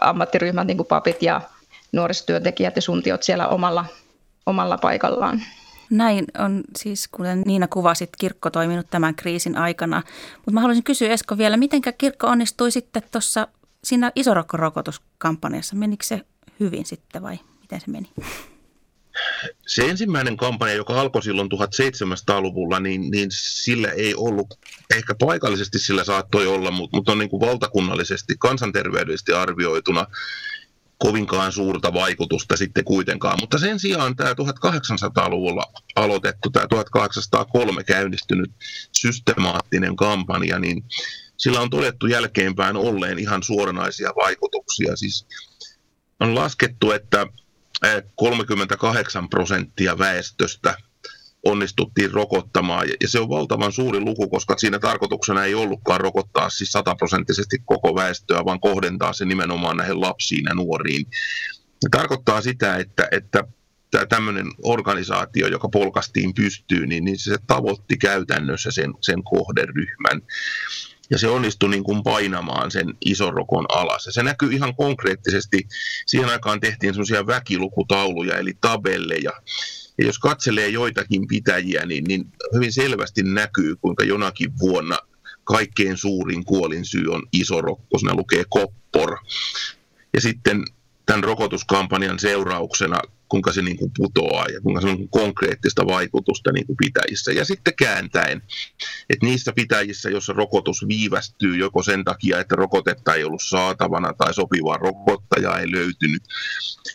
ammattiryhmät, 0.00 0.66
niin 0.66 0.76
kuin 0.76 0.86
papit 0.86 1.22
ja 1.22 1.40
nuorisotyöntekijät 1.92 2.76
ja 2.76 2.82
suntiot 2.82 3.22
siellä 3.22 3.48
omalla, 3.48 3.84
omalla 4.46 4.78
paikallaan. 4.78 5.42
Näin 5.90 6.24
on 6.38 6.64
siis, 6.76 7.08
kuten 7.08 7.42
Niina 7.46 7.68
kuvasit, 7.68 8.10
kirkko 8.18 8.50
toiminut 8.50 8.86
tämän 8.90 9.14
kriisin 9.14 9.56
aikana. 9.56 10.02
Mutta 10.36 10.50
mä 10.50 10.60
haluaisin 10.60 10.84
kysyä 10.84 11.08
Esko 11.08 11.38
vielä, 11.38 11.56
miten 11.56 11.80
kirkko 11.98 12.26
onnistui 12.26 12.70
sitten 12.70 13.02
tuossa 13.12 13.48
siinä 13.84 14.12
isorokkorokotuskampanjassa? 14.14 15.76
Menikö 15.76 16.04
se 16.04 16.20
hyvin 16.60 16.86
sitten 16.86 17.22
vai 17.22 17.38
miten 17.60 17.80
se 17.80 17.90
meni? 17.90 18.10
Se 19.66 19.88
ensimmäinen 19.90 20.36
kampanja, 20.36 20.74
joka 20.74 21.00
alkoi 21.00 21.22
silloin 21.22 21.48
1700-luvulla, 21.54 22.80
niin, 22.80 23.10
niin 23.10 23.28
sillä 23.32 23.88
ei 23.88 24.14
ollut, 24.14 24.58
ehkä 24.96 25.14
paikallisesti 25.14 25.78
sillä 25.78 26.04
saattoi 26.04 26.46
olla, 26.46 26.70
mutta, 26.70 26.96
mutta 26.96 27.12
on 27.12 27.18
niin 27.18 27.30
kuin 27.30 27.40
valtakunnallisesti, 27.40 28.34
kansanterveydellisesti 28.38 29.32
arvioituna 29.32 30.06
kovinkaan 30.98 31.52
suurta 31.52 31.94
vaikutusta 31.94 32.56
sitten 32.56 32.84
kuitenkaan. 32.84 33.38
Mutta 33.40 33.58
sen 33.58 33.80
sijaan 33.80 34.16
tämä 34.16 34.32
1800-luvulla 34.32 35.62
aloitettu, 35.96 36.50
tämä 36.50 36.66
1803 36.66 37.84
käynnistynyt 37.84 38.50
systemaattinen 38.92 39.96
kampanja, 39.96 40.58
niin 40.58 40.84
sillä 41.36 41.60
on 41.60 41.70
todettu 41.70 42.06
jälkeenpäin 42.06 42.76
olleen 42.76 43.18
ihan 43.18 43.42
suoranaisia 43.42 44.12
vaikutuksia. 44.24 44.96
Siis 44.96 45.26
on 46.20 46.34
laskettu, 46.34 46.92
että 46.92 47.26
38 48.16 49.28
prosenttia 49.28 49.98
väestöstä 49.98 50.76
onnistuttiin 51.44 52.10
rokottamaan. 52.10 52.88
Ja 53.00 53.08
se 53.08 53.20
on 53.20 53.28
valtavan 53.28 53.72
suuri 53.72 54.00
luku, 54.00 54.28
koska 54.28 54.54
siinä 54.58 54.78
tarkoituksena 54.78 55.44
ei 55.44 55.54
ollutkaan 55.54 56.00
rokottaa 56.00 56.50
siis 56.50 56.72
sataprosenttisesti 56.72 57.56
koko 57.64 57.94
väestöä, 57.94 58.44
vaan 58.44 58.60
kohdentaa 58.60 59.12
se 59.12 59.24
nimenomaan 59.24 59.76
näihin 59.76 60.00
lapsiin 60.00 60.44
ja 60.44 60.54
nuoriin. 60.54 61.06
Se 61.80 61.88
tarkoittaa 61.90 62.40
sitä, 62.40 62.76
että, 62.76 63.08
että 63.10 63.44
tämmöinen 64.08 64.46
organisaatio, 64.62 65.46
joka 65.46 65.68
polkastiin 65.68 66.34
pystyyn, 66.34 66.88
niin, 66.88 67.04
niin 67.04 67.18
se 67.18 67.36
tavoitti 67.46 67.96
käytännössä 67.96 68.70
sen, 68.70 68.94
sen 69.00 69.24
kohderyhmän 69.24 70.22
ja 71.10 71.18
se 71.18 71.28
onnistui 71.28 71.70
niin 71.70 71.84
kuin 71.84 72.02
painamaan 72.02 72.70
sen 72.70 72.94
ison 73.04 73.34
rokon 73.34 73.66
alas. 73.68 74.06
Ja 74.06 74.12
se 74.12 74.22
näkyy 74.22 74.52
ihan 74.52 74.76
konkreettisesti. 74.76 75.68
Siihen 76.06 76.28
aikaan 76.28 76.60
tehtiin 76.60 76.94
semmoisia 76.94 77.26
väkilukutauluja, 77.26 78.38
eli 78.38 78.52
tabelleja. 78.60 79.32
Ja 79.98 80.06
jos 80.06 80.18
katselee 80.18 80.68
joitakin 80.68 81.28
pitäjiä, 81.28 81.86
niin, 81.86 82.04
niin 82.04 82.32
hyvin 82.54 82.72
selvästi 82.72 83.22
näkyy, 83.22 83.76
kuinka 83.76 84.04
jonakin 84.04 84.58
vuonna 84.58 84.98
kaikkein 85.44 85.96
suurin 85.96 86.44
kuolinsyy 86.44 87.08
on 87.08 87.22
iso 87.32 87.60
rokko. 87.60 87.98
Siinä 87.98 88.14
lukee 88.14 88.44
koppor. 88.48 89.18
Ja 90.14 90.20
sitten 90.20 90.64
tämän 91.06 91.24
rokotuskampanjan 91.24 92.18
seurauksena 92.18 93.00
kuinka 93.28 93.52
se 93.52 93.62
niin 93.62 93.76
kuin 93.76 93.90
putoaa 93.96 94.46
ja 94.46 94.60
kuinka 94.60 94.80
se 94.80 94.88
on 94.88 95.08
konkreettista 95.08 95.86
vaikutusta 95.86 96.52
niin 96.52 96.66
kuin 96.66 96.76
pitäjissä. 96.76 97.32
Ja 97.32 97.44
sitten 97.44 97.74
kääntäen, 97.74 98.42
että 99.10 99.26
niissä 99.26 99.52
pitäjissä, 99.52 100.10
joissa 100.10 100.32
rokotus 100.32 100.88
viivästyy 100.88 101.56
joko 101.56 101.82
sen 101.82 102.04
takia, 102.04 102.40
että 102.40 102.56
rokotetta 102.56 103.14
ei 103.14 103.24
ollut 103.24 103.42
saatavana 103.42 104.12
tai 104.12 104.34
sopivaa 104.34 104.76
rokottajaa 104.76 105.58
ei 105.58 105.70
löytynyt 105.70 106.22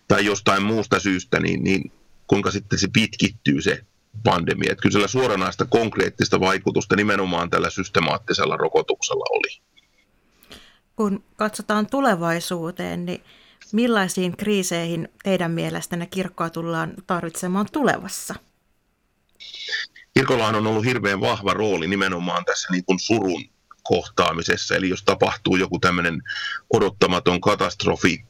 tai 0.08 0.26
jostain 0.26 0.64
muusta 0.64 0.99
syystä, 0.99 1.39
niin, 1.39 1.64
niin 1.64 1.91
kuinka 2.34 2.51
sitten 2.51 2.79
se 2.79 2.88
pitkittyy 2.93 3.61
se 3.61 3.81
pandemia. 4.23 4.71
Että 4.71 4.81
kyllä 4.81 4.93
sillä 4.93 5.07
suoranaista 5.07 5.65
konkreettista 5.65 6.39
vaikutusta 6.39 6.95
nimenomaan 6.95 7.49
tällä 7.49 7.69
systemaattisella 7.69 8.57
rokotuksella 8.57 9.25
oli. 9.29 9.61
Kun 10.95 11.23
katsotaan 11.36 11.88
tulevaisuuteen, 11.88 13.05
niin 13.05 13.23
Millaisiin 13.73 14.38
kriiseihin 14.38 15.09
teidän 15.23 15.51
mielestänne 15.51 16.05
kirkkoa 16.05 16.49
tullaan 16.49 16.93
tarvitsemaan 17.07 17.67
tulevassa? 17.71 18.36
kirkollahan 20.13 20.55
on 20.55 20.67
ollut 20.67 20.86
hirveän 20.86 21.21
vahva 21.21 21.53
rooli 21.53 21.88
nimenomaan 21.88 22.45
tässä 22.45 22.71
niin 22.71 22.86
kuin 22.86 22.99
surun 22.99 23.45
kohtaamisessa. 23.84 24.75
Eli 24.75 24.89
jos 24.89 25.03
tapahtuu 25.03 25.55
joku 25.55 25.79
tämmöinen 25.79 26.21
odottamaton 26.73 27.41
katastrofi, 27.41 28.25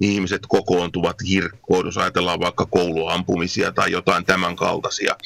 niin 0.00 0.12
ihmiset 0.12 0.42
kokoontuvat 0.48 1.16
kirkkoon, 1.26 1.86
jos 1.86 1.98
ajatellaan 1.98 2.40
vaikka 2.40 2.66
kouluampumisia 2.66 3.72
tai 3.72 3.92
jotain 3.92 4.24
tämän 4.24 4.56
kaltaisia. 4.56 5.16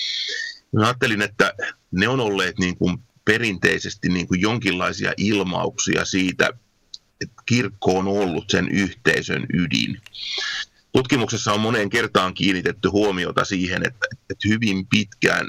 Mä 0.73 0.85
ajattelin, 0.85 1.23
että 1.23 1.55
ne 1.91 2.09
on 2.09 2.21
olleet 2.21 2.59
niin 2.59 2.77
kuin 2.77 2.99
perinteisesti 3.25 4.09
niin 4.09 4.29
kuin 4.29 4.41
jonkinlaisia 4.41 5.13
ilmauksia 5.17 6.05
siitä, 6.05 6.51
että 7.21 7.43
kirkko 7.47 7.99
on 7.99 8.09
ollut 8.09 8.51
sen 8.51 8.69
yhteisön 8.69 9.47
ydin. 9.53 10.01
Tutkimuksessa 10.93 11.53
on 11.53 11.61
moneen 11.61 11.91
kertaan 11.91 12.35
kiinnitetty 12.35 12.89
huomiota 12.89 13.45
siihen, 13.45 13.87
että, 13.87 14.07
että 14.31 14.49
hyvin 14.49 14.87
pitkään 14.87 15.47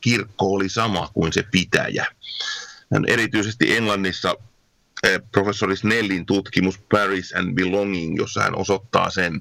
kirkko 0.00 0.52
oli 0.52 0.68
sama 0.68 1.08
kuin 1.14 1.32
se 1.32 1.42
pitäjä. 1.42 2.06
Erityisesti 3.08 3.76
Englannissa 3.76 4.36
eh, 5.02 5.20
professori 5.32 5.76
Snellin 5.76 6.26
tutkimus 6.26 6.78
Paris 6.78 7.34
and 7.34 7.54
Belonging, 7.54 8.18
jossa 8.18 8.42
hän 8.42 8.58
osoittaa 8.58 9.10
sen, 9.10 9.40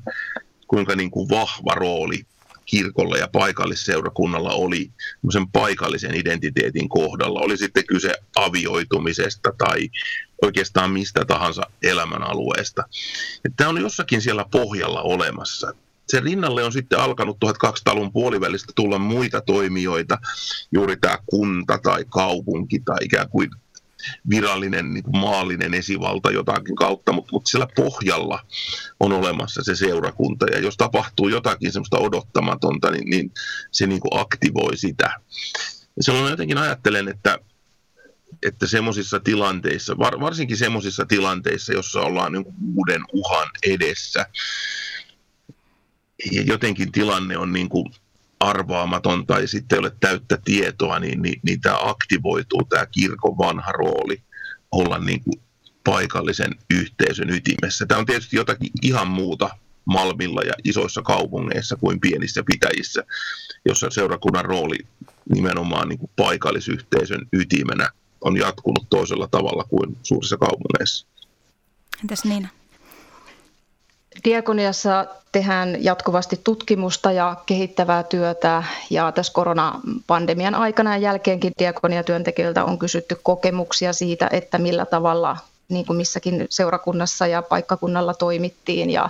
kuinka 0.67 0.95
niin 0.95 1.11
kuin 1.11 1.29
vahva 1.29 1.75
rooli 1.75 2.25
kirkolla 2.65 3.17
ja 3.17 3.27
paikallisseurakunnalla 3.27 4.51
oli 4.51 4.91
paikallisen 5.51 6.15
identiteetin 6.15 6.89
kohdalla. 6.89 7.39
Oli 7.39 7.57
sitten 7.57 7.87
kyse 7.87 8.13
avioitumisesta 8.35 9.53
tai 9.57 9.89
oikeastaan 10.41 10.91
mistä 10.91 11.25
tahansa 11.25 11.61
elämänalueesta. 11.83 12.83
Tämä 13.57 13.69
on 13.69 13.81
jossakin 13.81 14.21
siellä 14.21 14.45
pohjalla 14.51 15.01
olemassa. 15.01 15.73
Sen 16.11 16.23
rinnalle 16.23 16.63
on 16.63 16.71
sitten 16.71 16.99
alkanut 16.99 17.37
1200-luvun 17.45 18.11
puolivälistä 18.11 18.73
tulla 18.75 18.99
muita 18.99 19.41
toimijoita, 19.41 20.17
juuri 20.71 20.97
tämä 20.97 21.17
kunta 21.25 21.77
tai 21.77 22.05
kaupunki 22.09 22.79
tai 22.79 22.97
ikään 23.01 23.29
kuin 23.29 23.49
virallinen 24.29 24.93
niin 24.93 25.03
kuin 25.03 25.17
maallinen 25.17 25.73
esivalta 25.73 26.31
jotakin 26.31 26.75
kautta, 26.75 27.11
mutta, 27.11 27.29
mutta 27.31 27.49
siellä 27.49 27.67
pohjalla 27.75 28.45
on 28.99 29.11
olemassa 29.11 29.63
se 29.63 29.75
seurakunta. 29.75 30.45
Ja 30.45 30.59
jos 30.59 30.77
tapahtuu 30.77 31.27
jotakin 31.27 31.71
semmoista 31.71 31.99
odottamatonta, 31.99 32.91
niin, 32.91 33.09
niin 33.09 33.31
se 33.71 33.87
niin 33.87 34.01
kuin 34.01 34.21
aktivoi 34.21 34.77
sitä. 34.77 35.19
Ja 35.97 36.03
silloin 36.03 36.31
jotenkin 36.31 36.57
ajattelen, 36.57 37.07
että 37.07 37.39
että 38.45 38.67
semmoisissa 38.67 39.19
tilanteissa, 39.19 39.97
var, 39.97 40.19
varsinkin 40.19 40.57
semmoisissa 40.57 41.05
tilanteissa, 41.05 41.73
jossa 41.73 42.01
ollaan 42.01 42.31
niin 42.31 42.45
uuden 42.75 43.01
uhan 43.13 43.47
edessä, 43.63 44.25
jotenkin 46.45 46.91
tilanne 46.91 47.37
on 47.37 47.53
niin 47.53 47.69
kuin 47.69 47.93
arvaamaton 48.39 49.27
tai 49.27 49.47
sitten 49.47 49.75
ei 49.75 49.79
ole 49.79 49.95
täyttä 49.99 50.37
tietoa, 50.45 50.99
niin, 50.99 51.21
niin, 51.21 51.39
niin 51.43 51.61
tämä 51.61 51.77
aktivoituu, 51.81 52.63
tämä 52.63 52.85
kirkon 52.85 53.37
vanha 53.37 53.71
rooli 53.71 54.21
olla 54.71 54.97
niin 54.97 55.23
kuin 55.23 55.41
paikallisen 55.83 56.55
yhteisön 56.69 57.29
ytimessä. 57.29 57.85
Tämä 57.85 57.99
on 57.99 58.05
tietysti 58.05 58.35
jotakin 58.35 58.69
ihan 58.81 59.07
muuta 59.07 59.49
Malmilla 59.85 60.41
ja 60.41 60.53
isoissa 60.63 61.01
kaupungeissa 61.01 61.75
kuin 61.75 61.99
pienissä 61.99 62.43
pitäjissä, 62.43 63.03
jossa 63.65 63.89
seurakunnan 63.89 64.45
rooli 64.45 64.77
nimenomaan 65.29 65.89
niin 65.89 65.99
kuin 65.99 66.11
paikallisyhteisön 66.15 67.27
ytimenä 67.33 67.89
on 68.21 68.37
jatkunut 68.37 68.85
toisella 68.89 69.27
tavalla 69.27 69.63
kuin 69.63 69.97
suurissa 70.03 70.37
kaupungeissa. 70.37 71.07
Entäs 72.01 72.25
Niina? 72.25 72.49
Diakoniassa 74.23 75.05
tehdään 75.31 75.83
jatkuvasti 75.83 76.41
tutkimusta 76.43 77.11
ja 77.11 77.35
kehittävää 77.45 78.03
työtä 78.03 78.63
ja 78.89 79.11
tässä 79.11 79.33
koronapandemian 79.33 80.55
aikana 80.55 80.97
ja 80.97 81.01
jälkeenkin 81.01 81.53
diakoniatyöntekijöiltä 81.59 82.65
on 82.65 82.79
kysytty 82.79 83.19
kokemuksia 83.23 83.93
siitä, 83.93 84.29
että 84.31 84.57
millä 84.57 84.85
tavalla 84.85 85.37
niin 85.69 85.85
kuin 85.85 85.97
missäkin 85.97 86.47
seurakunnassa 86.49 87.27
ja 87.27 87.41
paikkakunnalla 87.41 88.13
toimittiin 88.13 88.89
ja, 88.89 89.09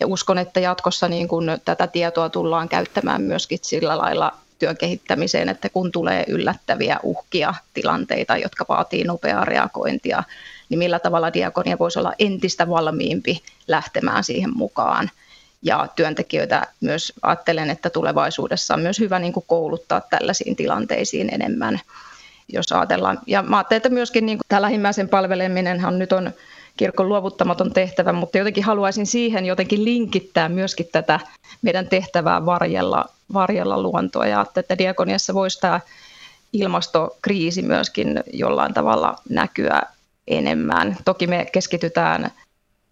ja 0.00 0.06
uskon, 0.06 0.38
että 0.38 0.60
jatkossa 0.60 1.08
niin 1.08 1.28
kuin 1.28 1.46
tätä 1.64 1.86
tietoa 1.86 2.28
tullaan 2.28 2.68
käyttämään 2.68 3.22
myöskin 3.22 3.58
sillä 3.62 3.98
lailla 3.98 4.32
työn 4.58 4.76
kehittämiseen, 4.76 5.48
että 5.48 5.68
kun 5.68 5.92
tulee 5.92 6.24
yllättäviä 6.28 7.00
uhkia, 7.02 7.54
tilanteita, 7.74 8.36
jotka 8.36 8.64
vaatii 8.68 9.04
nopeaa 9.04 9.44
reagointia, 9.44 10.22
niin 10.70 10.78
millä 10.78 10.98
tavalla 10.98 11.32
diakonia 11.32 11.78
voisi 11.78 11.98
olla 11.98 12.12
entistä 12.18 12.68
valmiimpi 12.68 13.42
lähtemään 13.68 14.24
siihen 14.24 14.56
mukaan. 14.56 15.10
Ja 15.62 15.88
työntekijöitä 15.96 16.66
myös 16.80 17.12
ajattelen, 17.22 17.70
että 17.70 17.90
tulevaisuudessa 17.90 18.74
on 18.74 18.80
myös 18.80 18.98
hyvä 18.98 19.18
niin 19.18 19.32
kuin 19.32 19.44
kouluttaa 19.46 20.00
tällaisiin 20.00 20.56
tilanteisiin 20.56 21.34
enemmän, 21.34 21.80
jos 22.48 22.72
ajatellaan. 22.72 23.18
Ja 23.26 23.42
mä 23.42 23.56
ajattelen, 23.56 23.76
että 23.76 23.88
myöskin 23.88 24.26
niin 24.26 24.38
kuin 24.38 24.46
tämä 24.48 24.62
lähimmäisen 24.62 25.08
palveleminenhan 25.08 25.98
nyt 25.98 26.12
on 26.12 26.32
kirkon 26.76 27.08
luovuttamaton 27.08 27.72
tehtävä, 27.72 28.12
mutta 28.12 28.38
jotenkin 28.38 28.64
haluaisin 28.64 29.06
siihen 29.06 29.46
jotenkin 29.46 29.84
linkittää 29.84 30.48
myöskin 30.48 30.88
tätä 30.92 31.20
meidän 31.62 31.88
tehtävää 31.88 32.46
varjella, 32.46 33.04
varjella 33.32 33.82
luontoa 33.82 34.26
ja 34.26 34.46
että 34.56 34.78
diakoniassa 34.78 35.34
voisi 35.34 35.60
tämä 35.60 35.80
ilmastokriisi 36.52 37.62
myöskin 37.62 38.22
jollain 38.32 38.74
tavalla 38.74 39.16
näkyä 39.28 39.82
enemmän. 40.28 40.96
Toki 41.04 41.26
me 41.26 41.46
keskitytään 41.52 42.30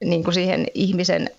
niin 0.04 0.24
kuin 0.24 0.34
siihen 0.34 0.66
ihmisen, 0.74 1.30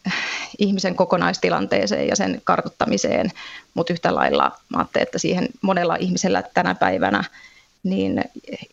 ihmisen 0.58 0.96
kokonaistilanteeseen 0.96 2.08
ja 2.08 2.16
sen 2.16 2.42
kartoittamiseen, 2.44 3.32
mutta 3.74 3.94
yhtä 3.94 4.16
lailla 4.16 4.52
ajattelen, 4.74 5.04
että 5.04 5.20
siihen 5.20 5.48
monella 5.62 5.96
ihmisellä 5.96 6.44
tänä 6.54 6.76
päivänä 6.76 7.24
niin 7.84 8.24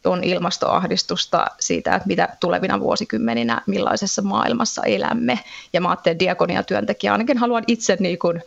on 0.05 0.25
ilmastoahdistusta 0.25 1.47
siitä, 1.61 1.95
että 1.95 2.07
mitä 2.07 2.29
tulevina 2.41 2.81
vuosikymmeninä, 2.81 3.63
millaisessa 3.67 4.23
maailmassa 4.23 4.83
elämme. 4.83 5.39
Ja 5.73 5.81
mä 5.81 5.89
ajattelen, 5.89 6.19
diakoniatyöntekijä 6.19 7.13
ainakin 7.13 7.39
haluan 7.39 7.65
itse 7.67 7.97
niin 8.01 8.19
kuin 8.19 8.43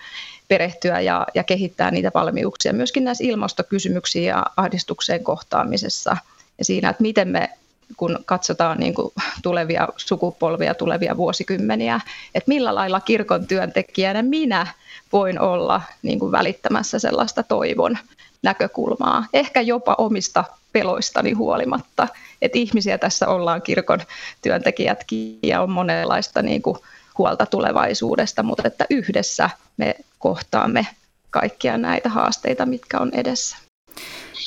perehtyä 0.48 1.00
ja, 1.00 1.28
ja 1.34 1.44
kehittää 1.44 1.92
niitä 1.92 2.12
valmiuksia 2.14 2.74
myöskin 2.74 3.04
näissä 3.04 3.24
ilmastokysymyksiin 3.24 4.26
ja 4.26 4.46
ahdistukseen 4.58 5.24
kohtaamisessa 5.24 6.18
ja 6.58 6.66
siinä, 6.66 6.90
että 6.90 7.02
miten 7.02 7.28
me 7.28 7.50
kun 7.98 8.20
katsotaan 8.26 8.78
niin 8.78 8.94
kuin 8.94 9.14
tulevia 9.44 9.88
sukupolvia, 9.98 10.74
tulevia 10.74 11.18
vuosikymmeniä, 11.18 12.02
että 12.36 12.48
millä 12.48 12.76
lailla 12.76 13.00
kirkon 13.00 13.48
työntekijänä 13.48 14.22
minä 14.22 14.68
voin 15.14 15.40
olla 15.40 15.82
niin 16.02 16.20
kuin 16.20 16.32
välittämässä 16.32 17.00
sellaista 17.00 17.44
toivon 17.44 17.98
näkökulmaa, 18.42 19.26
ehkä 19.34 19.62
jopa 19.62 19.96
omista 19.98 20.44
peloistani 20.74 21.32
huolimatta. 21.32 22.08
Että 22.42 22.58
ihmisiä 22.58 22.98
tässä 22.98 23.28
ollaan 23.28 23.62
kirkon 23.62 24.00
työntekijätkin 24.42 25.40
ja 25.44 25.62
on 25.62 25.72
monenlaista 25.72 26.42
niin 26.42 26.62
kuin 26.62 26.78
huolta 27.18 27.46
tulevaisuudesta, 27.46 28.44
mutta 28.44 28.68
että 28.68 28.86
yhdessä 28.90 29.50
me 29.78 29.96
kohtaamme 30.20 30.88
kaikkia 31.30 31.78
näitä 31.78 32.10
haasteita, 32.10 32.66
mitkä 32.66 33.00
on 33.00 33.12
edessä. 33.14 33.58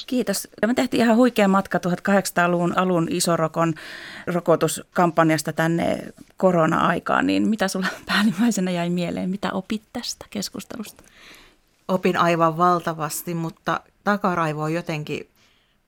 Kiitos. 0.07 0.49
Me 0.66 0.74
tehtiin 0.74 1.03
ihan 1.03 1.16
huikea 1.16 1.49
matka 1.49 1.78
1800-luvun 1.78 2.78
alun 2.78 3.09
isorokon 3.11 3.74
rokotuskampanjasta 4.26 5.53
tänne 5.53 6.12
korona-aikaan, 6.36 7.26
niin 7.26 7.49
mitä 7.49 7.68
sulla 7.68 7.86
päällimmäisenä 8.07 8.70
jäi 8.70 8.90
mieleen? 8.90 9.30
Mitä 9.30 9.53
opit 9.53 9.82
tästä 9.93 10.26
keskustelusta? 10.30 11.05
Opin 11.88 12.16
aivan 12.16 12.57
valtavasti, 12.57 13.34
mutta 13.34 13.80
takaraivoon 14.05 14.74
jotenkin 14.74 15.28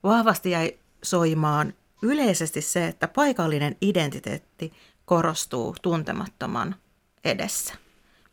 vahvasti 0.03 0.51
jäi 0.51 0.73
soimaan 1.03 1.73
yleisesti 2.01 2.61
se, 2.61 2.87
että 2.87 3.07
paikallinen 3.07 3.75
identiteetti 3.81 4.73
korostuu 5.05 5.75
tuntemattoman 5.81 6.75
edessä. 7.23 7.73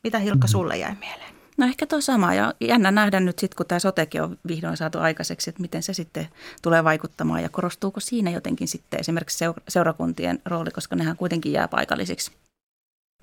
Mitä 0.05 0.19
Hilkka 0.19 0.47
sulle 0.47 0.77
jäi 0.77 0.95
mieleen? 0.95 1.32
No 1.63 1.69
ehkä 1.69 1.87
tuo 1.87 2.01
sama 2.01 2.35
ja 2.35 2.55
jännä 2.61 2.91
nähdä 2.91 3.21
nyt 3.21 3.39
sitten, 3.39 3.57
kun 3.57 3.67
tämä 3.67 3.79
sotekin 3.79 4.23
on 4.23 4.39
vihdoin 4.49 4.77
saatu 4.77 4.99
aikaiseksi, 4.99 5.51
että 5.51 5.63
miten 5.63 5.83
se 5.83 5.95
sitten 5.95 6.29
tulee 6.63 6.85
vaikuttamaan 6.85 7.43
ja 7.43 7.49
korostuuko 7.49 8.01
siinä 8.01 8.31
jotenkin 8.31 8.69
sitten 8.69 9.01
esimerkiksi 9.01 9.45
seurakuntien 9.69 10.39
rooli, 10.45 10.71
koska 10.71 10.97
nehän 10.97 11.17
kuitenkin 11.17 11.53
jää 11.53 11.69
paikallisiksi. 11.69 12.33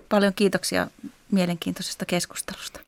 Paljon 0.10 0.34
kiitoksia 0.34 0.88
mielenkiintoisesta 1.32 2.06
keskustelusta. 2.06 2.80